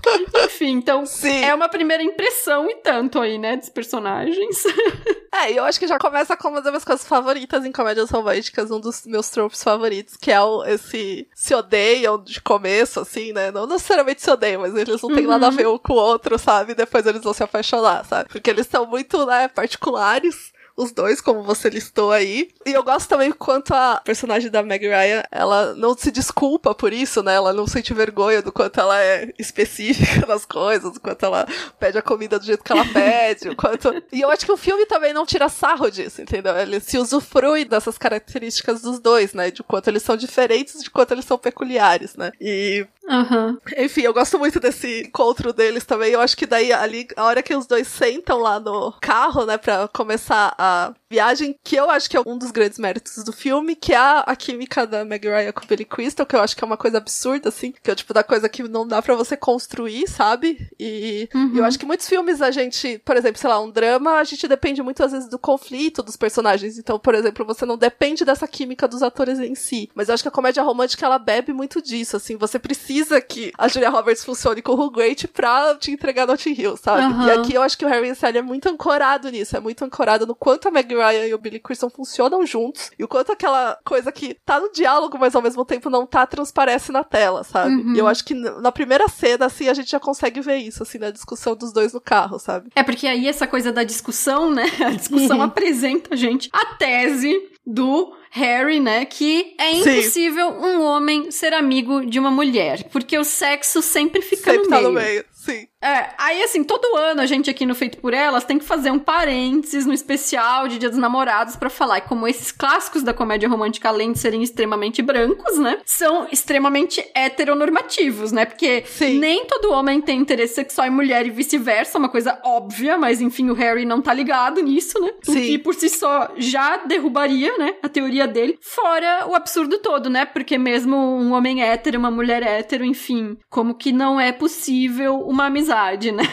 Enfim, 0.45 0.77
então 0.77 1.05
Sim. 1.05 1.45
é 1.45 1.55
uma 1.55 1.69
primeira 1.69 2.03
impressão 2.03 2.71
e 2.71 2.77
tanto 2.77 3.21
aí, 3.21 3.39
né, 3.39 3.57
dos 3.57 3.69
personagens. 3.69 4.65
É, 5.31 5.53
e 5.53 5.57
eu 5.57 5.65
acho 5.65 5.79
que 5.79 5.87
já 5.87 5.99
começa 5.99 6.37
com 6.37 6.49
uma 6.49 6.61
das 6.61 6.73
minhas 6.73 6.85
coisas 6.85 7.07
favoritas 7.07 7.65
em 7.65 7.71
comédias 7.71 8.11
românticas, 8.11 8.71
um 8.71 8.81
dos 8.81 9.07
meus 9.07 9.29
tropes 9.29 9.63
favoritos, 9.63 10.17
que 10.17 10.33
é 10.33 10.41
o, 10.41 10.65
esse 10.65 11.29
se 11.35 11.55
odeiam 11.55 12.21
de 12.21 12.41
começo, 12.41 12.99
assim, 12.99 13.33
né? 13.33 13.53
Não 13.53 13.67
necessariamente 13.67 14.23
se 14.23 14.31
odeiam, 14.31 14.63
mas 14.63 14.75
eles 14.75 15.01
não 15.01 15.15
têm 15.15 15.27
uhum. 15.27 15.31
nada 15.31 15.49
a 15.49 15.51
ver 15.51 15.69
um 15.69 15.79
com 15.79 15.93
o 15.93 15.97
outro, 15.97 16.39
sabe? 16.39 16.75
Depois 16.75 17.07
eles 17.07 17.23
vão 17.23 17.35
se 17.35 17.43
apaixonar, 17.43 18.05
sabe? 18.07 18.29
Porque 18.31 18.49
eles 18.49 18.67
são 18.67 18.87
muito, 18.87 19.25
né, 19.27 19.49
particulares 19.49 20.51
os 20.79 20.93
dois, 20.93 21.21
como 21.21 21.43
você 21.43 21.69
listou 21.69 22.13
aí. 22.13 22.49
E 22.65 22.73
eu 22.73 22.85
gosto 22.85 23.09
também 23.09 23.33
quanto 23.33 23.75
a 23.75 24.01
personagem 24.05 24.49
da 24.49 24.63
Meg 24.63 24.87
Ryan, 24.87 25.25
ela 25.31 25.75
não 25.75 25.97
se 25.97 26.11
desculpa 26.13 26.73
por 26.73 26.93
isso, 26.93 27.23
né? 27.23 27.35
Ela 27.35 27.53
não 27.53 27.67
sente 27.67 27.93
vergonha 27.93 28.41
do 28.41 28.53
quanto 28.53 28.79
ela 28.79 28.99
é 29.03 29.33
específica 29.39 30.25
nas 30.29 30.47
coisas, 30.47 30.93
do 30.93 31.01
quanto 31.01 31.27
ela 31.27 31.47
pede 31.81 31.99
a 31.99 32.03
comida 32.03 32.39
do 32.39 32.45
jeito 32.47 32.63
que 32.63 32.73
ela 32.73 32.87
pede, 32.87 33.49
o 33.49 33.57
quanto... 33.57 33.89
E 34.13 34.21
eu 34.21 34.31
acho 34.31 34.47
que 34.47 34.53
o 34.53 34.57
filme 34.57 34.87
também 34.87 35.13
não 35.13 35.27
tira 35.27 35.49
sarro 35.49 35.91
disso, 35.91 36.23
entendeu? 36.23 36.57
Ele 36.57 36.79
se 36.81 36.97
usufrui 36.97 37.65
dessas 37.65 37.99
características 37.99 38.81
dos 38.81 39.01
dois, 39.01 39.35
né? 39.35 39.51
De 39.51 39.63
quanto 39.63 39.89
eles 39.89 40.03
são 40.03 40.17
diferentes, 40.17 40.83
de 40.83 40.91
quanto 40.91 41.13
eles 41.13 41.25
são 41.25 41.37
peculiares, 41.37 42.15
né? 42.15 42.31
E 42.41 42.87
Uhum. 43.09 43.57
Enfim, 43.79 44.03
eu 44.03 44.13
gosto 44.13 44.39
muito 44.39 44.61
desse 44.61 45.05
encontro 45.07 45.53
deles 45.53 45.87
também. 45.87 46.13
Eu 46.13 46.21
acho 46.21 46.37
que 46.37 46.47
daí, 46.47 46.71
ali, 46.73 47.09
a 47.17 47.25
hora 47.25 47.43
que 47.43 47.55
os 47.57 47.67
dois 47.67 47.89
sentam 47.89 48.39
lá 48.39 48.61
no 48.61 48.93
carro, 49.01 49.47
né, 49.47 49.57
pra 49.57 49.89
começar 49.89 50.55
a 50.59 50.68
viagem, 51.11 51.59
que 51.63 51.77
eu 51.77 51.91
acho 51.91 52.09
que 52.09 52.17
é 52.17 52.21
um 52.25 52.37
dos 52.37 52.51
grandes 52.51 52.79
méritos 52.79 53.23
do 53.25 53.33
filme, 53.33 53.75
que 53.75 53.93
é 53.93 53.97
a, 53.97 54.37
química 54.37 54.87
da 54.87 55.05
Meg 55.05 55.27
Ryan 55.27 55.53
com 55.53 55.65
o 55.65 55.67
Billy 55.67 55.85
Crystal, 55.85 56.27
que 56.27 56.37
eu 56.37 56.41
acho 56.41 56.57
que 56.57 56.63
é 56.63 56.67
uma 56.67 56.77
coisa 56.77 56.99
absurda, 56.99 57.49
assim, 57.49 57.73
que 57.83 57.91
é 57.91 57.93
o 57.93 57.97
tipo 57.97 58.13
da 58.13 58.23
coisa 58.23 58.49
que 58.49 58.63
não 58.63 58.87
dá 58.87 59.01
para 59.01 59.15
você 59.15 59.37
construir, 59.37 60.09
sabe? 60.09 60.69
E 60.79 61.29
uhum. 61.35 61.57
eu 61.57 61.65
acho 61.65 61.79
que 61.79 61.87
muitos 61.87 62.09
filmes 62.09 62.43
a 62.43 62.51
gente, 62.51 63.01
por 63.05 63.17
exemplo, 63.17 63.41
sei 63.41 63.49
lá, 63.49 63.61
um 63.61 63.71
drama, 63.71 64.19
a 64.19 64.25
gente 64.25 64.47
depende 64.47 64.83
muito 64.83 65.03
às 65.03 65.13
vezes 65.13 65.29
do 65.29 65.39
conflito 65.39 66.03
dos 66.03 66.17
personagens. 66.17 66.79
Então, 66.79 66.99
por 66.99 67.15
exemplo, 67.15 67.45
você 67.45 67.65
não 67.65 67.79
depende 67.79 68.25
dessa 68.25 68.47
química 68.47 68.87
dos 68.87 69.03
atores 69.03 69.39
em 69.39 69.55
si. 69.55 69.91
Mas 69.95 70.09
eu 70.09 70.15
acho 70.15 70.23
que 70.23 70.29
a 70.29 70.33
comédia 70.33 70.63
romântica, 70.63 71.07
ela 71.07 71.19
bebe 71.19 71.53
muito 71.53 71.81
disso, 71.81 72.17
assim, 72.17 72.37
você 72.37 72.59
precisa 72.59 72.79
precisa 72.89 73.21
que 73.21 73.53
a 73.57 73.69
Julia 73.69 73.91
Roberts 73.91 74.25
funcione 74.25 74.63
com 74.63 74.73
o 74.73 74.81
Hugh 74.81 74.91
Grant 74.91 75.27
pra 75.27 75.75
te 75.77 75.91
entregar 75.91 76.27
Notting 76.27 76.55
Hill, 76.59 76.77
sabe? 76.77 77.03
Uhum. 77.03 77.27
E 77.27 77.31
aqui 77.31 77.55
eu 77.55 77.63
acho 77.63 77.77
que 77.77 77.85
o 77.85 77.89
Harry 77.89 78.15
Sally 78.15 78.39
é 78.39 78.43
muito 78.43 78.69
ancorado 78.69 79.31
nisso, 79.31 79.57
é 79.57 79.61
muito 79.61 79.85
ancorado 79.85 80.27
no 80.27 80.35
quanto 80.35 80.58
a 80.67 80.71
Meg 80.71 80.93
Ryan 80.93 81.27
e 81.27 81.35
o 81.35 81.39
Billy 81.39 81.61
Crystal 81.61 81.91
funcionam 81.91 82.45
juntos 82.45 82.91
e 82.99 83.05
o 83.05 83.09
quanto 83.09 83.33
aquela 83.33 83.79
coisa 83.85 84.11
que 84.11 84.35
tá 84.45 84.59
no 84.59 84.73
diálogo, 84.73 85.19
mas 85.19 85.35
ao 85.35 85.43
mesmo 85.43 85.65
tempo 85.65 85.91
não 85.91 86.07
tá, 86.07 86.27
transparece 86.27 86.91
na 86.91 87.05
tela, 87.05 87.45
sabe? 87.45 87.75
Uhum. 87.75 87.95
E 87.95 87.99
eu 87.99 88.07
acho 88.07 88.25
que 88.25 88.35
na 88.35 88.73
primeira 88.73 89.09
cena, 89.09 89.47
assim, 89.47 89.69
a 89.69 89.75
gente 89.75 89.91
já 89.91 90.01
consegue 90.01 90.41
ver 90.41 90.57
isso, 90.57 90.83
assim, 90.83 90.99
na 90.99 91.11
discussão 91.11 91.55
dos 91.55 91.73
dois 91.73 91.93
no 91.93 92.01
carro, 92.01 92.39
sabe? 92.39 92.71
É 92.75 92.83
porque 92.83 93.07
aí 93.07 93.29
essa 93.29 93.47
coisa 93.47 93.71
da 93.71 93.85
discussão, 93.85 94.51
né? 94.51 94.65
A 94.89 94.91
discussão 94.91 95.39
uhum. 95.39 95.43
apresenta 95.43 96.15
a 96.15 96.17
gente 96.17 96.49
a 96.53 96.65
tese 96.77 97.35
do 97.67 98.13
Harry, 98.31 98.81
né, 98.81 99.05
que 99.05 99.55
é 99.59 99.73
impossível 99.73 100.51
Sim. 100.53 100.67
um 100.67 100.83
homem 100.83 101.31
ser 101.31 101.53
amigo 101.53 102.05
de 102.07 102.19
uma 102.19 102.31
mulher, 102.31 102.85
porque 102.85 103.19
o 103.19 103.25
sexo 103.25 103.83
sempre 103.83 104.23
fica 104.23 104.53
sempre 104.53 104.65
no 104.65 104.71
meio. 104.71 104.83
Tá 104.83 104.89
no 104.89 104.93
meio. 104.93 105.25
Sim. 105.49 105.67
É, 105.81 106.11
aí 106.19 106.43
assim, 106.43 106.65
todo 106.65 106.97
ano 106.97 107.21
a 107.21 107.27
gente 107.27 107.49
aqui 107.49 107.65
no 107.65 107.75
Feito 107.75 107.99
por 107.99 108.13
Elas 108.13 108.45
tem 108.45 108.59
que 108.59 108.65
fazer 108.65 108.91
um 108.91 108.99
parênteses 108.99 109.87
no 109.87 109.93
especial 109.93 110.67
de 110.67 110.77
Dia 110.77 110.89
dos 110.89 110.99
Namorados 110.99 111.55
para 111.55 111.71
falar 111.71 112.01
como 112.01 112.27
esses 112.27 112.51
clássicos 112.51 113.05
da 113.05 113.15
comédia 113.15 113.49
romântica, 113.49 113.89
além 113.89 114.11
de 114.11 114.19
serem 114.19 114.43
extremamente 114.43 115.01
brancos, 115.01 115.57
né, 115.57 115.79
são 115.85 116.27
extremamente 116.33 117.05
heteronormativos, 117.15 118.33
né, 118.33 118.45
porque 118.45 118.83
Sim. 118.87 119.21
nem 119.21 119.47
todo 119.47 119.73
homem 119.73 120.01
tem 120.01 120.19
interesse 120.19 120.57
sexual 120.57 120.89
em 120.89 120.91
mulher 120.91 121.25
e 121.27 121.31
vice-versa, 121.31 121.97
uma 121.97 122.09
coisa 122.09 122.41
óbvia, 122.45 122.99
mas 122.99 123.21
enfim, 123.21 123.49
o 123.49 123.55
Harry 123.55 123.85
não 123.85 124.03
tá 124.03 124.13
ligado 124.13 124.61
nisso, 124.61 125.01
né, 125.01 125.13
Sim. 125.23 125.39
o 125.39 125.43
que 125.43 125.59
por 125.59 125.75
si 125.75 125.89
só 125.89 126.33
já 126.37 126.79
derrubaria, 126.79 127.57
né, 127.57 127.77
a 127.85 127.89
teoria 127.89 128.27
dele, 128.27 128.59
fora 128.61 129.29
o 129.29 129.35
absurdo 129.37 129.79
todo, 129.79 130.11
né, 130.11 130.27
porque 130.27 130.59
mesmo 130.59 130.97
um 130.97 131.33
homem 131.33 131.63
hétero, 131.63 132.01
uma 132.01 132.11
mulher 132.11 132.43
hétero, 132.43 132.85
enfim, 132.85 133.39
como 133.49 133.77
que 133.77 133.93
não 133.93 134.21
é 134.21 134.33
possível 134.33 135.21
uma 135.21 135.38
amizade, 135.47 136.13
né? 136.13 136.25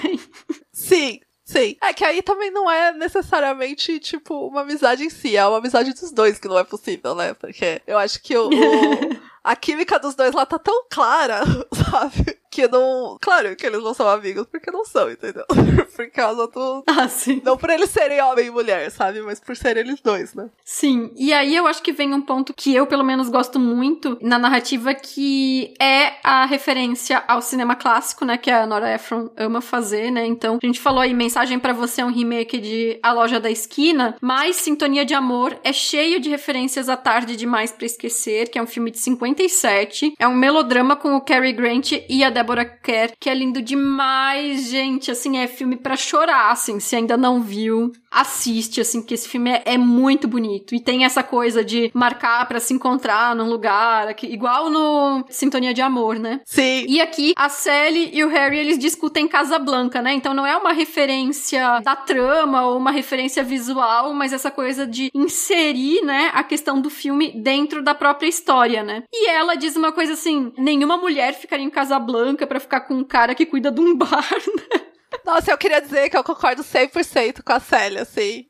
Sim, 0.72 1.20
Sim. 1.46 1.78
É 1.80 1.94
que 1.94 2.04
aí 2.04 2.24
também 2.24 2.50
não 2.50 2.70
é 2.70 2.92
necessariamente, 2.92 4.00
tipo, 4.00 4.48
uma 4.48 4.62
amizade 4.62 5.04
em 5.04 5.12
si, 5.12 5.38
é 5.38 5.46
uma 5.46 5.60
amizade 5.60 5.94
dos 5.94 6.12
dois 6.12 6.40
que 6.40 6.48
não 6.48 6.58
é 6.58 6.64
possível, 6.64 7.14
né? 7.14 7.36
Porque 7.36 7.84
eu 7.86 8.00
acho 8.00 8.20
que 8.22 8.36
o, 8.36 8.48
o 8.48 8.50
a 9.44 9.56
química 9.56 10.00
dos 10.00 10.16
dois 10.16 10.34
lá 10.34 10.44
tá 10.44 10.58
tão 10.58 10.86
clara, 10.90 11.42
sabe? 11.92 12.40
Que 12.56 12.68
não. 12.70 13.18
Claro 13.22 13.54
que 13.56 13.66
eles 13.66 13.84
não 13.84 13.94
são 13.94 14.08
amigos, 14.08 14.48
porque 14.50 14.72
não 14.72 14.86
são, 14.86 15.12
entendeu? 15.12 15.44
por 15.94 16.10
causa 16.10 16.48
do. 16.48 16.84
Ah, 16.88 17.10
sim. 17.10 17.42
Não 17.44 17.58
por 17.58 17.70
eles 17.70 17.90
serem 17.90 18.22
homem 18.22 18.48
e 18.48 18.52
mulher, 18.52 18.90
sabe? 18.90 19.22
Mas 19.22 19.42
por 19.42 19.58
serem 19.58 19.84
eles 19.84 20.00
dois, 20.02 20.34
né? 20.34 20.50
Sim. 20.64 21.12
E 21.18 21.34
aí 21.34 21.54
eu 21.54 21.68
acho 21.68 21.84
que 21.84 21.92
vem 21.92 22.14
um 22.14 22.22
ponto 22.22 22.54
que 22.54 22.74
eu, 22.74 22.88
pelo 22.88 23.04
menos, 23.04 23.28
gosto 23.28 23.60
muito 23.60 24.18
na 24.22 24.40
narrativa, 24.40 24.94
que 24.94 25.74
é 25.82 26.14
a 26.24 26.46
referência 26.46 27.22
ao 27.28 27.42
cinema 27.42 27.76
clássico, 27.76 28.24
né? 28.24 28.38
Que 28.38 28.50
a 28.50 28.66
Nora 28.66 28.94
Ephron 28.96 29.30
ama 29.36 29.60
fazer, 29.60 30.10
né? 30.12 30.26
Então, 30.26 30.58
a 30.62 30.66
gente 30.66 30.80
falou 30.80 31.02
aí, 31.02 31.14
Mensagem 31.14 31.60
para 31.60 31.74
Você 31.74 32.02
é 32.02 32.06
um 32.06 32.12
remake 32.12 32.58
de 32.58 33.00
A 33.04 33.12
Loja 33.12 33.40
da 33.40 33.52
Esquina, 33.52 34.16
mas 34.22 34.56
Sintonia 34.56 35.04
de 35.04 35.14
Amor 35.14 35.58
é 35.64 35.74
cheio 35.74 36.20
de 36.22 36.30
referências 36.30 36.88
à 36.88 36.96
Tarde 36.96 37.36
Demais 37.36 37.72
para 37.72 37.86
Esquecer, 37.86 38.50
que 38.50 38.58
é 38.58 38.62
um 38.62 38.68
filme 38.68 38.92
de 38.92 39.00
57. 39.00 40.14
É 40.18 40.28
um 40.28 40.34
melodrama 40.34 40.96
com 40.96 41.16
o 41.16 41.22
Cary 41.22 41.52
Grant 41.52 41.92
e 42.08 42.24
a 42.24 42.30
Deborah 42.30 42.45
Débora 42.46 42.64
Kerr, 42.64 43.14
que 43.20 43.28
é 43.28 43.34
lindo 43.34 43.60
demais, 43.60 44.70
gente. 44.70 45.10
Assim, 45.10 45.40
é 45.40 45.48
filme 45.48 45.76
para 45.76 45.96
chorar, 45.96 46.52
assim. 46.52 46.80
Se 46.80 46.96
ainda 46.96 47.18
não 47.18 47.42
viu, 47.42 47.92
assiste, 48.16 48.82
assim, 48.82 49.02
que 49.02 49.14
esse 49.14 49.28
filme 49.28 49.52
é, 49.52 49.64
é 49.66 49.78
muito 49.78 50.28
bonito. 50.28 50.74
E 50.74 50.80
tem 50.80 51.06
essa 51.06 51.24
coisa 51.24 51.64
de 51.64 51.92
marcar 51.94 52.48
para 52.48 52.60
se 52.60 52.74
encontrar 52.74 53.36
num 53.36 53.50
lugar, 53.50 54.08
aqui, 54.08 54.28
igual 54.28 54.70
no 54.70 55.26
Sintonia 55.30 55.74
de 55.74 55.82
Amor, 55.82 56.20
né? 56.20 56.42
Sim. 56.46 56.86
E 56.88 57.02
aqui, 57.02 57.34
a 57.36 57.50
Sally 57.50 58.12
e 58.14 58.24
o 58.24 58.30
Harry, 58.30 58.60
eles 58.60 58.78
discutem 58.78 59.28
Casablanca, 59.28 60.02
né? 60.02 60.14
Então 60.14 60.34
não 60.34 60.46
é 60.46 60.56
uma 60.56 60.72
referência 60.74 61.80
da 61.82 61.96
trama 61.96 62.66
ou 62.68 62.78
uma 62.78 62.92
referência 62.92 63.44
visual, 63.44 64.14
mas 64.14 64.34
essa 64.34 64.52
coisa 64.52 64.86
de 64.86 65.10
inserir, 65.14 66.02
né, 66.04 66.32
a 66.34 66.44
questão 66.44 66.80
do 66.80 66.90
filme 66.90 67.32
dentro 67.42 67.84
da 67.84 67.96
própria 67.96 68.28
história, 68.28 68.84
né? 68.84 69.04
E 69.12 69.30
ela 69.30 69.56
diz 69.56 69.76
uma 69.76 69.92
coisa 69.92 70.14
assim: 70.14 70.52
nenhuma 70.58 70.98
mulher 70.98 71.34
ficaria 71.34 71.66
em 71.66 71.70
Casablanca 71.70 72.36
branca 72.36 72.48
para 72.48 72.60
ficar 72.60 72.82
com 72.82 72.96
um 72.96 73.04
cara 73.04 73.36
que 73.36 73.46
cuida 73.46 73.72
de 73.72 73.82
um 73.82 73.96
bar, 73.98 74.10
né? 74.12 74.85
Nossa, 75.24 75.52
eu 75.52 75.58
queria 75.58 75.82
dizer 75.82 76.10
que 76.10 76.18
eu 76.18 76.24
concordo 76.24 76.64
100% 76.64 77.44
com 77.44 77.54
a 77.54 77.60
Célia, 77.60 78.02
assim. 78.02 78.46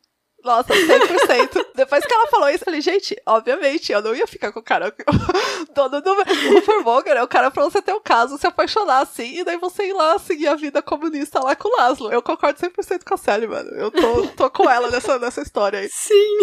Nossa, 0.46 0.72
100%. 0.72 1.66
Depois 1.74 2.06
que 2.06 2.14
ela 2.14 2.28
falou 2.28 2.48
isso, 2.48 2.62
eu 2.62 2.66
falei, 2.66 2.80
gente, 2.80 3.20
obviamente, 3.26 3.90
eu 3.90 4.00
não 4.00 4.14
ia 4.14 4.26
ficar 4.28 4.52
com 4.52 4.60
o 4.60 4.62
cara 4.62 4.94
dono 5.74 6.00
do 6.00 6.14
Rupert 6.14 7.16
é 7.16 7.22
o 7.22 7.28
cara 7.28 7.50
pra 7.50 7.64
você 7.64 7.82
ter 7.82 7.92
um 7.92 8.00
caso, 8.00 8.38
se 8.38 8.46
apaixonar 8.46 9.00
assim, 9.00 9.40
e 9.40 9.44
daí 9.44 9.56
você 9.56 9.88
ir 9.88 9.92
lá 9.92 10.18
seguir 10.18 10.46
a 10.46 10.54
vida 10.54 10.80
comunista 10.80 11.40
lá 11.40 11.56
com 11.56 11.68
o 11.68 11.76
Laszlo. 11.76 12.12
Eu 12.12 12.22
concordo 12.22 12.60
100% 12.60 13.02
com 13.04 13.14
a 13.14 13.16
Sally, 13.16 13.48
mano. 13.48 13.70
Eu 13.70 13.90
tô, 13.90 14.28
tô 14.28 14.50
com 14.50 14.70
ela 14.70 14.88
nessa, 14.88 15.18
nessa 15.18 15.42
história 15.42 15.80
aí. 15.80 15.88
Sim. 15.90 16.38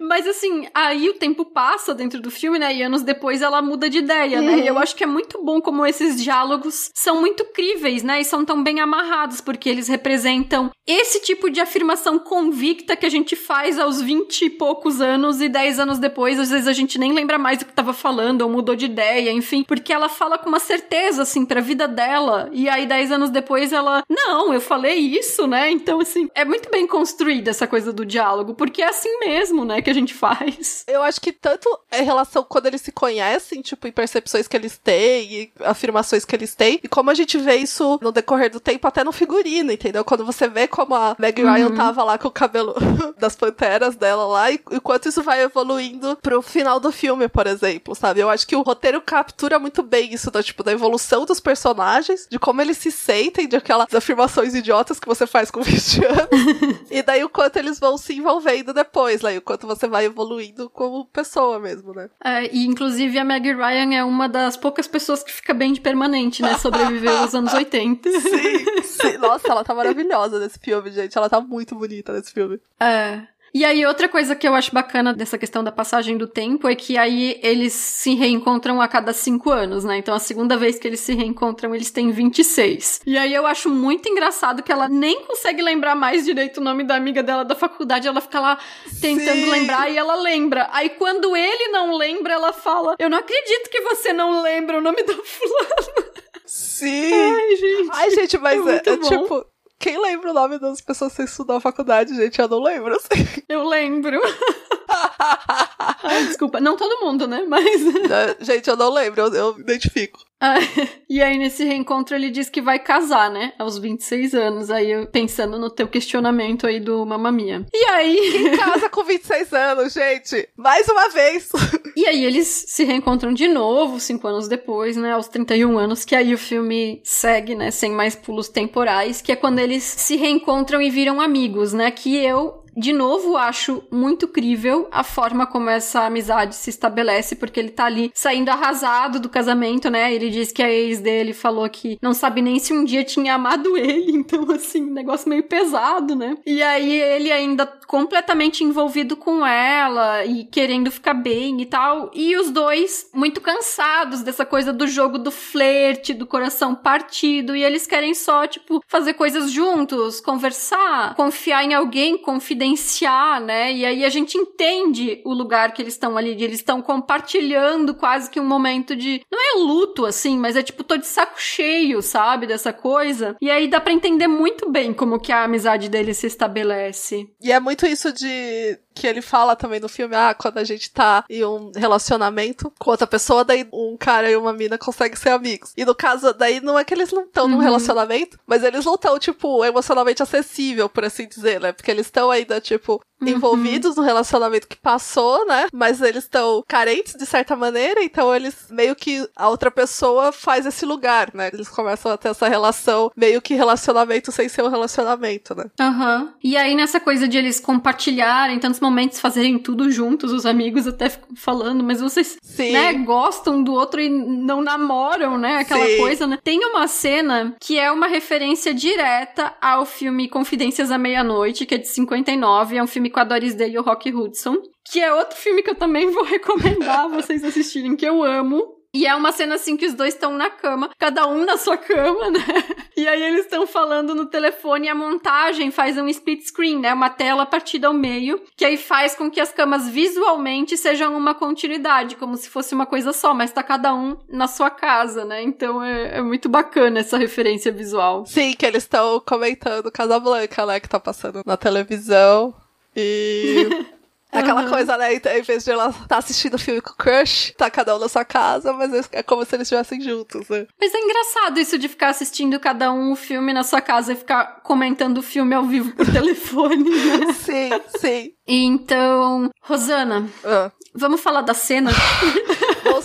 Mas 0.00 0.26
assim, 0.26 0.66
aí 0.74 1.08
o 1.08 1.14
tempo 1.14 1.44
passa 1.44 1.94
dentro 1.94 2.20
do 2.20 2.30
filme, 2.30 2.58
né? 2.58 2.74
E 2.74 2.82
anos 2.82 3.02
depois 3.02 3.42
ela 3.42 3.60
muda 3.60 3.88
de 3.90 3.98
ideia, 3.98 4.38
uhum. 4.38 4.46
né? 4.46 4.58
E 4.60 4.66
eu 4.66 4.74
uhum. 4.74 4.80
acho 4.80 4.96
que 4.96 5.04
é 5.04 5.06
muito 5.06 5.42
bom 5.44 5.60
como 5.60 5.84
esses 5.84 6.22
diálogos 6.22 6.90
são 6.94 7.20
muito 7.20 7.44
críveis, 7.44 8.02
né? 8.02 8.20
E 8.20 8.24
são 8.24 8.44
tão 8.44 8.62
bem 8.62 8.80
amarrados, 8.80 9.40
porque 9.40 9.68
eles 9.68 9.88
representam 9.88 10.70
esse 10.86 11.20
tipo 11.20 11.50
de 11.50 11.60
afirmação 11.60 12.18
convicta 12.18 12.96
que 12.96 13.06
a 13.06 13.10
gente 13.10 13.36
faz 13.36 13.78
aos 13.78 14.00
vinte 14.00 14.46
e 14.46 14.50
poucos 14.50 15.00
anos 15.00 15.40
e 15.40 15.48
dez 15.48 15.78
anos 15.78 15.98
depois, 15.98 16.38
às 16.38 16.50
vezes 16.50 16.66
a 16.66 16.72
gente 16.72 16.98
nem 16.98 17.12
lembra 17.12 17.38
mais 17.38 17.58
do 17.58 17.64
que 17.66 17.72
tava 17.72 17.92
falando 17.92 18.42
ou 18.42 18.50
mudou 18.50 18.74
de 18.74 18.86
ideia, 18.86 19.30
enfim, 19.30 19.62
porque 19.62 19.92
ela 19.92 20.08
fala 20.08 20.38
com 20.38 20.48
uma 20.48 20.58
certeza, 20.58 21.22
assim, 21.22 21.44
pra 21.44 21.60
vida 21.60 21.86
dela. 21.86 22.48
E 22.52 22.68
aí, 22.68 22.86
dez 22.86 23.12
anos 23.12 23.30
depois, 23.30 23.72
ela, 23.72 24.02
não, 24.08 24.52
eu 24.52 24.60
falei 24.60 24.96
isso, 24.96 25.46
né? 25.46 25.70
Então, 25.70 26.00
assim, 26.00 26.28
é 26.34 26.44
muito 26.44 26.70
bem 26.70 26.86
construída 26.86 27.50
essa 27.50 27.66
coisa 27.66 27.92
do 27.92 28.04
diálogo, 28.04 28.54
porque 28.54 28.82
é 28.82 28.88
assim 28.88 29.18
mesmo, 29.20 29.64
né? 29.64 29.82
Que 29.82 29.89
que 29.90 29.98
a 29.98 30.00
gente 30.00 30.14
faz. 30.14 30.84
Eu 30.86 31.02
acho 31.02 31.20
que 31.20 31.32
tanto 31.32 31.68
em 31.92 32.04
relação 32.04 32.44
quando 32.44 32.66
eles 32.66 32.80
se 32.80 32.92
conhecem, 32.92 33.60
tipo, 33.60 33.88
em 33.88 33.92
percepções 33.92 34.46
que 34.46 34.56
eles 34.56 34.78
têm 34.78 35.32
e 35.32 35.52
afirmações 35.60 36.24
que 36.24 36.34
eles 36.34 36.54
têm, 36.54 36.78
e 36.82 36.88
como 36.88 37.10
a 37.10 37.14
gente 37.14 37.36
vê 37.38 37.56
isso 37.56 37.98
no 38.00 38.12
decorrer 38.12 38.50
do 38.50 38.60
tempo 38.60 38.86
até 38.86 39.02
no 39.02 39.12
figurino, 39.12 39.72
entendeu? 39.72 40.04
Quando 40.04 40.24
você 40.24 40.48
vê 40.48 40.68
como 40.68 40.94
a 40.94 41.16
Meg 41.18 41.42
Ryan 41.42 41.68
uhum. 41.68 41.76
tava 41.76 42.04
lá 42.04 42.16
com 42.18 42.28
o 42.28 42.30
cabelo 42.30 42.74
das 43.18 43.34
panteras 43.34 43.96
dela 43.96 44.26
lá, 44.26 44.50
e, 44.50 44.60
e 44.70 44.80
quanto 44.80 45.08
isso 45.08 45.22
vai 45.22 45.42
evoluindo 45.42 46.16
pro 46.22 46.40
final 46.40 46.78
do 46.78 46.92
filme, 46.92 47.28
por 47.28 47.46
exemplo, 47.46 47.94
sabe? 47.94 48.20
Eu 48.20 48.30
acho 48.30 48.46
que 48.46 48.56
o 48.56 48.62
roteiro 48.62 49.00
captura 49.00 49.58
muito 49.58 49.82
bem 49.82 50.14
isso, 50.14 50.30
da, 50.30 50.42
tipo, 50.42 50.62
da 50.62 50.72
evolução 50.72 51.24
dos 51.24 51.40
personagens, 51.40 52.26
de 52.30 52.38
como 52.38 52.60
eles 52.62 52.78
se 52.78 52.92
sentem, 52.92 53.48
de 53.48 53.56
aquelas 53.56 53.92
afirmações 53.92 54.54
idiotas 54.54 55.00
que 55.00 55.08
você 55.08 55.26
faz 55.26 55.50
com 55.50 55.62
20 55.62 56.04
anos, 56.04 56.90
e 56.90 57.02
daí 57.02 57.24
o 57.24 57.28
quanto 57.28 57.56
eles 57.56 57.78
vão 57.78 57.98
se 57.98 58.14
envolvendo 58.14 58.72
depois, 58.72 59.20
lá, 59.20 59.32
e 59.32 59.38
o 59.38 59.42
quanto 59.42 59.66
você 59.66 59.79
você 59.80 59.88
vai 59.88 60.04
evoluindo 60.04 60.68
como 60.68 61.06
pessoa 61.06 61.58
mesmo, 61.58 61.94
né? 61.94 62.10
É, 62.22 62.54
e 62.54 62.66
inclusive 62.66 63.18
a 63.18 63.24
Maggie 63.24 63.54
Ryan 63.54 63.94
é 63.94 64.04
uma 64.04 64.28
das 64.28 64.56
poucas 64.56 64.86
pessoas 64.86 65.22
que 65.22 65.32
fica 65.32 65.54
bem 65.54 65.72
de 65.72 65.80
permanente, 65.80 66.42
né? 66.42 66.58
Sobreviveu 66.58 67.16
aos 67.16 67.34
anos 67.34 67.52
80. 67.52 68.10
Sim, 68.20 68.82
sim. 68.82 69.16
Nossa, 69.18 69.48
ela 69.48 69.64
tá 69.64 69.74
maravilhosa 69.74 70.38
nesse 70.38 70.58
filme, 70.58 70.90
gente. 70.90 71.16
Ela 71.16 71.28
tá 71.28 71.40
muito 71.40 71.74
bonita 71.74 72.12
nesse 72.12 72.32
filme. 72.32 72.60
É. 72.78 73.22
E 73.52 73.64
aí, 73.64 73.84
outra 73.84 74.08
coisa 74.08 74.36
que 74.36 74.46
eu 74.46 74.54
acho 74.54 74.72
bacana 74.72 75.12
dessa 75.12 75.36
questão 75.36 75.64
da 75.64 75.72
passagem 75.72 76.16
do 76.16 76.26
tempo 76.26 76.68
é 76.68 76.74
que 76.74 76.96
aí 76.96 77.38
eles 77.42 77.72
se 77.72 78.14
reencontram 78.14 78.80
a 78.80 78.86
cada 78.86 79.12
cinco 79.12 79.50
anos, 79.50 79.84
né? 79.84 79.98
Então, 79.98 80.14
a 80.14 80.20
segunda 80.20 80.56
vez 80.56 80.78
que 80.78 80.86
eles 80.86 81.00
se 81.00 81.14
reencontram, 81.14 81.74
eles 81.74 81.90
têm 81.90 82.10
26. 82.10 83.00
E 83.04 83.18
aí, 83.18 83.34
eu 83.34 83.46
acho 83.46 83.68
muito 83.68 84.08
engraçado 84.08 84.62
que 84.62 84.70
ela 84.70 84.88
nem 84.88 85.24
consegue 85.24 85.62
lembrar 85.62 85.96
mais 85.96 86.24
direito 86.24 86.58
o 86.58 86.64
nome 86.64 86.84
da 86.84 86.94
amiga 86.94 87.22
dela 87.22 87.44
da 87.44 87.56
faculdade. 87.56 88.06
Ela 88.06 88.20
fica 88.20 88.38
lá 88.38 88.58
tentando 89.00 89.40
Sim. 89.40 89.50
lembrar 89.50 89.90
e 89.90 89.96
ela 89.96 90.14
lembra. 90.14 90.68
Aí, 90.72 90.90
quando 90.90 91.36
ele 91.36 91.68
não 91.68 91.96
lembra, 91.96 92.34
ela 92.34 92.52
fala: 92.52 92.94
Eu 92.98 93.10
não 93.10 93.18
acredito 93.18 93.68
que 93.68 93.80
você 93.80 94.12
não 94.12 94.42
lembra 94.42 94.78
o 94.78 94.80
nome 94.80 95.02
da 95.02 95.14
fulana. 95.14 96.10
Sim! 96.46 97.12
Ai, 97.12 97.56
gente. 97.56 97.90
Ai, 97.92 98.10
gente, 98.10 98.38
mas 98.38 98.66
É 98.66 98.70
é, 98.74 98.76
é 98.76 98.96
tipo. 98.98 99.46
Quem 99.80 99.98
lembra 99.98 100.30
o 100.30 100.34
nome 100.34 100.58
das 100.58 100.82
pessoas 100.82 101.16
que 101.16 101.22
estudam 101.22 101.54
na 101.56 101.60
faculdade, 101.60 102.14
gente? 102.14 102.38
Eu 102.38 102.46
não 102.46 102.62
lembro, 102.62 102.94
assim. 102.94 103.42
Eu 103.48 103.66
lembro. 103.66 104.20
Ai, 106.04 106.26
desculpa. 106.26 106.60
Não 106.60 106.76
todo 106.76 107.00
mundo, 107.02 107.26
né? 107.26 107.46
Mas. 107.48 107.82
Né? 107.82 108.36
gente, 108.40 108.68
eu 108.68 108.76
não 108.76 108.92
lembro, 108.92 109.22
eu, 109.22 109.34
eu 109.34 109.58
identifico. 109.58 110.20
E 111.10 111.20
aí, 111.20 111.36
nesse 111.36 111.64
reencontro, 111.64 112.14
ele 112.14 112.30
diz 112.30 112.48
que 112.48 112.62
vai 112.62 112.78
casar, 112.78 113.32
né? 113.32 113.52
Aos 113.58 113.76
26 113.78 114.32
anos. 114.32 114.70
Aí, 114.70 114.92
eu 114.92 115.08
pensando 115.08 115.58
no 115.58 115.68
teu 115.68 115.88
questionamento 115.88 116.68
aí 116.68 116.78
do 116.78 117.04
Mamma 117.04 117.32
Mia. 117.32 117.66
E 117.74 117.84
aí. 117.86 118.16
Em 118.36 118.56
casa 118.56 118.88
com 118.88 119.02
26 119.02 119.52
anos, 119.52 119.92
gente. 119.92 120.48
Mais 120.56 120.88
uma 120.88 121.08
vez. 121.08 121.50
E 121.96 122.06
aí, 122.06 122.24
eles 122.24 122.46
se 122.46 122.84
reencontram 122.84 123.34
de 123.34 123.48
novo, 123.48 123.98
cinco 123.98 124.26
anos 124.28 124.46
depois, 124.46 124.96
né? 124.96 125.12
Aos 125.12 125.26
31 125.26 125.76
anos. 125.76 126.04
Que 126.04 126.14
aí 126.14 126.32
o 126.32 126.38
filme 126.38 127.00
segue, 127.02 127.56
né? 127.56 127.72
Sem 127.72 127.90
mais 127.90 128.14
pulos 128.14 128.48
temporais. 128.48 129.20
Que 129.20 129.32
é 129.32 129.36
quando 129.36 129.58
eles 129.58 129.82
se 129.82 130.16
reencontram 130.16 130.80
e 130.80 130.88
viram 130.88 131.20
amigos, 131.20 131.72
né? 131.72 131.90
Que 131.90 132.16
eu. 132.16 132.59
De 132.76 132.92
novo, 132.92 133.36
acho 133.36 133.82
muito 133.90 134.28
crível 134.28 134.88
a 134.90 135.02
forma 135.02 135.46
como 135.46 135.68
essa 135.68 136.06
amizade 136.06 136.54
se 136.54 136.70
estabelece, 136.70 137.36
porque 137.36 137.58
ele 137.58 137.70
tá 137.70 137.84
ali 137.84 138.10
saindo 138.14 138.50
arrasado 138.50 139.18
do 139.20 139.28
casamento, 139.28 139.90
né? 139.90 140.12
Ele 140.12 140.30
diz 140.30 140.52
que 140.52 140.62
a 140.62 140.70
ex 140.70 141.00
dele 141.00 141.32
falou 141.32 141.68
que 141.68 141.98
não 142.00 142.14
sabe 142.14 142.42
nem 142.42 142.58
se 142.58 142.72
um 142.72 142.84
dia 142.84 143.04
tinha 143.04 143.34
amado 143.34 143.76
ele, 143.78 144.12
então, 144.12 144.50
assim, 144.50 144.80
negócio 144.90 145.28
meio 145.28 145.42
pesado, 145.42 146.14
né? 146.14 146.36
E 146.46 146.62
aí 146.62 146.92
ele 147.00 147.32
ainda 147.32 147.66
completamente 147.66 148.62
envolvido 148.62 149.16
com 149.16 149.44
ela 149.44 150.24
e 150.24 150.44
querendo 150.44 150.90
ficar 150.90 151.14
bem 151.14 151.60
e 151.60 151.66
tal. 151.66 152.10
E 152.14 152.36
os 152.36 152.50
dois 152.50 153.10
muito 153.12 153.40
cansados 153.40 154.22
dessa 154.22 154.46
coisa 154.46 154.72
do 154.72 154.86
jogo 154.86 155.18
do 155.18 155.30
flerte, 155.30 156.14
do 156.14 156.26
coração 156.26 156.74
partido, 156.74 157.56
e 157.56 157.64
eles 157.64 157.86
querem 157.86 158.14
só, 158.14 158.46
tipo, 158.46 158.80
fazer 158.86 159.14
coisas 159.14 159.50
juntos, 159.50 160.20
conversar, 160.20 161.14
confiar 161.16 161.64
em 161.64 161.74
alguém, 161.74 162.16
confidenciar, 162.60 163.40
né? 163.40 163.72
E 163.72 163.84
aí 163.84 164.04
a 164.04 164.08
gente 164.10 164.36
entende 164.36 165.20
o 165.24 165.32
lugar 165.32 165.72
que 165.72 165.80
eles 165.80 165.94
estão 165.94 166.16
ali, 166.16 166.30
eles 166.30 166.58
estão 166.58 166.82
compartilhando 166.82 167.94
quase 167.94 168.30
que 168.30 168.38
um 168.38 168.46
momento 168.46 168.94
de. 168.94 169.22
Não 169.30 169.38
é 169.38 169.64
luto, 169.64 170.04
assim, 170.04 170.38
mas 170.38 170.56
é 170.56 170.62
tipo, 170.62 170.84
tô 170.84 170.96
de 170.96 171.06
saco 171.06 171.40
cheio, 171.40 172.02
sabe? 172.02 172.46
Dessa 172.46 172.72
coisa. 172.72 173.36
E 173.40 173.50
aí 173.50 173.66
dá 173.68 173.80
pra 173.80 173.92
entender 173.92 174.28
muito 174.28 174.70
bem 174.70 174.92
como 174.92 175.18
que 175.18 175.32
a 175.32 175.44
amizade 175.44 175.88
deles 175.88 176.18
se 176.18 176.26
estabelece. 176.26 177.28
E 177.42 177.50
é 177.50 177.58
muito 177.58 177.86
isso 177.86 178.12
de. 178.12 178.78
Que 178.94 179.06
ele 179.06 179.22
fala 179.22 179.54
também 179.54 179.78
no 179.80 179.88
filme, 179.88 180.14
ah, 180.16 180.34
quando 180.34 180.58
a 180.58 180.64
gente 180.64 180.90
tá 180.90 181.24
em 181.30 181.44
um 181.44 181.70
relacionamento 181.76 182.72
com 182.78 182.90
outra 182.90 183.06
pessoa, 183.06 183.44
daí 183.44 183.66
um 183.72 183.96
cara 183.96 184.30
e 184.30 184.36
uma 184.36 184.52
mina 184.52 184.76
conseguem 184.76 185.16
ser 185.16 185.30
amigos. 185.30 185.72
E 185.76 185.84
no 185.84 185.94
caso, 185.94 186.32
daí 186.34 186.60
não 186.60 186.78
é 186.78 186.84
que 186.84 186.92
eles 186.92 187.12
não 187.12 187.22
estão 187.22 187.46
num 187.46 187.56
Uhum. 187.56 187.62
relacionamento, 187.62 188.38
mas 188.46 188.64
eles 188.64 188.84
não 188.84 188.94
estão, 188.94 189.18
tipo, 189.18 189.64
emocionalmente 189.64 190.22
acessível, 190.22 190.88
por 190.88 191.04
assim 191.04 191.26
dizer, 191.28 191.60
né? 191.60 191.72
Porque 191.72 191.90
eles 191.90 192.06
estão 192.06 192.30
ainda, 192.30 192.60
tipo, 192.60 193.00
Uhum. 193.22 193.28
envolvidos 193.28 193.96
no 193.96 194.02
relacionamento 194.02 194.66
que 194.66 194.76
passou, 194.76 195.46
né? 195.46 195.66
Mas 195.72 196.00
eles 196.00 196.24
estão 196.24 196.64
carentes 196.66 197.14
de 197.14 197.26
certa 197.26 197.54
maneira, 197.54 198.02
então 198.02 198.34
eles 198.34 198.66
meio 198.70 198.96
que 198.96 199.28
a 199.36 199.48
outra 199.48 199.70
pessoa 199.70 200.32
faz 200.32 200.64
esse 200.66 200.84
lugar, 200.86 201.30
né? 201.34 201.50
Eles 201.52 201.68
começam 201.68 202.10
a 202.10 202.16
ter 202.16 202.30
essa 202.30 202.48
relação, 202.48 203.10
meio 203.14 203.40
que 203.42 203.54
relacionamento 203.54 204.32
sem 204.32 204.48
ser 204.48 204.62
um 204.62 204.68
relacionamento, 204.68 205.54
né? 205.54 205.64
Aham. 205.78 206.32
E 206.42 206.56
aí, 206.56 206.74
nessa 206.74 206.98
coisa 206.98 207.28
de 207.28 207.36
eles 207.38 207.60
compartilharem 207.60 208.58
tantos 208.58 208.79
momentos, 208.80 209.20
fazerem 209.20 209.58
tudo 209.58 209.90
juntos, 209.90 210.32
os 210.32 210.46
amigos 210.46 210.86
até 210.86 211.08
ficam 211.08 211.36
falando, 211.36 211.82
mas 211.84 212.00
vocês, 212.00 212.36
Sim. 212.42 212.72
né, 212.72 212.92
gostam 212.94 213.62
do 213.62 213.72
outro 213.72 214.00
e 214.00 214.08
não 214.08 214.62
namoram, 214.62 215.38
né? 215.38 215.56
Aquela 215.56 215.86
Sim. 215.86 215.96
coisa, 215.98 216.26
né? 216.26 216.38
Tem 216.42 216.58
uma 216.64 216.86
cena 216.88 217.56
que 217.60 217.78
é 217.78 217.90
uma 217.90 218.06
referência 218.06 218.72
direta 218.72 219.54
ao 219.60 219.84
filme 219.84 220.28
Confidências 220.28 220.90
à 220.90 220.98
Meia-Noite, 220.98 221.66
que 221.66 221.74
é 221.74 221.78
de 221.78 221.88
59, 221.88 222.76
é 222.76 222.82
um 222.82 222.86
filme 222.86 223.10
com 223.10 223.20
a 223.20 223.24
Doris 223.24 223.54
Day 223.54 223.72
e 223.72 223.78
o 223.78 223.82
Rock 223.82 224.12
Hudson, 224.12 224.56
que 224.84 225.00
é 225.00 225.12
outro 225.12 225.36
filme 225.36 225.62
que 225.62 225.70
eu 225.70 225.74
também 225.74 226.10
vou 226.10 226.24
recomendar 226.24 227.08
vocês 227.08 227.44
assistirem, 227.44 227.96
que 227.96 228.06
eu 228.06 228.22
amo. 228.22 228.79
E 228.92 229.06
é 229.06 229.14
uma 229.14 229.30
cena 229.30 229.54
assim 229.54 229.76
que 229.76 229.86
os 229.86 229.94
dois 229.94 230.14
estão 230.14 230.36
na 230.36 230.50
cama, 230.50 230.90
cada 230.98 231.26
um 231.26 231.44
na 231.44 231.56
sua 231.56 231.76
cama, 231.76 232.30
né? 232.30 232.40
E 232.96 233.08
aí 233.08 233.22
eles 233.22 233.46
estão 233.46 233.66
falando 233.66 234.14
no 234.14 234.26
telefone 234.26 234.86
e 234.86 234.88
a 234.90 234.94
montagem 234.94 235.70
faz 235.70 235.96
um 235.96 236.06
split 236.08 236.42
screen, 236.42 236.80
né? 236.80 236.92
Uma 236.92 237.08
tela 237.08 237.46
partida 237.46 237.86
ao 237.86 237.94
meio, 237.94 238.42
que 238.54 238.62
aí 238.62 238.76
faz 238.76 239.14
com 239.14 239.30
que 239.30 239.40
as 239.40 239.50
camas 239.50 239.88
visualmente 239.88 240.76
sejam 240.76 241.16
uma 241.16 241.34
continuidade, 241.34 242.16
como 242.16 242.36
se 242.36 242.50
fosse 242.50 242.74
uma 242.74 242.84
coisa 242.84 243.14
só, 243.14 243.32
mas 243.32 243.52
tá 243.52 243.62
cada 243.62 243.94
um 243.94 244.18
na 244.28 244.46
sua 244.46 244.68
casa, 244.68 245.24
né? 245.24 245.42
Então 245.42 245.82
é, 245.82 246.18
é 246.18 246.20
muito 246.20 246.46
bacana 246.46 247.00
essa 247.00 247.16
referência 247.16 247.72
visual. 247.72 248.26
Sim, 248.26 248.52
que 248.52 248.66
eles 248.66 248.82
estão 248.82 249.18
comentando 249.20 249.90
Casablanca, 249.90 250.66
né? 250.66 250.78
Que 250.78 250.88
tá 250.88 251.00
passando 251.00 251.40
na 251.46 251.56
televisão. 251.56 252.54
E. 252.94 253.86
É 254.32 254.38
aquela 254.38 254.60
Aham. 254.62 254.70
coisa, 254.70 254.96
né? 254.96 255.14
Então, 255.14 255.32
em 255.32 255.42
vez 255.42 255.64
de 255.64 255.70
ela 255.72 255.92
tá 256.06 256.18
assistindo 256.18 256.54
o 256.54 256.58
filme 256.58 256.80
com 256.80 256.90
o 256.90 256.96
crush, 256.96 257.52
tá 257.56 257.68
cada 257.70 257.96
um 257.96 257.98
na 257.98 258.08
sua 258.08 258.24
casa, 258.24 258.72
mas 258.72 259.08
é 259.12 259.22
como 259.22 259.44
se 259.44 259.56
eles 259.56 259.66
estivessem 259.66 260.00
juntos, 260.00 260.48
né? 260.48 260.66
Mas 260.80 260.94
é 260.94 260.98
engraçado 260.98 261.58
isso 261.58 261.76
de 261.78 261.88
ficar 261.88 262.10
assistindo 262.10 262.58
cada 262.60 262.92
um 262.92 263.12
o 263.12 263.16
filme 263.16 263.52
na 263.52 263.64
sua 263.64 263.80
casa 263.80 264.12
e 264.12 264.16
ficar 264.16 264.60
comentando 264.62 265.18
o 265.18 265.22
filme 265.22 265.54
ao 265.54 265.64
vivo 265.64 265.90
por 265.96 266.06
telefone, 266.12 266.84
né? 266.88 267.32
Sim, 267.32 267.70
sim. 267.98 268.30
Então, 268.46 269.50
Rosana, 269.62 270.28
Ah. 270.44 270.70
vamos 270.94 271.20
falar 271.20 271.42
da 271.42 271.54
cena? 271.54 271.90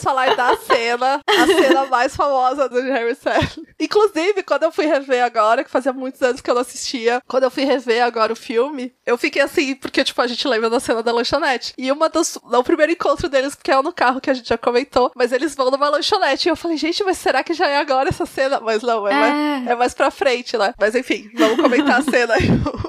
Falar 0.05 0.35
da 0.35 0.55
cena, 0.57 1.19
a 1.27 1.47
cena 1.47 1.85
mais 1.87 2.15
famosa 2.15 2.69
do 2.69 2.79
Harry 2.79 3.13
Styles. 3.13 3.59
Inclusive, 3.79 4.43
quando 4.43 4.61
eu 4.61 4.71
fui 4.71 4.85
rever 4.85 5.23
agora, 5.23 5.63
que 5.63 5.69
fazia 5.71 5.91
muitos 5.91 6.21
anos 6.21 6.41
que 6.41 6.49
eu 6.49 6.53
não 6.53 6.61
assistia, 6.61 7.21
quando 7.27 7.43
eu 7.43 7.49
fui 7.49 7.63
rever 7.65 8.03
agora 8.03 8.31
o 8.31 8.35
filme, 8.35 8.93
eu 9.03 9.17
fiquei 9.17 9.41
assim, 9.41 9.73
porque, 9.73 10.03
tipo, 10.03 10.21
a 10.21 10.27
gente 10.27 10.47
lembra 10.47 10.69
da 10.69 10.79
cena 10.79 11.01
da 11.01 11.11
lanchonete. 11.11 11.73
E 11.75 11.91
uma 11.91 12.07
dos. 12.07 12.37
Não, 12.51 12.59
o 12.59 12.63
primeiro 12.63 12.91
encontro 12.91 13.27
deles, 13.27 13.55
porque 13.55 13.71
é 13.71 13.81
no 13.81 13.91
carro 13.91 14.21
que 14.21 14.29
a 14.29 14.33
gente 14.35 14.47
já 14.47 14.57
comentou, 14.59 15.11
mas 15.15 15.31
eles 15.31 15.55
vão 15.55 15.71
numa 15.71 15.89
lanchonete. 15.89 16.47
E 16.47 16.51
eu 16.51 16.55
falei, 16.55 16.77
gente, 16.77 17.03
mas 17.03 17.17
será 17.17 17.43
que 17.43 17.53
já 17.55 17.67
é 17.67 17.77
agora 17.77 18.09
essa 18.09 18.27
cena? 18.27 18.59
Mas 18.59 18.83
não, 18.83 19.07
é, 19.07 19.11
É. 19.11 19.15
Mais, 19.15 19.67
é 19.67 19.75
mais 19.75 19.93
pra 19.95 20.11
frente, 20.11 20.55
né? 20.55 20.71
Mas 20.79 20.93
enfim, 20.93 21.31
vamos 21.33 21.59
comentar 21.59 21.99
a 21.99 22.03
cena 22.09 22.35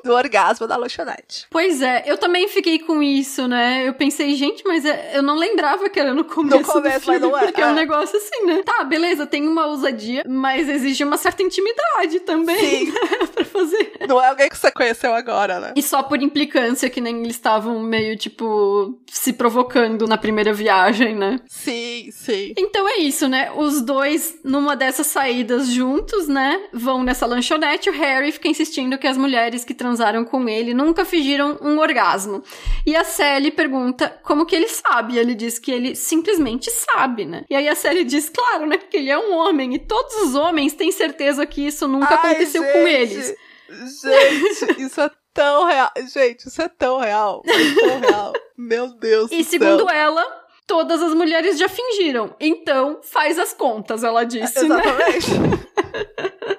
do 0.04 0.12
orgasmo 0.12 0.66
da 0.66 0.76
lanchonete. 0.76 1.46
Pois 1.50 1.80
é, 1.80 2.04
eu 2.06 2.18
também 2.18 2.46
fiquei 2.48 2.78
com 2.78 3.02
isso, 3.02 3.48
né? 3.48 3.88
Eu 3.88 3.94
pensei, 3.94 4.34
gente, 4.34 4.62
mas 4.66 4.84
é- 4.84 5.12
eu 5.14 5.22
não 5.22 5.36
lembrava 5.36 5.88
que 5.88 5.98
era 5.98 6.12
no 6.12 6.24
começo. 6.24 6.56
No 6.58 6.64
começo, 6.64 7.05
mas 7.06 7.20
não 7.20 7.36
é, 7.36 7.44
Porque 7.44 7.60
é 7.60 7.66
um 7.66 7.70
é. 7.70 7.74
negócio 7.74 8.16
assim, 8.16 8.46
né? 8.46 8.62
Tá, 8.64 8.84
beleza, 8.84 9.26
tem 9.26 9.46
uma 9.46 9.66
ousadia, 9.66 10.24
mas 10.26 10.68
exige 10.68 11.04
uma 11.04 11.16
certa 11.16 11.42
intimidade 11.42 12.20
também 12.20 12.86
Sim. 12.86 12.92
né, 12.92 13.26
pra 13.34 13.44
fazer. 13.44 13.92
Não 14.08 14.20
é 14.20 14.28
alguém 14.28 14.48
que 14.48 14.56
você 14.56 14.70
conheceu 14.70 15.14
agora, 15.14 15.60
né? 15.60 15.72
E 15.76 15.82
só 15.82 16.02
por 16.02 16.20
implicância, 16.22 16.90
que 16.90 17.00
nem 17.00 17.22
eles 17.22 17.36
estavam 17.36 17.80
meio, 17.80 18.16
tipo, 18.16 18.98
se 19.10 19.32
provocando 19.32 20.06
na 20.06 20.18
primeira 20.18 20.52
viagem, 20.52 21.14
né? 21.14 21.40
Sim, 21.46 22.10
sim. 22.12 22.54
Então 22.56 22.88
é 22.88 22.98
isso, 22.98 23.28
né? 23.28 23.50
Os 23.56 23.80
dois, 23.82 24.38
numa 24.44 24.76
dessas 24.76 25.06
saídas 25.06 25.68
juntos, 25.68 26.28
né? 26.28 26.60
Vão 26.72 27.02
nessa 27.02 27.26
lanchonete. 27.26 27.90
O 27.90 27.92
Harry 27.92 28.32
fica 28.32 28.48
insistindo 28.48 28.98
que 28.98 29.06
as 29.06 29.16
mulheres 29.16 29.64
que 29.64 29.74
transaram 29.74 30.24
com 30.24 30.48
ele 30.48 30.74
nunca 30.74 31.04
fingiram 31.04 31.58
um 31.60 31.78
orgasmo. 31.78 32.42
E 32.86 32.94
a 32.94 33.04
Sally 33.04 33.50
pergunta 33.50 34.18
como 34.22 34.46
que 34.46 34.54
ele 34.54 34.68
sabe. 34.68 35.18
Ele 35.18 35.34
diz 35.34 35.58
que 35.58 35.70
ele 35.70 35.94
simplesmente 35.94 36.70
sabe, 36.70 36.95
né? 37.26 37.44
E 37.50 37.54
aí 37.54 37.68
a 37.68 37.74
Sally 37.74 38.04
diz, 38.04 38.28
claro, 38.28 38.66
né? 38.66 38.78
Porque 38.78 38.96
ele 38.96 39.10
é 39.10 39.18
um 39.18 39.34
homem 39.34 39.74
e 39.74 39.78
todos 39.78 40.14
os 40.22 40.34
homens 40.34 40.72
têm 40.72 40.90
certeza 40.90 41.44
que 41.46 41.66
isso 41.66 41.86
nunca 41.86 42.14
Ai, 42.14 42.32
aconteceu 42.32 42.62
com 42.62 42.86
gente, 42.86 42.88
eles. 42.88 43.34
Gente, 44.02 44.80
isso 44.82 45.00
é 45.00 45.10
tão 45.34 45.64
real. 45.66 45.90
Gente, 46.12 46.48
isso 46.48 46.62
é 46.62 46.68
tão 46.68 46.98
real. 46.98 47.42
É 47.46 47.74
tão 47.80 48.00
real. 48.00 48.32
Meu 48.56 48.88
Deus 48.88 49.30
E 49.30 49.38
do 49.38 49.44
segundo 49.44 49.88
céu. 49.88 49.90
ela, 49.90 50.24
todas 50.66 51.02
as 51.02 51.12
mulheres 51.14 51.58
já 51.58 51.68
fingiram. 51.68 52.34
Então, 52.40 53.00
faz 53.02 53.38
as 53.38 53.52
contas, 53.52 54.02
ela 54.02 54.24
disse, 54.24 54.66
né? 54.66 54.76
Exatamente. 54.76 55.26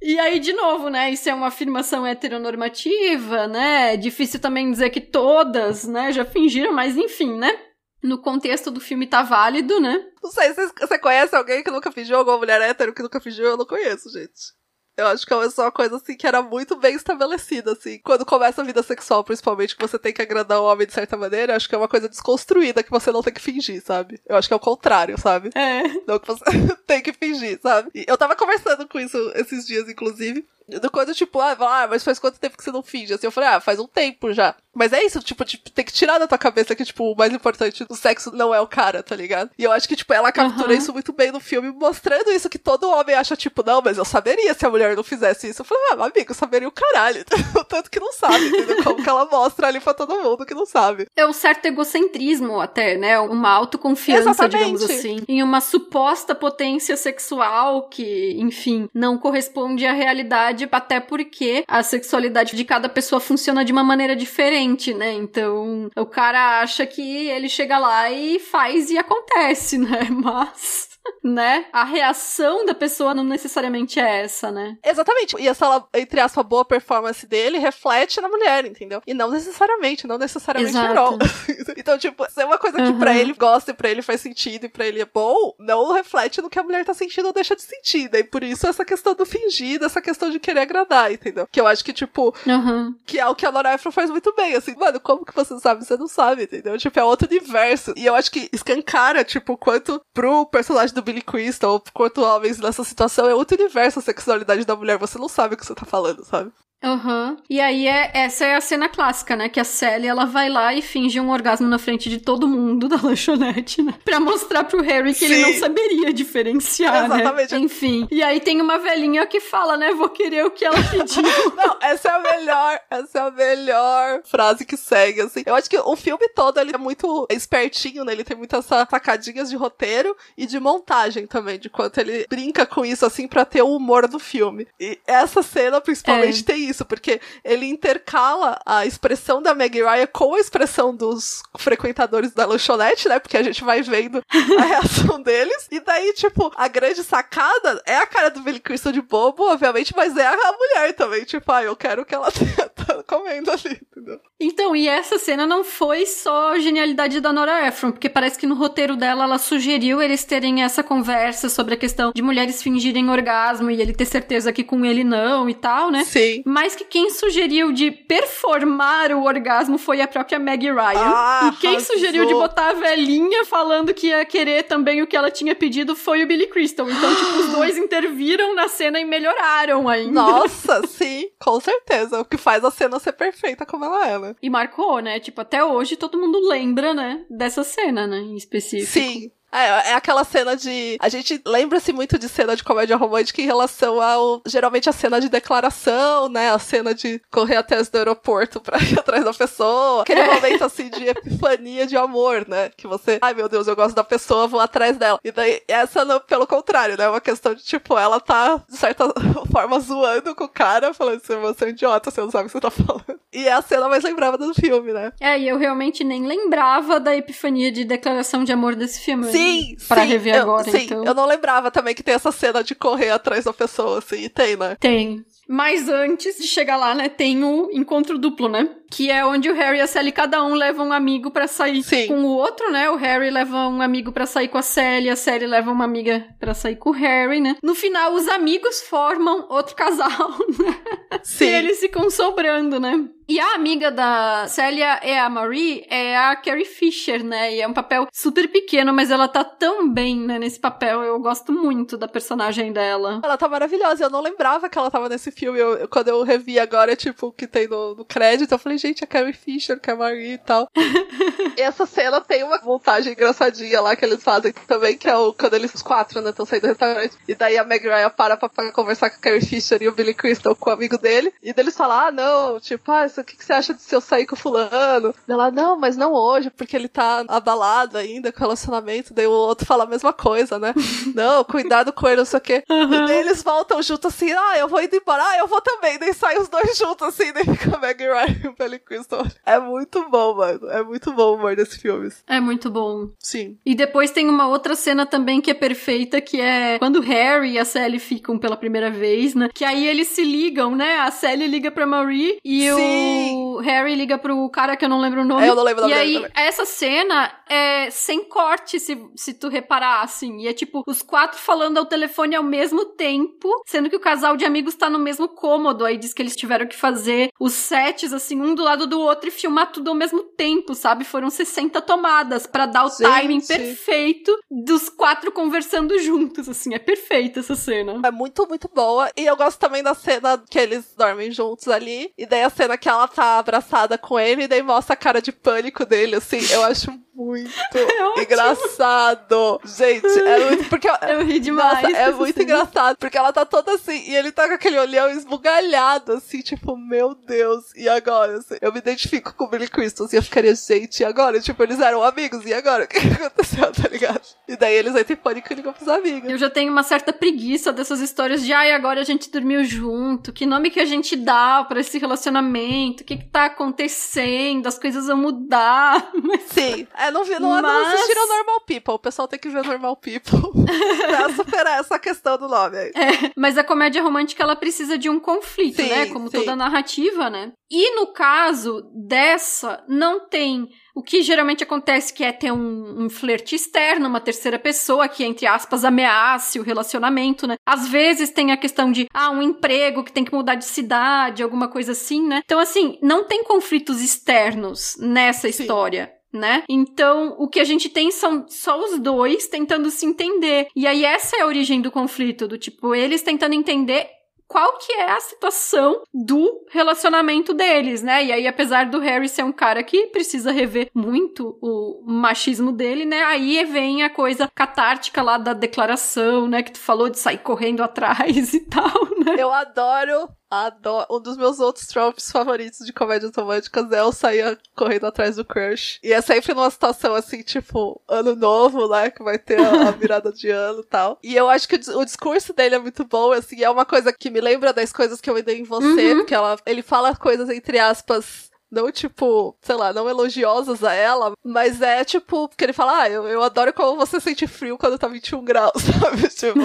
E 0.00 0.18
aí, 0.18 0.38
de 0.38 0.54
novo, 0.54 0.88
né? 0.88 1.10
Isso 1.10 1.28
é 1.28 1.34
uma 1.34 1.48
afirmação 1.48 2.06
heteronormativa, 2.06 3.46
né? 3.46 3.92
É 3.92 3.96
difícil 3.98 4.40
também 4.40 4.70
dizer 4.70 4.88
que 4.88 5.02
todas, 5.02 5.86
né, 5.86 6.12
já 6.12 6.24
fingiram, 6.24 6.72
mas 6.72 6.96
enfim, 6.96 7.34
né? 7.36 7.54
No 8.02 8.18
contexto 8.18 8.70
do 8.70 8.80
filme 8.80 9.06
tá 9.06 9.22
válido, 9.22 9.80
né? 9.80 10.04
Não 10.22 10.30
sei, 10.30 10.52
você 10.52 10.98
conhece 10.98 11.34
alguém 11.34 11.62
que 11.62 11.70
nunca 11.70 11.90
fingiu, 11.90 12.16
alguma 12.16 12.38
mulher 12.38 12.60
hétero 12.60 12.94
que 12.94 13.02
nunca 13.02 13.20
fingiu? 13.20 13.46
Eu 13.46 13.56
não 13.56 13.66
conheço, 13.66 14.10
gente. 14.10 14.58
Eu 14.98 15.06
acho 15.06 15.24
que 15.24 15.32
é 15.32 15.36
uma 15.36 15.70
coisa 15.70 15.94
assim 15.94 16.16
que 16.16 16.26
era 16.26 16.42
muito 16.42 16.74
bem 16.74 16.96
estabelecida, 16.96 17.70
assim. 17.70 18.00
Quando 18.00 18.26
começa 18.26 18.60
a 18.60 18.64
vida 18.64 18.82
sexual, 18.82 19.22
principalmente, 19.22 19.76
que 19.76 19.80
você 19.80 19.96
tem 19.96 20.12
que 20.12 20.20
agradar 20.20 20.60
o 20.60 20.64
homem 20.64 20.88
de 20.88 20.92
certa 20.92 21.16
maneira, 21.16 21.54
acho 21.54 21.68
que 21.68 21.74
é 21.76 21.78
uma 21.78 21.86
coisa 21.86 22.08
desconstruída 22.08 22.82
que 22.82 22.90
você 22.90 23.12
não 23.12 23.22
tem 23.22 23.32
que 23.32 23.40
fingir, 23.40 23.80
sabe? 23.80 24.20
Eu 24.26 24.34
acho 24.34 24.48
que 24.48 24.54
é 24.54 24.56
o 24.56 24.60
contrário, 24.60 25.16
sabe? 25.16 25.50
É. 25.54 25.82
Não 26.04 26.18
que 26.18 26.26
você 26.26 26.42
tem 26.84 27.00
que 27.00 27.12
fingir, 27.12 27.60
sabe? 27.62 27.90
E 27.94 28.06
eu 28.08 28.18
tava 28.18 28.34
conversando 28.34 28.88
com 28.88 28.98
isso 28.98 29.16
esses 29.36 29.64
dias, 29.64 29.88
inclusive. 29.88 30.44
Do 30.68 30.90
quando, 30.90 31.14
tipo, 31.14 31.40
ah, 31.40 31.56
ah, 31.58 31.86
mas 31.88 32.04
faz 32.04 32.18
quanto 32.18 32.38
tempo 32.38 32.56
que 32.56 32.62
você 32.62 32.70
não 32.70 32.82
finge? 32.82 33.14
Assim, 33.14 33.26
eu 33.26 33.30
falei, 33.30 33.48
ah, 33.48 33.60
faz 33.60 33.78
um 33.78 33.86
tempo 33.86 34.32
já. 34.32 34.54
Mas 34.74 34.92
é 34.92 35.02
isso, 35.02 35.20
tipo, 35.20 35.44
tipo, 35.44 35.70
tem 35.70 35.84
que 35.84 35.92
tirar 35.92 36.18
da 36.18 36.28
tua 36.28 36.38
cabeça 36.38 36.76
que, 36.76 36.84
tipo, 36.84 37.10
o 37.10 37.16
mais 37.16 37.32
importante 37.32 37.84
do 37.84 37.96
sexo 37.96 38.30
não 38.32 38.54
é 38.54 38.60
o 38.60 38.66
cara, 38.66 39.02
tá 39.02 39.16
ligado? 39.16 39.50
E 39.58 39.64
eu 39.64 39.72
acho 39.72 39.88
que, 39.88 39.96
tipo, 39.96 40.12
ela 40.12 40.30
captura 40.30 40.68
uhum. 40.68 40.78
isso 40.78 40.92
muito 40.92 41.12
bem 41.12 41.32
no 41.32 41.40
filme, 41.40 41.72
mostrando 41.72 42.30
isso 42.30 42.48
que 42.48 42.58
todo 42.58 42.88
homem 42.88 43.16
acha, 43.16 43.34
tipo, 43.34 43.64
não, 43.66 43.82
mas 43.82 43.98
eu 43.98 44.04
saberia 44.04 44.54
se 44.54 44.64
a 44.64 44.70
mulher 44.70 44.94
não 44.94 45.02
fizesse 45.02 45.48
isso. 45.48 45.62
Eu 45.62 45.66
falei, 45.66 45.82
ah, 45.90 46.04
amigo, 46.04 46.30
eu 46.30 46.34
saberia 46.34 46.68
o 46.68 46.72
caralho. 46.72 47.24
Tanto 47.68 47.90
que 47.90 47.98
não 47.98 48.12
sabe, 48.12 48.46
entendeu? 48.46 48.84
Como 48.84 49.02
que 49.02 49.08
ela 49.08 49.24
mostra 49.24 49.66
ali 49.66 49.80
pra 49.80 49.94
todo 49.94 50.16
mundo 50.16 50.46
que 50.46 50.54
não 50.54 50.64
sabe. 50.64 51.08
É 51.16 51.26
um 51.26 51.32
certo 51.32 51.66
egocentrismo 51.66 52.60
até, 52.60 52.96
né? 52.96 53.18
Uma 53.18 53.50
autoconfiança, 53.50 54.30
Exatamente. 54.30 54.58
digamos 54.58 54.82
assim. 54.84 55.24
Em 55.28 55.42
uma 55.42 55.60
suposta 55.60 56.34
potência 56.34 56.96
sexual 56.96 57.88
que, 57.88 58.36
enfim, 58.38 58.88
não 58.94 59.18
corresponde 59.18 59.86
à 59.86 59.92
realidade, 59.92 60.57
até 60.70 61.00
porque 61.00 61.64
a 61.68 61.82
sexualidade 61.82 62.56
de 62.56 62.64
cada 62.64 62.88
pessoa 62.88 63.20
funciona 63.20 63.64
de 63.64 63.72
uma 63.72 63.84
maneira 63.84 64.16
diferente 64.16 64.88
né? 64.94 65.12
Então, 65.12 65.90
o 65.96 66.06
cara 66.06 66.60
acha 66.60 66.86
que 66.86 67.28
ele 67.28 67.48
chega 67.48 67.78
lá 67.78 68.10
e 68.10 68.38
faz 68.38 68.90
e 68.90 68.98
acontece, 68.98 69.78
né? 69.78 70.08
Mas 70.10 70.87
né? 71.22 71.66
A 71.72 71.84
reação 71.84 72.64
da 72.64 72.74
pessoa 72.74 73.14
não 73.14 73.24
necessariamente 73.24 74.00
é 74.00 74.22
essa, 74.22 74.50
né? 74.50 74.76
Exatamente. 74.84 75.36
E 75.38 75.48
essa, 75.48 75.84
entre 75.94 76.20
aspas, 76.20 76.44
boa 76.44 76.64
performance 76.64 77.26
dele 77.26 77.58
reflete 77.58 78.20
na 78.20 78.28
mulher, 78.28 78.64
entendeu? 78.64 79.02
E 79.06 79.14
não 79.14 79.30
necessariamente, 79.30 80.06
não 80.06 80.18
necessariamente 80.18 80.76
Exato. 80.76 81.18
então, 81.76 81.98
tipo, 81.98 82.24
se 82.30 82.40
é 82.40 82.44
uma 82.44 82.58
coisa 82.58 82.76
que 82.76 82.82
uhum. 82.82 82.98
pra 82.98 83.16
ele 83.16 83.32
gosta 83.32 83.70
e 83.70 83.74
pra 83.74 83.90
ele 83.90 84.02
faz 84.02 84.20
sentido 84.20 84.64
e 84.64 84.68
pra 84.68 84.86
ele 84.86 85.00
é 85.00 85.06
bom, 85.06 85.54
não 85.58 85.92
reflete 85.92 86.40
no 86.40 86.50
que 86.50 86.58
a 86.58 86.62
mulher 86.62 86.84
tá 86.84 86.94
sentindo 86.94 87.26
ou 87.26 87.32
deixa 87.32 87.54
de 87.54 87.62
sentir. 87.62 88.10
E 88.12 88.24
por 88.24 88.42
isso 88.42 88.66
essa 88.66 88.84
questão 88.84 89.14
do 89.14 89.26
fingir, 89.26 89.82
essa 89.82 90.00
questão 90.00 90.30
de 90.30 90.38
querer 90.38 90.60
agradar, 90.60 91.12
entendeu? 91.12 91.46
Que 91.50 91.60
eu 91.60 91.66
acho 91.66 91.84
que, 91.84 91.92
tipo, 91.92 92.34
uhum. 92.46 92.94
que 93.06 93.18
é 93.18 93.26
o 93.26 93.34
que 93.34 93.46
a 93.46 93.52
Nora 93.52 93.74
Ephron 93.74 93.92
faz 93.92 94.10
muito 94.10 94.34
bem, 94.34 94.54
assim, 94.54 94.74
mano, 94.76 95.00
como 95.00 95.24
que 95.24 95.34
você 95.34 95.58
sabe? 95.58 95.84
Você 95.84 95.96
não 95.96 96.08
sabe, 96.08 96.44
entendeu? 96.44 96.76
Tipo, 96.78 96.98
é 96.98 97.04
outro 97.04 97.28
universo. 97.28 97.92
E 97.96 98.06
eu 98.06 98.14
acho 98.14 98.30
que 98.30 98.48
escancara, 98.52 99.24
tipo, 99.24 99.56
quanto 99.56 100.00
pro 100.12 100.46
personagem 100.46 100.94
do 100.98 101.04
Billy 101.04 101.22
Crystal, 101.22 101.82
quanto 101.94 102.22
homens 102.22 102.58
nessa 102.58 102.82
situação, 102.84 103.28
é 103.28 103.34
outro 103.34 103.56
universo 103.56 104.00
a 104.00 104.02
sexualidade 104.02 104.64
da 104.64 104.76
mulher. 104.76 104.98
Você 104.98 105.18
não 105.18 105.28
sabe 105.28 105.54
o 105.54 105.56
que 105.56 105.64
você 105.64 105.74
tá 105.74 105.86
falando, 105.86 106.24
sabe? 106.24 106.52
Aham. 106.82 107.30
Uhum. 107.30 107.36
E 107.50 107.60
aí, 107.60 107.88
é, 107.88 108.10
essa 108.14 108.44
é 108.44 108.54
a 108.54 108.60
cena 108.60 108.88
clássica, 108.88 109.34
né? 109.34 109.48
Que 109.48 109.58
a 109.58 109.64
Sally, 109.64 110.06
ela 110.06 110.24
vai 110.24 110.48
lá 110.48 110.72
e 110.72 110.80
finge 110.80 111.18
um 111.18 111.30
orgasmo 111.30 111.66
na 111.66 111.78
frente 111.78 112.08
de 112.08 112.18
todo 112.18 112.46
mundo 112.46 112.88
da 112.88 112.96
lanchonete, 113.02 113.82
né? 113.82 113.94
Pra 114.04 114.20
mostrar 114.20 114.64
pro 114.64 114.82
Harry 114.82 115.12
que 115.12 115.26
Sim. 115.26 115.32
ele 115.34 115.42
não 115.42 115.54
saberia 115.54 116.12
diferenciar, 116.12 117.08
né? 117.08 117.16
Exatamente. 117.16 117.54
né? 117.54 117.60
Enfim. 117.60 118.08
E 118.10 118.22
aí 118.22 118.40
tem 118.40 118.60
uma 118.60 118.78
velhinha 118.78 119.26
que 119.26 119.40
fala, 119.40 119.76
né? 119.76 119.92
Vou 119.92 120.08
querer 120.08 120.44
o 120.44 120.50
que 120.50 120.64
ela 120.64 120.76
pediu. 120.90 121.22
não, 121.56 121.76
essa 121.82 122.08
é 122.08 122.12
a 122.12 122.18
melhor, 122.20 122.80
essa 122.90 123.18
é 123.18 123.22
a 123.22 123.30
melhor 123.30 124.22
frase 124.24 124.64
que 124.64 124.76
segue, 124.76 125.22
assim. 125.22 125.42
Eu 125.44 125.56
acho 125.56 125.68
que 125.68 125.78
o 125.78 125.96
filme 125.96 126.28
todo, 126.28 126.60
ele 126.60 126.74
é 126.74 126.78
muito 126.78 127.26
espertinho, 127.30 128.04
né? 128.04 128.12
Ele 128.12 128.24
tem 128.24 128.36
muitas 128.36 128.64
sacadinhas 128.64 129.50
de 129.50 129.56
roteiro 129.56 130.16
e 130.36 130.46
de 130.46 130.60
montagem 130.60 131.26
também, 131.26 131.58
de 131.58 131.68
quanto 131.68 131.98
ele 131.98 132.24
brinca 132.28 132.64
com 132.64 132.84
isso, 132.84 133.04
assim, 133.04 133.26
pra 133.26 133.44
ter 133.44 133.62
o 133.62 133.74
humor 133.74 134.06
do 134.06 134.18
filme. 134.18 134.68
E 134.78 134.98
essa 135.06 135.42
cena, 135.42 135.80
principalmente, 135.80 136.42
é. 136.42 136.44
tem 136.44 136.67
isso, 136.68 136.84
porque 136.84 137.20
ele 137.44 137.66
intercala 137.66 138.60
a 138.64 138.86
expressão 138.86 139.42
da 139.42 139.54
Meg 139.54 139.82
Ryan 139.82 140.06
com 140.06 140.34
a 140.34 140.40
expressão 140.40 140.94
dos 140.94 141.42
frequentadores 141.56 142.32
da 142.32 142.46
lanchonete, 142.46 143.08
né? 143.08 143.18
Porque 143.18 143.36
a 143.36 143.42
gente 143.42 143.64
vai 143.64 143.82
vendo 143.82 144.22
a 144.58 144.62
reação 144.64 145.20
deles. 145.22 145.68
E 145.70 145.80
daí, 145.80 146.12
tipo, 146.12 146.52
a 146.56 146.68
grande 146.68 147.02
sacada 147.02 147.82
é 147.86 147.96
a 147.96 148.06
cara 148.06 148.30
do 148.30 148.40
Billy 148.40 148.60
Crystal 148.60 148.92
de 148.92 149.00
bobo, 149.00 149.50
obviamente, 149.50 149.94
mas 149.96 150.16
é 150.16 150.26
a 150.26 150.52
mulher 150.52 150.92
também. 150.94 151.24
Tipo, 151.24 151.52
ah, 151.52 151.62
eu 151.62 151.76
quero 151.76 152.04
que 152.04 152.14
ela 152.14 152.30
tá 152.74 153.02
comendo 153.06 153.50
ali, 153.50 153.80
entendeu? 153.98 154.20
Então, 154.40 154.74
e 154.74 154.88
essa 154.88 155.18
cena 155.18 155.46
não 155.46 155.64
foi 155.64 156.06
só 156.06 156.58
genialidade 156.58 157.20
da 157.20 157.32
Nora 157.32 157.66
Ephron, 157.66 157.92
porque 157.92 158.08
parece 158.08 158.38
que 158.38 158.46
no 158.46 158.54
roteiro 158.54 158.96
dela 158.96 159.24
ela 159.24 159.38
sugeriu 159.38 160.00
eles 160.00 160.24
terem 160.24 160.62
essa 160.62 160.82
conversa 160.82 161.48
sobre 161.48 161.74
a 161.74 161.76
questão 161.76 162.12
de 162.14 162.22
mulheres 162.22 162.62
fingirem 162.62 163.10
orgasmo 163.10 163.70
e 163.70 163.80
ele 163.80 163.92
ter 163.92 164.06
certeza 164.06 164.52
que 164.52 164.64
com 164.64 164.84
ele 164.84 165.04
não 165.04 165.48
e 165.48 165.54
tal, 165.54 165.90
né? 165.90 166.04
Sim 166.04 166.42
mas 166.44 166.74
que 166.74 166.84
quem 166.84 167.10
sugeriu 167.10 167.72
de 167.72 167.90
performar 167.90 169.12
o 169.12 169.24
orgasmo 169.24 169.78
foi 169.78 170.00
a 170.00 170.08
própria 170.08 170.38
Meg 170.38 170.64
Ryan. 170.64 170.92
Ah, 170.96 171.52
e 171.52 171.56
quem 171.60 171.76
arrasou. 171.76 171.94
sugeriu 171.94 172.26
de 172.26 172.34
botar 172.34 172.70
a 172.70 172.74
velhinha 172.74 173.44
falando 173.44 173.94
que 173.94 174.08
ia 174.08 174.24
querer 174.24 174.64
também 174.64 175.02
o 175.02 175.06
que 175.06 175.16
ela 175.16 175.30
tinha 175.30 175.54
pedido 175.54 175.94
foi 175.94 176.22
o 176.22 176.26
Billy 176.26 176.46
Crystal. 176.46 176.88
Então, 176.88 177.14
tipo, 177.14 177.38
os 177.38 177.48
dois 177.50 177.76
interviram 177.78 178.54
na 178.54 178.68
cena 178.68 178.98
e 178.98 179.04
melhoraram 179.04 179.88
ainda. 179.88 180.12
Nossa, 180.12 180.86
sim, 180.86 181.28
com 181.38 181.60
certeza. 181.60 182.20
O 182.20 182.24
que 182.24 182.36
faz 182.36 182.64
a 182.64 182.70
cena 182.70 182.98
ser 182.98 183.12
perfeita 183.12 183.66
como 183.66 183.84
ela 183.94 184.08
é, 184.08 184.18
né? 184.18 184.36
E 184.42 184.50
marcou, 184.50 185.00
né? 185.00 185.20
Tipo, 185.20 185.40
até 185.40 185.64
hoje 185.64 185.96
todo 185.96 186.18
mundo 186.18 186.38
lembra, 186.48 186.94
né? 186.94 187.24
Dessa 187.30 187.64
cena, 187.64 188.06
né? 188.06 188.18
Em 188.18 188.36
específico. 188.36 188.92
Sim, 188.92 189.30
é, 189.50 189.90
é 189.90 189.94
aquela 189.94 190.24
cena 190.24 190.56
de. 190.56 190.96
A 191.00 191.08
gente 191.08 191.40
lembra-se 191.46 191.92
muito 191.92 192.18
de 192.18 192.28
cena 192.28 192.54
de 192.54 192.62
comédia 192.62 192.96
romântica 192.96 193.40
em 193.40 193.46
relação 193.46 194.00
ao. 194.00 194.42
Geralmente 194.46 194.88
a 194.88 194.92
cena 194.92 195.20
de 195.20 195.28
declaração, 195.28 196.28
né? 196.28 196.50
A 196.50 196.58
cena 196.58 196.94
de 196.94 197.20
correr 197.30 197.56
até 197.56 197.82
do 197.82 197.96
aeroporto 197.96 198.60
pra 198.60 198.78
ir 198.82 198.98
atrás 198.98 199.24
da 199.24 199.32
pessoa. 199.32 200.02
Aquele 200.02 200.20
é. 200.20 200.34
momento 200.34 200.64
assim 200.64 200.90
de 200.90 201.08
epifania 201.08 201.86
de 201.86 201.96
amor, 201.96 202.46
né? 202.46 202.70
Que 202.76 202.86
você. 202.86 203.18
Ai 203.22 203.34
meu 203.34 203.48
Deus, 203.48 203.66
eu 203.66 203.76
gosto 203.76 203.94
da 203.94 204.04
pessoa, 204.04 204.46
vou 204.46 204.60
atrás 204.60 204.96
dela. 204.96 205.18
E 205.24 205.32
daí, 205.32 205.62
essa, 205.66 206.04
não, 206.04 206.20
pelo 206.20 206.46
contrário, 206.46 206.96
né? 206.96 207.04
É 207.04 207.08
uma 207.08 207.20
questão 207.20 207.54
de 207.54 207.64
tipo, 207.64 207.96
ela 207.96 208.20
tá, 208.20 208.62
de 208.68 208.76
certa 208.76 209.04
forma, 209.50 209.80
zoando 209.80 210.34
com 210.34 210.44
o 210.44 210.48
cara, 210.48 210.92
falando 210.92 211.20
assim: 211.22 211.36
você 211.36 211.64
é 211.64 211.66
um 211.68 211.70
idiota, 211.70 212.10
você 212.10 212.20
não 212.20 212.30
sabe 212.30 212.44
o 212.44 212.46
que 212.46 212.52
você 212.52 212.60
tá 212.60 212.70
falando. 212.70 213.18
E 213.32 213.46
é 213.46 213.52
a 213.52 213.62
cena 213.62 213.88
mais 213.88 214.02
lembrada 214.02 214.38
do 214.38 214.54
filme, 214.54 214.92
né? 214.92 215.12
É, 215.20 215.38
e 215.38 215.48
eu 215.48 215.58
realmente 215.58 216.02
nem 216.02 216.26
lembrava 216.26 216.98
da 216.98 217.14
epifania 217.14 217.70
de 217.70 217.84
declaração 217.84 218.42
de 218.42 218.52
amor 218.52 218.74
desse 218.74 219.00
filme. 219.00 219.30
Sim, 219.30 219.37
pra 219.86 220.02
sim, 220.02 220.08
rever 220.08 220.34
eu, 220.36 220.42
agora. 220.42 220.70
Sim, 220.70 220.84
então. 220.84 221.04
eu 221.04 221.14
não 221.14 221.26
lembrava 221.26 221.70
também 221.70 221.94
que 221.94 222.02
tem 222.02 222.14
essa 222.14 222.32
cena 222.32 222.62
de 222.62 222.74
correr 222.74 223.10
atrás 223.10 223.44
da 223.44 223.52
pessoa, 223.52 223.98
assim, 223.98 224.24
e 224.24 224.28
tem, 224.28 224.56
né? 224.56 224.76
Tem. 224.78 225.24
Mas 225.48 225.88
antes 225.88 226.36
de 226.36 226.46
chegar 226.46 226.76
lá, 226.76 226.94
né, 226.94 227.08
tem 227.08 227.42
o 227.42 227.70
encontro 227.72 228.18
duplo, 228.18 228.48
né? 228.48 228.68
Que 228.90 229.10
é 229.10 229.24
onde 229.24 229.50
o 229.50 229.54
Harry 229.54 229.78
e 229.78 229.80
a 229.80 229.86
Sally, 229.86 230.12
cada 230.12 230.42
um 230.44 230.54
leva 230.54 230.82
um 230.82 230.92
amigo 230.92 231.30
para 231.30 231.46
sair 231.46 231.82
Sim. 231.82 232.06
com 232.06 232.24
o 232.24 232.28
outro, 232.28 232.70
né? 232.70 232.90
O 232.90 232.96
Harry 232.96 233.30
leva 233.30 233.68
um 233.68 233.82
amigo 233.82 234.12
para 234.12 234.26
sair 234.26 234.48
com 234.48 234.58
a 234.58 234.62
Sally, 234.62 235.10
a 235.10 235.16
Sally 235.16 235.46
leva 235.46 235.70
uma 235.70 235.84
amiga 235.84 236.26
para 236.40 236.54
sair 236.54 236.76
com 236.76 236.90
o 236.90 236.92
Harry, 236.92 237.40
né? 237.40 237.56
No 237.62 237.74
final, 237.74 238.14
os 238.14 238.28
amigos 238.28 238.82
formam 238.82 239.46
outro 239.48 239.74
casal, 239.74 240.30
né? 240.58 240.80
Sim. 241.22 241.44
E 241.44 241.48
eles 241.48 241.80
ficam 241.80 242.10
sobrando, 242.10 242.80
né? 242.80 243.08
E 243.28 243.38
a 243.38 243.54
amiga 243.54 243.90
da 243.90 244.48
Célia 244.48 244.98
é 245.02 245.20
a 245.20 245.28
Marie, 245.28 245.84
é 245.90 246.16
a 246.16 246.34
Carrie 246.34 246.64
Fisher, 246.64 247.22
né? 247.22 247.54
E 247.54 247.60
é 247.60 247.68
um 247.68 247.74
papel 247.74 248.06
super 248.10 248.48
pequeno, 248.48 248.90
mas 248.90 249.10
ela 249.10 249.28
tá 249.28 249.44
tão 249.44 249.86
bem, 249.86 250.18
né, 250.18 250.38
nesse 250.38 250.58
papel. 250.58 251.02
Eu 251.02 251.20
gosto 251.20 251.52
muito 251.52 251.98
da 251.98 252.08
personagem 252.08 252.72
dela. 252.72 253.20
Ela 253.22 253.36
tá 253.36 253.46
maravilhosa. 253.46 254.04
Eu 254.04 254.08
não 254.08 254.22
lembrava 254.22 254.66
que 254.70 254.78
ela 254.78 254.90
tava 254.90 255.10
nesse 255.10 255.30
filme. 255.30 255.58
Eu, 255.58 255.86
quando 255.88 256.08
eu 256.08 256.22
revi 256.22 256.58
agora, 256.58 256.96
tipo, 256.96 257.30
que 257.30 257.46
tem 257.46 257.68
no, 257.68 257.96
no 257.96 258.04
crédito, 258.04 258.52
eu 258.52 258.58
falei, 258.58 258.77
gente, 258.78 259.04
a 259.04 259.06
Carrie 259.06 259.32
Fisher, 259.32 259.78
que 259.78 259.90
é 259.90 259.92
a 259.92 259.96
Marie 259.96 260.34
e 260.34 260.38
tal. 260.38 260.68
e 261.56 261.60
essa 261.60 261.86
cena 261.86 262.20
tem 262.20 262.42
uma 262.44 262.58
montagem 262.62 263.12
engraçadinha 263.12 263.80
lá 263.80 263.96
que 263.96 264.04
eles 264.04 264.22
fazem 264.22 264.52
também, 264.66 264.96
que 264.96 265.08
é 265.08 265.16
o, 265.16 265.32
quando 265.32 265.54
eles, 265.54 265.74
os 265.74 265.82
quatro, 265.82 266.20
né, 266.20 266.30
estão 266.30 266.46
saindo 266.46 266.62
do 266.62 266.68
restaurante. 266.68 267.16
E 267.26 267.34
daí 267.34 267.58
a 267.58 267.64
Meg 267.64 267.86
Ryan 267.86 268.10
para 268.10 268.36
pra, 268.36 268.48
pra, 268.48 268.72
conversar 268.72 269.10
com 269.10 269.16
a 269.16 269.20
Carrie 269.20 269.44
Fisher 269.44 269.82
e 269.82 269.88
o 269.88 269.92
Billy 269.92 270.14
Crystal, 270.14 270.54
com 270.54 270.70
o 270.70 270.72
amigo 270.72 270.98
dele. 270.98 271.32
E 271.42 271.52
daí 271.52 271.64
eles 271.64 271.76
falam, 271.76 271.98
ah, 271.98 272.10
não, 272.12 272.60
tipo, 272.60 272.90
ah, 272.90 273.06
o 273.16 273.24
que, 273.24 273.36
que 273.36 273.44
você 273.44 273.52
acha 273.52 273.74
de 273.74 273.82
se 273.82 273.94
eu 273.94 274.00
sair 274.00 274.26
com 274.26 274.34
o 274.34 274.38
fulano? 274.38 275.14
Ela, 275.28 275.50
não, 275.50 275.78
mas 275.78 275.96
não 275.96 276.12
hoje, 276.12 276.50
porque 276.50 276.76
ele 276.76 276.88
tá 276.88 277.24
abalado 277.28 277.98
ainda 277.98 278.32
com 278.32 278.38
o 278.38 278.42
relacionamento. 278.42 279.12
Daí 279.12 279.26
o 279.26 279.32
outro 279.32 279.66
fala 279.66 279.84
a 279.84 279.86
mesma 279.86 280.12
coisa, 280.12 280.58
né? 280.58 280.74
não, 281.14 281.44
cuidado 281.44 281.92
com 281.92 282.06
ele, 282.06 282.18
não 282.18 282.24
sei 282.24 282.38
o 282.38 282.42
quê. 282.42 282.64
Uhum. 282.68 282.94
E 282.94 283.06
daí 283.06 283.18
eles 283.18 283.42
voltam 283.42 283.82
juntos 283.82 284.14
assim, 284.14 284.32
ah, 284.32 284.58
eu 284.58 284.68
vou 284.68 284.80
indo 284.80 284.96
embora, 284.96 285.22
ah, 285.22 285.38
eu 285.38 285.46
vou 285.46 285.60
também. 285.60 285.98
Daí 285.98 286.12
saem 286.14 286.40
os 286.40 286.48
dois 286.48 286.76
juntos 286.76 287.08
assim, 287.08 287.32
daí 287.32 287.44
fica 287.44 287.76
a 287.76 287.78
Meg 287.78 288.02
Ryan 288.02 288.52
Billy 288.68 288.78
Crystal. 288.78 289.26
É 289.44 289.58
muito 289.58 290.08
bom, 290.10 290.36
mano. 290.36 290.68
É 290.68 290.82
muito 290.82 291.12
bom 291.12 291.32
o 291.32 291.34
humor 291.36 291.56
desse 291.56 291.78
filme. 291.78 292.10
É 292.26 292.38
muito 292.38 292.70
bom. 292.70 293.10
Sim. 293.18 293.58
E 293.64 293.74
depois 293.74 294.10
tem 294.10 294.28
uma 294.28 294.46
outra 294.46 294.76
cena 294.76 295.06
também 295.06 295.40
que 295.40 295.50
é 295.50 295.54
perfeita, 295.54 296.20
que 296.20 296.40
é 296.40 296.78
quando 296.78 297.00
Harry 297.00 297.52
e 297.52 297.58
a 297.58 297.64
Sally 297.64 297.98
ficam 297.98 298.38
pela 298.38 298.56
primeira 298.56 298.90
vez, 298.90 299.34
né? 299.34 299.48
Que 299.54 299.64
aí 299.64 299.86
eles 299.86 300.08
se 300.08 300.22
ligam, 300.22 300.76
né? 300.76 300.98
A 300.98 301.10
Sally 301.10 301.46
liga 301.46 301.70
pra 301.70 301.86
Marie 301.86 302.38
e 302.44 302.70
Sim. 302.70 303.34
o 303.34 303.58
Harry 303.58 303.94
liga 303.94 304.18
pro 304.18 304.48
cara 304.50 304.76
que 304.76 304.84
eu 304.84 304.88
não 304.88 305.00
lembro 305.00 305.22
o 305.22 305.24
nome. 305.24 305.44
É, 305.44 305.48
eu 305.48 305.54
não 305.54 305.62
lembro 305.62 305.84
o 305.84 305.88
nome. 305.88 305.98
E 305.98 305.98
aí, 305.98 306.14
também. 306.14 306.30
essa 306.34 306.64
cena 306.64 307.32
é 307.48 307.90
sem 307.90 308.24
corte, 308.24 308.78
se, 308.78 309.02
se 309.16 309.34
tu 309.34 309.48
reparar, 309.48 310.02
assim. 310.02 310.42
E 310.42 310.48
é 310.48 310.52
tipo, 310.52 310.82
os 310.86 311.02
quatro 311.02 311.38
falando 311.38 311.78
ao 311.78 311.86
telefone 311.86 312.34
ao 312.34 312.42
mesmo 312.42 312.84
tempo, 312.84 313.48
sendo 313.66 313.88
que 313.88 313.96
o 313.96 314.00
casal 314.00 314.36
de 314.36 314.44
amigos 314.44 314.74
tá 314.74 314.90
no 314.90 314.98
mesmo 314.98 315.28
cômodo. 315.28 315.84
Aí 315.84 315.96
diz 315.96 316.12
que 316.12 316.20
eles 316.20 316.36
tiveram 316.36 316.66
que 316.66 316.76
fazer 316.76 317.30
os 317.40 317.52
sets, 317.52 318.12
assim, 318.12 318.40
um 318.40 318.54
do 318.58 318.64
lado 318.64 318.86
do 318.86 319.00
outro 319.00 319.28
e 319.28 319.30
filmar 319.30 319.70
tudo 319.72 319.88
ao 319.88 319.94
mesmo 319.94 320.22
tempo, 320.22 320.74
sabe? 320.74 321.04
Foram 321.04 321.30
60 321.30 321.80
tomadas 321.80 322.46
para 322.46 322.66
dar 322.66 322.84
o 322.84 322.90
Gente. 322.90 323.02
timing 323.02 323.40
perfeito 323.40 324.36
dos 324.50 324.88
quatro 324.88 325.30
conversando 325.30 325.98
juntos, 326.00 326.48
assim. 326.48 326.74
É 326.74 326.78
perfeita 326.78 327.40
essa 327.40 327.54
cena. 327.54 328.00
É 328.04 328.10
muito, 328.10 328.46
muito 328.48 328.68
boa. 328.68 329.10
E 329.16 329.24
eu 329.24 329.36
gosto 329.36 329.58
também 329.58 329.82
da 329.82 329.94
cena 329.94 330.42
que 330.50 330.58
eles 330.58 330.92
dormem 330.96 331.30
juntos 331.30 331.68
ali. 331.68 332.12
E 332.18 332.26
daí 332.26 332.42
a 332.42 332.50
cena 332.50 332.76
que 332.76 332.88
ela 332.88 333.06
tá 333.06 333.38
abraçada 333.38 333.96
com 333.96 334.18
ele, 334.18 334.42
e 334.42 334.48
daí 334.48 334.62
mostra 334.62 334.94
a 334.94 334.96
cara 334.96 335.22
de 335.22 335.30
pânico 335.30 335.86
dele, 335.86 336.16
assim. 336.16 336.40
Eu 336.50 336.64
acho 336.64 336.90
muito 337.18 337.50
É 338.16 338.22
engraçado. 338.22 339.60
Gente, 339.64 340.06
é 340.06 340.46
muito. 340.46 340.68
Porque. 340.68 340.88
Eu 340.88 341.24
ri 341.24 341.40
demais. 341.40 341.82
Nossa, 341.82 341.96
é 341.96 342.10
muito 342.12 342.42
engraçado. 342.42 342.96
Porque 342.96 343.18
ela 343.18 343.32
tá 343.32 343.44
toda 343.44 343.74
assim, 343.74 344.08
e 344.08 344.14
ele 344.14 344.30
tá 344.30 344.46
com 344.46 344.54
aquele 344.54 344.78
olhão 344.78 345.10
esbugalhado, 345.10 346.12
assim, 346.12 346.40
tipo, 346.40 346.76
meu 346.76 347.14
Deus, 347.14 347.74
e 347.74 347.88
agora? 347.88 348.38
Assim, 348.48 348.58
eu 348.62 348.72
me 348.72 348.78
identifico 348.78 349.34
com 349.34 349.44
o 349.44 349.48
Billy 349.48 349.68
Crystal, 349.68 350.08
e 350.12 350.16
eu 350.16 350.22
ficaria, 350.22 350.54
gente, 350.54 351.00
e 351.00 351.04
agora? 351.04 351.38
Tipo, 351.40 351.62
eles 351.62 351.78
eram 351.80 352.02
amigos, 352.02 352.44
e 352.46 352.54
agora? 352.54 352.84
O 352.88 352.88
que 352.88 352.98
aconteceu, 352.98 353.70
tá 353.72 353.88
ligado? 353.88 354.20
E 354.48 354.56
daí 354.56 354.74
eles 354.74 354.94
entram 354.96 355.14
em 355.14 355.16
pânico 355.16 355.52
e 355.52 355.56
ligam 355.56 355.72
pros 355.72 355.88
amigos. 355.88 356.30
Eu 356.30 356.38
já 356.38 356.48
tenho 356.48 356.72
uma 356.72 356.82
certa 356.82 357.12
preguiça 357.12 357.72
dessas 357.72 358.00
histórias 358.00 358.42
de 358.44 358.52
ai, 358.52 358.72
agora 358.72 359.00
a 359.00 359.04
gente 359.04 359.30
dormiu 359.30 359.62
junto, 359.64 360.32
que 360.32 360.46
nome 360.46 360.70
que 360.70 360.80
a 360.80 360.84
gente 360.84 361.14
dá 361.16 361.64
pra 361.68 361.80
esse 361.80 361.98
relacionamento, 361.98 363.02
o 363.02 363.06
que 363.06 363.16
que 363.18 363.26
tá 363.28 363.46
acontecendo, 363.46 364.66
as 364.66 364.78
coisas 364.78 365.06
vão 365.06 365.16
mudar. 365.16 366.10
Mas 366.22 366.42
Sim, 366.50 366.86
é, 366.96 367.10
não, 367.10 367.24
vi, 367.24 367.32
não, 367.38 367.50
não 367.50 367.62
Mas- 367.62 367.94
assistiram 367.94 368.28
Normal 368.28 368.60
People. 368.62 368.94
O 368.94 368.98
pessoal 368.98 369.28
tem 369.28 369.38
que 369.38 369.48
ver 369.48 369.64
Normal 369.64 369.96
People 369.96 370.64
pra 371.06 371.32
superar 371.34 371.80
essa 371.80 371.98
questão 371.98 372.38
do 372.38 372.48
nome 372.48 372.78
aí. 372.78 372.92
Mas 373.36 373.58
a 373.58 373.64
comédia 373.64 374.02
romântica, 374.02 374.42
ela 374.42 374.56
precisa 374.56 374.96
de 374.96 375.08
um 375.10 375.20
conflito, 375.20 375.76
Sim, 375.82 375.88
né? 375.88 376.06
Como 376.06 376.30
sim. 376.30 376.38
toda 376.38 376.56
narrativa, 376.56 377.28
né? 377.30 377.52
E 377.70 377.94
no 377.94 378.08
caso 378.12 378.82
dessa, 378.94 379.84
não 379.88 380.28
tem 380.28 380.68
o 380.94 381.02
que 381.02 381.22
geralmente 381.22 381.62
acontece, 381.62 382.12
que 382.12 382.24
é 382.24 382.32
ter 382.32 382.50
um, 382.50 383.04
um 383.04 383.10
flerte 383.10 383.54
externo, 383.54 384.08
uma 384.08 384.20
terceira 384.20 384.58
pessoa 384.58 385.06
que, 385.06 385.22
entre 385.22 385.46
aspas, 385.46 385.84
ameace 385.84 386.58
o 386.58 386.64
relacionamento, 386.64 387.46
né? 387.46 387.54
Às 387.64 387.86
vezes 387.88 388.30
tem 388.30 388.50
a 388.50 388.56
questão 388.56 388.90
de, 388.90 389.06
ah, 389.14 389.30
um 389.30 389.42
emprego 389.42 390.02
que 390.02 390.12
tem 390.12 390.24
que 390.24 390.34
mudar 390.34 390.56
de 390.56 390.64
cidade, 390.64 391.42
alguma 391.42 391.68
coisa 391.68 391.92
assim, 391.92 392.26
né? 392.26 392.40
Então, 392.44 392.58
assim, 392.58 392.98
não 393.02 393.24
tem 393.24 393.44
conflitos 393.44 394.00
externos 394.00 394.96
nessa 394.98 395.50
Sim. 395.50 395.62
história 395.62 396.18
né? 396.30 396.62
Então, 396.68 397.34
o 397.38 397.48
que 397.48 397.58
a 397.58 397.64
gente 397.64 397.88
tem 397.88 398.10
são 398.10 398.46
só 398.48 398.78
os 398.78 398.98
dois 398.98 399.48
tentando 399.48 399.90
se 399.90 400.04
entender. 400.04 400.68
E 400.76 400.86
aí 400.86 401.04
essa 401.04 401.36
é 401.36 401.40
a 401.40 401.46
origem 401.46 401.80
do 401.80 401.90
conflito, 401.90 402.46
do 402.46 402.58
tipo, 402.58 402.94
eles 402.94 403.22
tentando 403.22 403.54
entender 403.54 404.06
qual 404.48 404.78
que 404.78 404.92
é 404.92 405.10
a 405.10 405.20
situação 405.20 406.02
do 406.12 406.66
relacionamento 406.70 407.52
deles, 407.52 408.02
né? 408.02 408.24
E 408.24 408.32
aí, 408.32 408.46
apesar 408.46 408.86
do 408.86 408.98
Harry 408.98 409.28
ser 409.28 409.44
um 409.44 409.52
cara 409.52 409.82
que 409.82 410.06
precisa 410.06 410.50
rever 410.50 410.90
muito 410.94 411.58
o 411.60 412.02
machismo 412.06 412.72
dele, 412.72 413.04
né? 413.04 413.22
Aí 413.24 413.62
vem 413.64 414.02
a 414.02 414.10
coisa 414.10 414.48
catártica 414.54 415.22
lá 415.22 415.36
da 415.36 415.52
declaração, 415.52 416.48
né? 416.48 416.62
Que 416.62 416.72
tu 416.72 416.80
falou 416.80 417.10
de 417.10 417.18
sair 417.18 417.38
correndo 417.38 417.82
atrás 417.84 418.54
e 418.54 418.60
tal, 418.60 419.04
né? 419.24 419.36
Eu 419.38 419.52
adoro, 419.52 420.28
adoro. 420.50 421.06
Um 421.10 421.20
dos 421.20 421.36
meus 421.36 421.60
outros 421.60 421.86
tropes 421.86 422.30
favoritos 422.30 422.84
de 422.86 422.92
comédias 422.92 423.32
românticas 423.36 423.90
é 423.92 424.00
eu 424.00 424.12
sair 424.12 424.58
correndo 424.76 425.06
atrás 425.06 425.36
do 425.36 425.44
crush. 425.44 425.98
E 426.02 426.12
é 426.12 426.20
sempre 426.20 426.54
numa 426.54 426.70
situação 426.70 427.14
assim, 427.14 427.42
tipo, 427.42 428.00
ano 428.08 428.34
novo, 428.34 428.88
né? 428.88 429.10
Que 429.10 429.22
vai 429.22 429.38
ter 429.38 429.60
a, 429.60 429.88
a 429.88 429.90
virada 429.90 430.32
de 430.32 430.50
ano 430.50 430.80
e 430.80 430.86
tal. 430.86 431.18
E 431.22 431.34
eu 431.36 431.48
acho 431.48 431.68
que 431.68 431.76
o, 431.76 431.98
o 431.98 432.04
discurso 432.04 432.52
dele 432.52 432.74
é 432.74 432.78
muito 432.78 433.04
bom, 433.04 433.32
assim, 433.32 433.62
é 433.62 433.70
uma 433.70 433.84
coisa 433.84 434.12
que 434.12 434.30
me 434.30 434.40
lembra 434.40 434.72
das 434.72 434.92
coisas 434.92 435.20
que 435.20 435.28
eu 435.30 435.42
dei 435.42 435.58
em 435.60 435.64
você, 435.64 435.88
Uhum. 436.12 436.18
porque 436.18 436.34
ela, 436.34 436.56
ele 436.66 436.82
fala 436.82 437.14
coisas, 437.16 437.48
entre 437.50 437.78
aspas. 437.78 438.47
Não, 438.70 438.90
tipo, 438.92 439.56
sei 439.62 439.76
lá, 439.76 439.92
não 439.92 440.08
elogiosas 440.08 440.84
a 440.84 440.92
ela, 440.92 441.32
mas 441.44 441.80
é 441.80 442.04
tipo, 442.04 442.48
porque 442.48 442.64
ele 442.64 442.72
fala, 442.74 443.02
ah, 443.02 443.10
eu, 443.10 443.26
eu 443.26 443.42
adoro 443.42 443.72
como 443.72 443.96
você 443.96 444.20
sente 444.20 444.46
frio 444.46 444.76
quando 444.76 444.98
tá 444.98 445.08
21 445.08 445.42
graus, 445.42 445.72
sabe? 445.82 446.28
Tipo, 446.28 446.60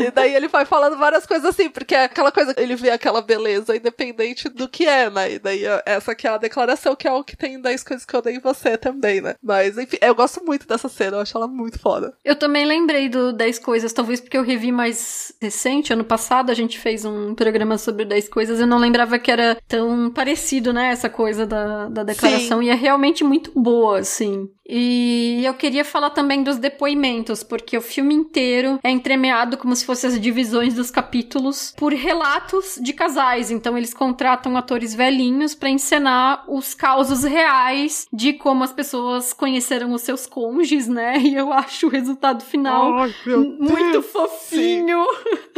e 0.00 0.10
daí 0.10 0.34
ele 0.34 0.48
vai 0.48 0.64
falando 0.64 0.96
várias 0.96 1.26
coisas 1.26 1.44
assim, 1.46 1.68
porque 1.68 1.94
é 1.94 2.04
aquela 2.04 2.32
coisa, 2.32 2.54
ele 2.56 2.74
vê 2.74 2.90
aquela 2.90 3.20
beleza 3.20 3.76
independente 3.76 4.48
do 4.48 4.66
que 4.68 4.86
é, 4.86 5.10
né? 5.10 5.32
E 5.32 5.38
daí 5.38 5.64
é- 5.66 5.82
essa 5.84 6.14
que 6.14 6.26
é 6.26 6.30
a 6.30 6.38
declaração, 6.38 6.96
que 6.96 7.06
é 7.06 7.12
o 7.12 7.22
que 7.22 7.36
tem 7.36 7.60
10 7.60 7.84
coisas 7.84 8.06
que 8.06 8.14
eu 8.16 8.22
dei 8.22 8.36
em 8.36 8.40
você 8.40 8.78
também, 8.78 9.20
né? 9.20 9.34
Mas 9.42 9.76
enfim, 9.76 9.98
eu 10.00 10.14
gosto 10.14 10.42
muito 10.42 10.66
dessa 10.66 10.88
cena, 10.88 11.18
eu 11.18 11.20
acho 11.20 11.36
ela 11.36 11.46
muito 11.46 11.78
foda. 11.78 12.14
Eu 12.24 12.34
também 12.36 12.64
lembrei 12.64 13.08
do 13.10 13.30
10 13.32 13.58
coisas, 13.58 13.92
talvez 13.92 14.20
porque 14.22 14.38
eu 14.38 14.42
revi 14.42 14.72
mais 14.72 15.32
recente, 15.40 15.92
ano 15.92 16.04
passado 16.04 16.50
a 16.50 16.54
gente 16.54 16.78
fez 16.78 17.04
um 17.04 17.34
programa 17.34 17.76
sobre 17.76 18.06
10 18.06 18.28
coisas, 18.28 18.58
eu 18.58 18.66
não 18.66 18.78
lembrava 18.78 19.18
que 19.18 19.30
era 19.30 19.56
tão 19.68 20.10
parecido, 20.10 20.72
né, 20.72 20.90
essa 20.90 21.10
coisa 21.10 21.25
da, 21.34 21.88
da 21.88 22.02
declaração, 22.02 22.62
e 22.62 22.68
é 22.68 22.74
realmente 22.74 23.24
muito 23.24 23.50
boa, 23.58 23.98
assim. 23.98 24.48
E 24.68 25.42
eu 25.44 25.54
queria 25.54 25.84
falar 25.84 26.10
também 26.10 26.42
dos 26.42 26.58
depoimentos, 26.58 27.44
porque 27.44 27.78
o 27.78 27.80
filme 27.80 28.12
inteiro 28.14 28.80
é 28.82 28.90
entremeado 28.90 29.56
como 29.56 29.76
se 29.76 29.84
fossem 29.84 30.10
as 30.10 30.20
divisões 30.20 30.74
dos 30.74 30.90
capítulos 30.90 31.72
por 31.76 31.92
relatos 31.92 32.78
de 32.82 32.92
casais. 32.92 33.50
Então 33.52 33.78
eles 33.78 33.94
contratam 33.94 34.56
atores 34.56 34.92
velhinhos 34.92 35.54
pra 35.54 35.68
encenar 35.70 36.44
os 36.48 36.74
causos 36.74 37.22
reais 37.22 38.06
de 38.12 38.32
como 38.32 38.64
as 38.64 38.72
pessoas 38.72 39.32
conheceram 39.32 39.92
os 39.92 40.02
seus 40.02 40.26
cônjuges, 40.26 40.88
né? 40.88 41.16
E 41.18 41.34
eu 41.34 41.52
acho 41.52 41.86
o 41.86 41.90
resultado 41.90 42.42
final 42.44 43.06
meu 43.24 43.40
muito 43.58 43.92
Deus, 43.92 44.06
fofinho. 44.06 45.04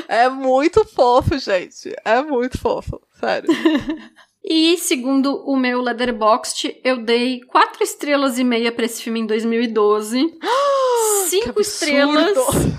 É 0.06 0.28
muito 0.28 0.84
fofo, 0.84 1.38
gente. 1.38 1.94
É 2.04 2.22
muito 2.22 2.58
fofo, 2.58 3.00
sério. 3.18 3.48
E 4.50 4.78
segundo 4.78 5.42
o 5.44 5.56
meu 5.56 5.82
Letterboxd, 5.82 6.80
eu 6.82 6.96
dei 6.96 7.40
quatro 7.42 7.82
estrelas 7.84 8.38
e 8.38 8.44
meia 8.44 8.72
pra 8.72 8.86
esse 8.86 9.02
filme 9.02 9.20
em 9.20 9.26
2012. 9.26 10.38
Que 11.28 11.30
Cinco 11.30 11.50
absurdo. 11.50 11.60
estrelas 11.60 12.36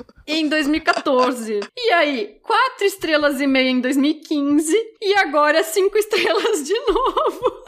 em 0.26 0.50
2014. 0.50 1.60
E 1.78 1.92
aí, 1.92 2.40
quatro 2.42 2.84
estrelas 2.84 3.40
e 3.40 3.46
meia 3.46 3.70
em 3.70 3.80
2015 3.80 4.76
e 5.00 5.14
agora 5.20 5.64
cinco 5.64 5.96
estrelas 6.00 6.64
de 6.64 6.74
novo. 6.80 7.59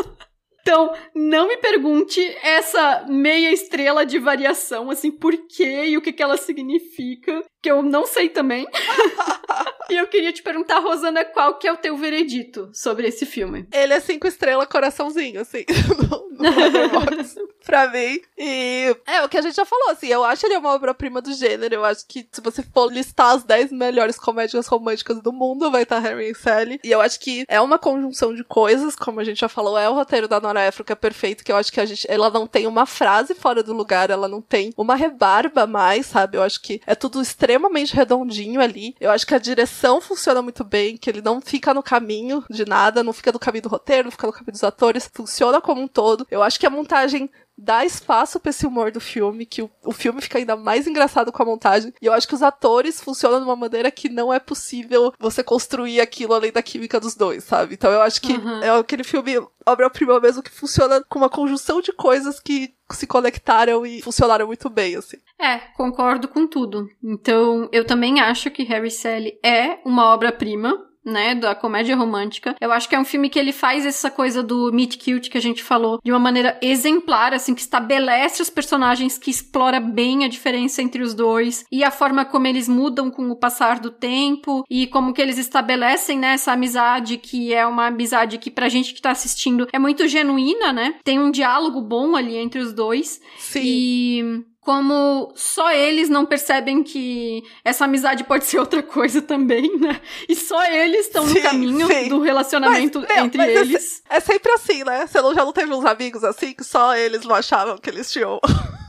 Então, 0.62 0.94
não 1.16 1.48
me 1.48 1.58
pergunte 1.58 2.22
essa 2.44 3.06
meia 3.08 3.52
estrela 3.52 4.06
de 4.06 4.20
variação, 4.20 4.92
assim, 4.92 5.12
por 5.12 5.36
quê 5.48 5.86
e 5.86 5.98
o 5.98 6.02
que, 6.02 6.14
que 6.14 6.22
ela 6.22 6.38
significa, 6.38 7.44
que 7.62 7.72
eu 7.72 7.82
não 7.82 8.06
sei 8.06 8.30
também. 8.30 8.68
e 9.90 9.96
eu 9.96 10.08
queria 10.08 10.32
te 10.32 10.44
perguntar, 10.44 10.80
Rosana, 10.80 11.26
qual 11.26 11.58
que 11.58 11.68
é 11.68 11.74
o 11.74 11.78
teu 11.78 11.98
veredito 11.98 12.70
sobre 12.74 13.08
esse 13.08 13.26
filme? 13.26 13.68
Ele 13.74 13.94
é 13.94 14.00
cinco 14.00 14.28
estrelas, 14.28 14.68
coraçãozinho, 14.68 15.42
assim, 15.42 15.66
no, 16.10 16.50
no 16.50 16.60
Letterboxd, 16.60 17.42
pra 17.72 17.90
mim. 17.90 18.20
E 18.38 18.94
é 19.08 19.24
o 19.24 19.30
que 19.30 19.38
a 19.38 19.42
gente 19.42 19.56
já 19.56 19.64
falou, 19.64 19.92
assim, 19.92 20.08
eu 20.08 20.26
acho 20.26 20.46
ele 20.46 20.58
uma 20.58 20.74
obra-prima 20.74 21.22
do 21.22 21.32
gênero. 21.32 21.76
Eu 21.76 21.86
acho 21.86 22.06
que 22.06 22.28
se 22.30 22.42
você 22.42 22.62
for 22.62 22.92
listar 22.92 23.34
as 23.34 23.44
10 23.46 23.72
melhores 23.72 24.18
comédias 24.18 24.68
românticas 24.68 25.22
do 25.22 25.32
mundo, 25.32 25.72
vai 25.72 25.84
estar 25.84 26.00
Harry 26.00 26.32
e 26.32 26.36
Sally. 26.36 26.82
E 26.84 26.92
eu 26.92 27.00
acho 27.00 27.18
que 27.22 27.46
é 27.48 27.62
uma 27.62 27.80
conjunção 27.80 28.36
de 28.36 28.44
coisas, 28.44 28.94
como 28.94 29.22
a 29.22 29.24
gente 29.24 29.40
já 29.40 29.48
falou, 29.48 29.78
é 29.78 29.90
o 29.90 29.94
roteiro 29.94 30.28
da 30.28 30.42
Nora 30.42 30.68
Ephron 30.68 30.84
que 30.84 30.92
é 30.92 30.96
perfeito, 30.96 31.46
que 31.46 31.52
eu 31.52 31.56
acho 31.56 31.72
que 31.72 31.80
a 31.80 31.86
gente, 31.86 32.06
ela 32.10 32.30
não 32.30 32.46
tem 32.46 32.68
uma 32.68 32.86
frase 32.86 33.34
fora 33.34 33.64
do 33.64 33.72
lugar, 33.72 34.10
ela 34.10 34.28
não 34.28 34.42
tem 34.42 34.74
uma 34.76 34.96
rebarba 34.96 35.66
mais, 35.66 36.08
sabe? 36.08 36.38
Eu 36.38 36.44
acho 36.44 36.62
que 36.62 36.82
é 36.86 36.94
tudo 36.94 37.22
extremamente 37.22 37.96
redondinho 37.96 38.60
ali. 38.60 38.96
Eu 39.00 39.12
acho 39.12 39.26
que 39.26 39.36
a 39.36 39.40
direção 39.40 40.02
funciona 40.02 40.42
muito 40.42 40.66
bem, 40.66 40.98
que 40.98 41.10
ele 41.10 41.22
não 41.22 41.40
fica 41.40 41.74
no 41.74 41.82
caminho 41.82 42.44
de 42.50 42.66
nada, 42.66 43.02
não 43.02 43.14
fica 43.14 43.32
no 43.32 43.40
caminho 43.40 43.64
do 43.64 43.70
roteiro, 43.70 44.06
não 44.06 44.12
fica 44.12 44.28
no 44.28 44.34
caminho 44.34 44.52
dos 44.52 44.64
atores, 44.64 45.10
funciona 45.14 45.62
como 45.62 45.82
um 45.82 45.88
todo. 45.88 46.28
Eu 46.30 46.44
acho 46.44 46.60
que 46.60 46.66
a 46.66 46.70
montagem 46.70 47.30
dá 47.64 47.86
espaço 47.86 48.40
pra 48.40 48.50
esse 48.50 48.66
humor 48.66 48.92
do 48.92 49.00
filme, 49.00 49.46
que 49.46 49.62
o, 49.62 49.70
o 49.86 49.92
filme 49.92 50.20
fica 50.22 50.40
ainda 50.40 50.56
mais 50.56 50.88
engraçado 50.88 51.32
com 51.32 51.44
a 51.44 51.46
montagem. 51.46 51.94
E 52.02 52.06
eu 52.08 52.14
acho 52.14 52.28
que 52.28 52.34
os 52.34 52.42
atores 52.42 53.00
funcionam 53.02 53.38
de 53.40 53.46
uma 53.46 53.56
maneira 53.56 53.92
que 53.92 54.10
não 54.10 54.34
é 54.34 54.40
possível 54.40 55.14
você 55.20 55.44
construir 55.44 56.02
aquilo 56.02 56.34
além 56.34 56.52
da 56.52 56.62
química 56.64 57.00
dos 57.00 57.14
dois, 57.16 57.44
sabe? 57.44 57.76
Então 57.76 57.92
eu 57.92 58.02
acho 58.02 58.20
que 58.22 58.34
Uhum. 58.34 58.64
é 58.64 58.70
aquele 58.70 59.04
filme 59.04 59.34
obra-prima 59.66 60.20
mesmo 60.20 60.42
que 60.42 60.50
funciona 60.50 61.04
com 61.08 61.20
uma 61.20 61.30
conjunção 61.30 61.82
de 61.82 61.92
coisas 61.94 62.40
que 62.40 62.74
se 62.92 63.06
conectaram 63.06 63.86
e 63.86 64.02
funcionaram 64.02 64.48
muito 64.48 64.70
bem, 64.70 64.96
assim. 64.96 65.18
É, 65.40 65.58
concordo 65.78 66.28
com 66.28 66.48
tudo. 66.48 66.88
Então, 67.04 67.70
eu 67.72 67.86
também 67.86 68.20
acho 68.20 68.50
que 68.52 68.64
Harry 68.64 68.92
Sally 68.92 69.40
é 69.44 69.80
uma 69.86 70.06
obra-prima. 70.14 70.88
Né, 71.06 71.36
da 71.36 71.56
comédia 71.56 71.96
romântica. 71.96 72.56
Eu 72.60 72.72
acho 72.72 72.88
que 72.88 72.96
é 72.96 73.00
um 73.00 73.06
filme 73.06 73.30
que 73.30 73.40
ele 73.40 73.52
faz 73.52 73.86
essa 73.86 74.10
coisa 74.10 74.44
do 74.44 74.72
meet 74.72 74.98
cute 74.98 75.30
que 75.30 75.38
a 75.38 75.42
gente 75.42 75.64
falou 75.64 76.00
de 76.04 76.12
uma 76.12 76.20
maneira 76.20 76.58
exemplar, 76.62 77.34
assim, 77.34 77.54
que 77.54 77.62
estabelece 77.62 78.42
os 78.42 78.50
personagens, 78.50 79.18
que 79.18 79.32
explora 79.32 79.80
bem 79.80 80.24
a 80.26 80.28
diferença 80.28 80.82
entre 80.82 81.02
os 81.02 81.14
dois 81.14 81.66
e 81.72 81.84
a 81.84 81.92
forma 81.92 82.26
como 82.26 82.48
eles 82.48 82.68
mudam 82.68 83.10
com 83.10 83.30
o 83.30 83.36
passar 83.36 83.80
do 83.80 83.92
tempo 83.92 84.64
e 84.70 84.88
como 84.88 85.14
que 85.14 85.22
eles 85.22 85.38
estabelecem, 85.38 86.20
né, 86.20 86.34
essa 86.34 86.52
amizade 86.52 87.18
que 87.18 87.54
é 87.54 87.66
uma 87.66 87.88
amizade 87.88 88.38
que 88.38 88.52
pra 88.52 88.70
gente 88.70 88.94
que 88.94 89.02
tá 89.02 89.12
assistindo 89.12 89.68
é 89.72 89.80
muito 89.80 90.08
genuína, 90.08 90.72
né? 90.72 90.96
Tem 91.04 91.20
um 91.20 91.32
diálogo 91.32 91.82
bom 91.82 92.16
ali 92.16 92.38
entre 92.38 92.60
os 92.60 92.74
dois. 92.74 93.22
Sim. 93.38 93.62
E 93.64 94.51
como 94.62 95.34
só 95.36 95.72
eles 95.72 96.08
não 96.08 96.24
percebem 96.24 96.84
que 96.84 97.44
essa 97.64 97.86
amizade 97.86 98.24
pode 98.24 98.46
ser 98.46 98.60
outra 98.60 98.84
coisa 98.84 99.22
também, 99.22 99.76
né? 99.80 100.00
E 100.30 100.36
só 100.36 100.64
eles 100.66 101.08
estão 101.08 101.26
no 101.26 101.42
caminho 101.42 101.88
sim. 101.88 102.08
do 102.08 102.22
relacionamento 102.22 103.00
Mas, 103.00 103.10
meu, 103.10 103.26
entre 103.26 103.38
mas 103.40 103.50
eles. 103.50 104.04
É, 104.08 104.18
é 104.18 104.20
sempre 104.20 104.52
assim, 104.52 104.84
né? 104.84 105.08
Você 105.08 105.20
não, 105.20 105.34
já 105.34 105.44
não 105.44 105.52
teve 105.52 105.74
uns 105.74 105.84
amigos 105.84 106.24
assim 106.24 106.54
que 106.54 106.64
só 106.64 106.96
eles 106.96 107.26
não 107.26 107.34
achavam 107.34 107.78
que 107.78 107.90
eles 107.90 108.12
tinham. 108.12 108.40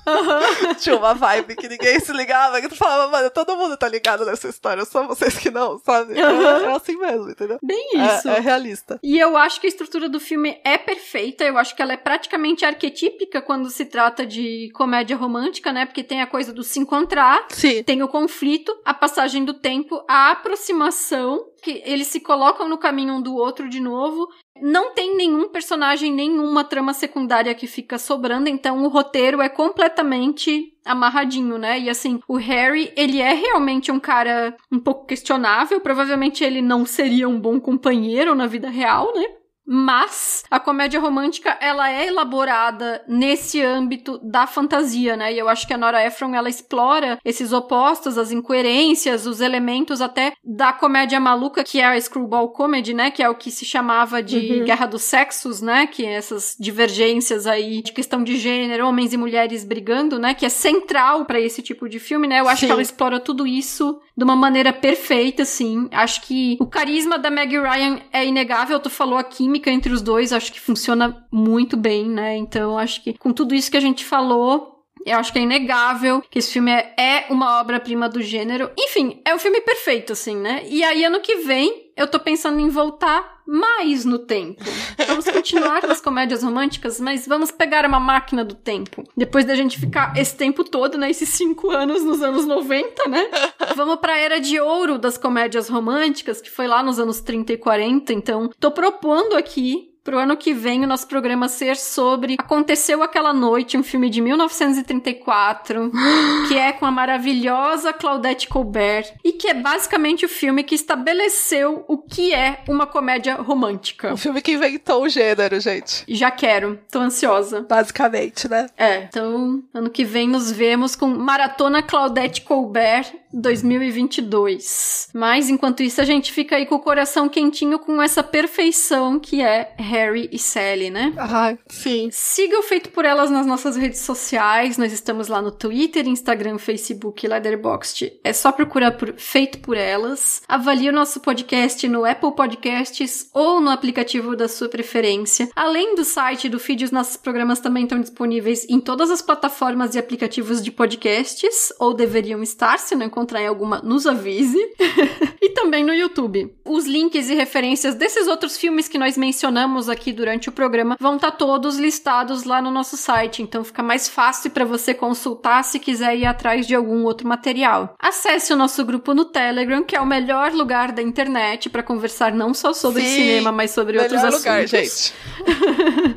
Tinha 0.81 0.97
uma 0.97 1.15
vibe 1.15 1.57
que 1.57 1.69
ninguém 1.69 2.01
se 2.01 2.13
ligava, 2.13 2.61
que 2.61 2.69
tu 2.69 2.77
falava, 2.77 3.11
mano, 3.11 3.31
todo 3.31 3.57
mundo 3.57 3.77
tá 3.77 3.89
ligado 3.89 4.25
nessa 4.25 4.49
história, 4.49 4.85
só 4.85 5.07
vocês 5.07 5.39
que 5.39 5.51
não, 5.51 5.79
sabe? 5.79 6.15
É, 6.19 6.23
é 6.23 6.73
assim 6.75 6.97
mesmo, 6.97 7.31
entendeu? 7.31 7.59
Bem 7.63 7.91
É- 7.97 8.17
isso. 8.17 8.29
É, 8.29 8.41
realista. 8.41 8.99
E 9.03 9.19
eu 9.19 9.37
acho 9.37 9.61
que 9.61 9.67
a 9.67 9.69
estrutura 9.69 10.09
do 10.09 10.19
filme 10.21 10.61
é 10.65 10.77
perfeita, 10.79 11.45
eu 11.45 11.57
acho 11.59 11.75
que 11.75 11.83
ela 11.83 11.93
é 11.93 11.97
praticamente 11.97 12.65
arquetípica 12.65 13.41
quando 13.41 13.71
se 13.71 13.85
trata 13.85 14.27
de 14.27 14.71
comédia 14.75 15.17
romântica, 15.17 15.73
né? 15.73 15.87
Porque 15.87 16.03
tem 16.03 16.21
a 16.21 16.27
coisa 16.27 16.53
do 16.53 16.63
se 16.63 16.81
encontrar, 16.81 17.47
Sim. 17.51 17.83
tem 17.83 18.03
o 18.03 18.09
conflito, 18.09 18.73
a 18.85 18.95
passagem 18.95 19.45
do 19.45 19.55
tempo, 19.55 20.03
a 20.09 20.31
aproximação, 20.33 21.45
que 21.63 21.83
eles 21.85 22.09
se 22.09 22.21
colocam 22.21 22.69
no 22.69 22.79
caminho 22.79 23.15
um 23.15 23.23
do 23.23 23.35
outro 23.37 23.69
de 23.69 23.81
novo. 23.81 24.29
Não 24.63 24.95
tem 24.95 25.17
nenhum 25.17 25.49
personagem, 25.49 26.13
nenhuma 26.13 26.63
trama 26.63 26.95
secundária 26.95 27.55
que 27.55 27.67
fica 27.67 27.99
sobrando, 27.99 28.49
então 28.49 28.85
o 28.85 28.89
roteiro 28.89 29.43
é 29.43 29.49
completamente 29.49 30.73
amarradinho, 30.85 31.59
né? 31.59 31.81
E 31.81 31.91
assim, 31.91 32.21
o 32.29 32.37
Harry, 32.37 32.93
ele 32.97 33.21
é 33.21 33.33
realmente 33.33 33.91
um 33.91 33.99
cara 33.99 34.57
um 34.71 34.79
pouco 34.79 35.07
questionável, 35.07 35.81
provavelmente 35.81 36.45
ele 36.45 36.63
não 36.63 36.87
seria 36.87 37.29
um 37.29 37.41
bom 37.41 37.61
companheiro 37.61 38.35
na 38.35 38.47
vida 38.47 38.71
real, 38.71 39.13
né? 39.15 39.25
Mas 39.67 40.45
a 40.51 40.59
comédia 40.61 41.01
romântica, 41.01 41.57
ela 41.61 41.91
é 41.91 42.07
elaborada 42.07 43.03
nesse 43.09 43.61
âmbito 43.63 44.19
da 44.23 44.47
fantasia, 44.47 45.17
né? 45.17 45.33
E 45.33 45.39
eu 45.39 45.49
acho 45.49 45.67
que 45.67 45.73
a 45.73 45.79
Nora 45.79 46.05
Ephron, 46.05 46.35
ela 46.35 46.49
explora 46.49 47.19
esses 47.25 47.53
opostos, 47.53 48.19
as 48.19 48.31
incoerências, 48.33 49.27
os 49.27 49.41
elementos 49.41 50.01
até 50.01 50.33
da 50.45 50.73
comédia 50.73 51.19
maluca, 51.21 51.63
que 51.65 51.81
é 51.81 51.85
a 51.87 52.01
screwball 52.01 52.49
comedy, 52.51 52.93
né? 52.93 53.11
Que 53.11 53.23
é 53.23 53.29
o 53.29 53.35
que 53.35 53.51
se 53.51 53.65
chamava 53.65 54.23
de 54.23 54.33
Uhum. 54.59 54.65
guerra 54.65 54.87
dos 54.87 55.03
sexos, 55.03 55.61
né? 55.61 55.87
Que 55.87 56.05
é 56.05 56.15
essas 56.15 56.57
divergências 56.59 57.47
aí 57.47 57.83
de 57.83 57.93
questão 57.93 58.23
de 58.25 58.37
gênero, 58.37 58.87
homens 58.87 59.13
e 59.13 59.17
mulheres 59.17 59.65
brigando, 59.65 60.19
né? 60.19 60.35
Que 60.35 60.47
é 60.47 60.49
central 60.49 61.25
pra 61.25 61.41
esse 61.41 61.63
tipo 61.63 61.89
de 61.89 61.99
filme, 61.99 62.27
né? 62.27 62.41
Eu 62.41 62.49
acho 62.49 62.61
Sim. 62.61 62.67
que 62.67 62.73
ela 62.73 62.83
explora 62.83 63.21
tudo 63.21 63.47
isso 63.47 64.01
de 64.23 64.25
uma 64.25 64.37
maneira 64.37 64.73
perfeita, 64.73 65.43
assim. 65.43 65.89
Acho 65.91 66.23
que 66.23 66.57
o 66.61 66.67
carisma 66.67 67.19
da 67.19 67.29
Meg 67.29 67.59
Ryan 67.59 67.99
é 68.13 68.25
inegável. 68.25 68.79
Tu 68.79 68.89
falou 68.89 69.19
a 69.19 69.25
química 69.25 69.69
entre 69.69 69.93
os 69.93 70.01
dois, 70.01 70.33
acho 70.33 70.53
que 70.53 70.61
funciona 70.61 71.27
muito 71.31 71.77
bem, 71.77 72.09
né? 72.09 72.37
Então, 72.37 72.79
acho 72.79 73.03
que 73.03 73.19
com 73.19 73.33
tudo 73.33 73.53
isso 73.53 73.69
que 73.69 73.77
a 73.77 73.81
gente 73.81 74.05
falou, 74.05 74.85
eu 75.05 75.19
acho 75.19 75.33
que 75.33 75.41
é 75.41 75.43
inegável 75.43 76.23
que 76.31 76.39
esse 76.39 76.53
filme 76.53 76.71
é, 76.71 76.95
é 76.97 77.27
uma 77.31 77.59
obra-prima 77.61 78.09
do 78.09 78.23
gênero. 78.23 78.71
Enfim, 78.79 79.21
é 79.25 79.35
um 79.35 79.39
filme 79.41 79.61
perfeito, 79.61 80.13
assim, 80.13 80.37
né? 80.37 80.63
E 80.69 80.85
aí, 80.85 81.05
ano 81.05 81.19
que 81.19 81.39
vem, 81.39 81.91
eu 81.97 82.07
tô 82.07 82.21
pensando 82.21 82.61
em 82.61 82.69
voltar 82.69 83.32
mais 83.47 84.05
no 84.05 84.19
tempo. 84.19 84.63
Vamos 85.07 85.25
continuar 85.25 85.81
com 85.81 85.91
as 85.91 86.01
comédias 86.01 86.43
românticas, 86.43 87.01
mas 87.01 87.27
vamos 87.27 87.51
pegar 87.51 87.85
uma 87.85 88.01
máquina 88.01 88.45
do 88.45 88.55
tempo. 88.55 89.05
Depois 89.17 89.45
da 89.45 89.55
gente 89.55 89.79
ficar 89.79 90.17
esse 90.17 90.37
tempo 90.37 90.65
todo, 90.65 90.97
né? 90.97 91.11
Esses 91.11 91.29
cinco 91.29 91.71
anos 91.71 92.05
nos 92.05 92.23
anos 92.23 92.47
90, 92.47 93.09
né? 93.09 93.29
Vamos 93.77 93.97
pra 93.97 94.17
era 94.17 94.41
de 94.41 94.61
ouro 94.61 94.99
das 94.99 95.19
comédias 95.19 95.69
românticas, 95.69 96.41
que 96.41 96.51
foi 96.51 96.67
lá 96.67 96.83
nos 96.83 96.99
anos 96.99 97.21
30 97.21 97.53
e 97.53 97.57
40. 97.57 98.13
Então, 98.13 98.51
tô 98.59 98.71
propondo 98.71 99.35
aqui 99.35 99.92
pro 100.05 100.19
ano 100.19 100.37
que 100.37 100.53
vem 100.53 100.85
o 100.85 100.87
nosso 100.87 101.07
programa 101.07 101.49
ser 101.49 101.77
sobre 101.77 102.37
Aconteceu 102.39 103.03
Aquela 103.03 103.33
Noite, 103.33 103.77
um 103.77 103.83
filme 103.83 104.11
de 104.11 104.21
1934, 104.21 105.91
que 106.49 106.57
é 106.57 106.73
com 106.73 106.87
a 106.87 106.91
maravilhosa 106.91 107.93
Claudette 107.93 108.49
Colbert, 108.49 109.13
e 109.25 109.33
que 109.33 109.49
é 109.49 109.55
basicamente 109.55 110.25
o 110.25 110.29
filme 110.29 110.65
que 110.65 110.75
estabeleceu 110.75 111.85
o 111.89 111.99
que 111.99 112.35
é 112.35 112.63
uma 112.69 112.87
comédia 112.87 113.37
romântica. 113.37 114.13
O 114.13 114.17
filme 114.17 114.41
que 114.41 114.53
inventou 114.53 115.05
o 115.05 115.09
gênero, 115.09 115.59
gente. 115.61 116.05
Já 116.09 116.31
quero, 116.31 116.79
tô 116.91 117.01
ansiosa. 117.01 117.65
Basicamente, 117.69 118.49
né? 118.49 118.69
É, 118.77 119.05
então 119.05 119.63
ano 119.73 119.91
que 119.91 120.05
vem 120.05 120.29
nos 120.29 120.51
vemos 120.51 120.97
com 120.97 121.07
Maratona 121.07 121.83
Claudette 121.83 122.43
Colbert 122.43 123.13
2022. 123.33 125.09
Mas 125.13 125.49
enquanto 125.49 125.83
isso 125.83 126.01
a 126.01 126.05
gente 126.05 126.33
fica 126.33 126.57
aí 126.57 126.67
com 126.67 126.75
o 126.75 126.81
coração 126.81 127.29
quentinho 127.29 127.79
com 127.79 128.01
essa 128.01 128.23
perfeição 128.23 129.19
que 129.19 129.43
é 129.43 129.75
Harry 129.79 130.29
e 130.33 130.39
Sally, 130.39 130.91
né? 130.91 131.13
Ai, 131.17 131.59
sim. 131.69 132.09
Siga 132.13 132.59
o 132.59 132.63
Feito 132.63 132.91
por 132.91 133.05
Elas 133.05 133.31
nas 133.31 133.47
nossas 133.47 133.77
redes 133.77 134.01
sociais. 134.01 134.77
Nós 134.77 134.93
estamos 134.93 135.29
lá 135.29 135.41
no 135.41 135.51
Twitter, 135.51 136.07
Instagram, 136.07 136.59
Facebook 136.59 137.25
e 137.25 137.29
Letterboxd. 137.29 138.21
É 138.23 138.33
só 138.33 138.53
procurar 138.53 138.93
por 138.93 139.15
Feito 139.17 139.59
por 139.61 139.77
Elas. 139.77 140.43
Avalie 140.47 140.89
o 140.89 140.93
nosso 140.93 141.21
podcast 141.21 141.89
no 141.89 142.05
Apple 142.05 142.35
Podcasts 142.35 143.29
ou 143.33 143.61
no 143.61 143.71
aplicativo 143.71 144.37
da 144.37 144.49
sua 144.49 144.69
preferência. 144.69 145.49
Além 145.57 145.95
do 145.95 146.05
site 146.05 146.49
do 146.49 146.59
feed, 146.59 146.85
os 146.85 146.91
nossos 146.91 147.17
programas 147.17 147.61
também 147.61 147.85
estão 147.85 148.01
disponíveis 148.01 148.67
em 148.69 148.81
todas 148.81 149.11
as 149.11 149.23
plataformas 149.23 149.95
e 149.95 149.99
aplicativos 149.99 150.63
de 150.63 150.71
podcasts, 150.71 151.73
ou 151.79 151.95
deveriam 151.95 152.43
estar, 152.43 152.79
se 152.79 152.95
não 152.95 153.07
encontrar 153.07 153.22
em 153.31 153.47
alguma, 153.47 153.81
nos 153.83 154.07
avise. 154.07 154.59
e 155.41 155.51
também 155.51 155.85
no 155.85 155.93
YouTube. 155.93 156.55
Os 156.65 156.87
links 156.87 157.29
e 157.29 157.35
referências 157.35 157.95
desses 157.95 158.27
outros 158.27 158.57
filmes 158.57 158.89
que 158.89 158.99
nós 158.99 159.17
mencionamos 159.17 159.89
aqui 159.89 160.13
durante 160.13 160.49
o 160.49 160.53
programa 160.53 160.97
vão 161.01 161.17
estar 161.17 161.33
todos 161.33 161.79
listados 161.79 162.45
lá 162.45 162.63
no 162.63 162.71
nosso 162.71 162.97
site, 162.97 163.43
então 163.43 163.65
fica 163.65 163.83
mais 163.83 164.09
fácil 164.09 164.51
para 164.51 164.65
você 164.65 164.95
consultar 164.95 165.63
se 165.65 165.79
quiser 165.79 166.17
ir 166.17 166.27
atrás 166.27 166.67
de 166.67 166.75
algum 166.75 167.05
outro 167.05 167.27
material. 167.27 167.95
Acesse 167.99 168.53
o 168.53 168.57
nosso 168.57 168.85
grupo 168.85 169.15
no 169.15 169.25
Telegram, 169.25 169.83
que 169.83 169.97
é 169.97 170.01
o 170.01 170.07
melhor 170.07 170.53
lugar 170.53 170.93
da 170.93 171.03
internet 171.03 171.69
para 171.69 171.83
conversar 171.83 172.33
não 172.33 172.55
só 172.55 172.73
sobre 172.73 173.03
Sim, 173.03 173.17
cinema, 173.17 173.53
mas 173.53 173.71
sobre 173.73 173.99
outros 173.99 174.23
assuntos. 174.23 174.39
lugar, 174.39 174.67
gente. 174.67 175.13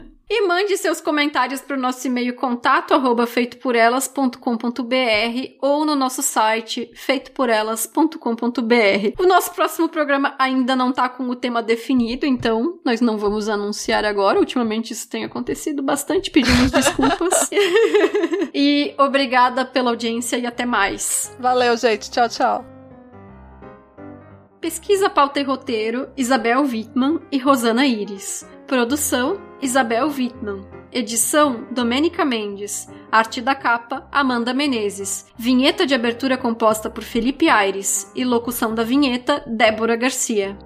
E 0.27 0.47
mande 0.47 0.75
seus 0.75 0.99
comentários 0.99 1.61
para 1.61 1.77
o 1.77 1.79
nosso 1.79 2.07
e-mail 2.07 2.35
contato 2.35 2.95
arroba 2.95 3.27
feitoporelas.com.br 3.27 4.39
ou 5.61 5.85
no 5.85 5.95
nosso 5.95 6.23
site 6.23 6.89
feitoporelas.com.br. 6.95 9.13
O 9.19 9.27
nosso 9.27 9.53
próximo 9.53 9.87
programa 9.87 10.33
ainda 10.39 10.75
não 10.75 10.91
tá 10.91 11.07
com 11.07 11.29
o 11.29 11.35
tema 11.35 11.61
definido, 11.61 12.25
então 12.25 12.79
nós 12.83 13.01
não 13.01 13.19
vamos 13.19 13.47
anunciar 13.47 14.03
agora. 14.03 14.39
Ultimamente 14.39 14.93
isso 14.93 15.07
tem 15.07 15.23
acontecido 15.23 15.83
bastante, 15.83 16.31
pedimos 16.31 16.71
desculpas. 16.71 17.47
e 18.51 18.95
obrigada 18.97 19.63
pela 19.63 19.91
audiência 19.91 20.37
e 20.37 20.47
até 20.47 20.65
mais. 20.65 21.37
Valeu, 21.39 21.77
gente. 21.77 22.09
Tchau, 22.09 22.27
tchau. 22.27 22.65
Pesquisa, 24.59 25.07
pauta 25.07 25.39
e 25.39 25.43
roteiro, 25.43 26.09
Isabel 26.17 26.63
Wittmann 26.63 27.19
e 27.31 27.37
Rosana 27.37 27.85
Iris. 27.85 28.43
Produção, 28.65 29.39
Isabel 29.61 30.07
Wittmann. 30.09 30.65
Edição, 30.91 31.65
Domênica 31.71 32.25
Mendes. 32.25 32.87
Arte 33.11 33.41
da 33.41 33.55
capa, 33.55 34.07
Amanda 34.11 34.53
Menezes. 34.53 35.27
Vinheta 35.37 35.85
de 35.85 35.95
abertura 35.95 36.37
composta 36.37 36.89
por 36.89 37.03
Felipe 37.03 37.49
Aires. 37.49 38.11
E 38.15 38.23
locução 38.25 38.75
da 38.75 38.83
vinheta, 38.83 39.43
Débora 39.47 39.95
Garcia. 39.95 40.57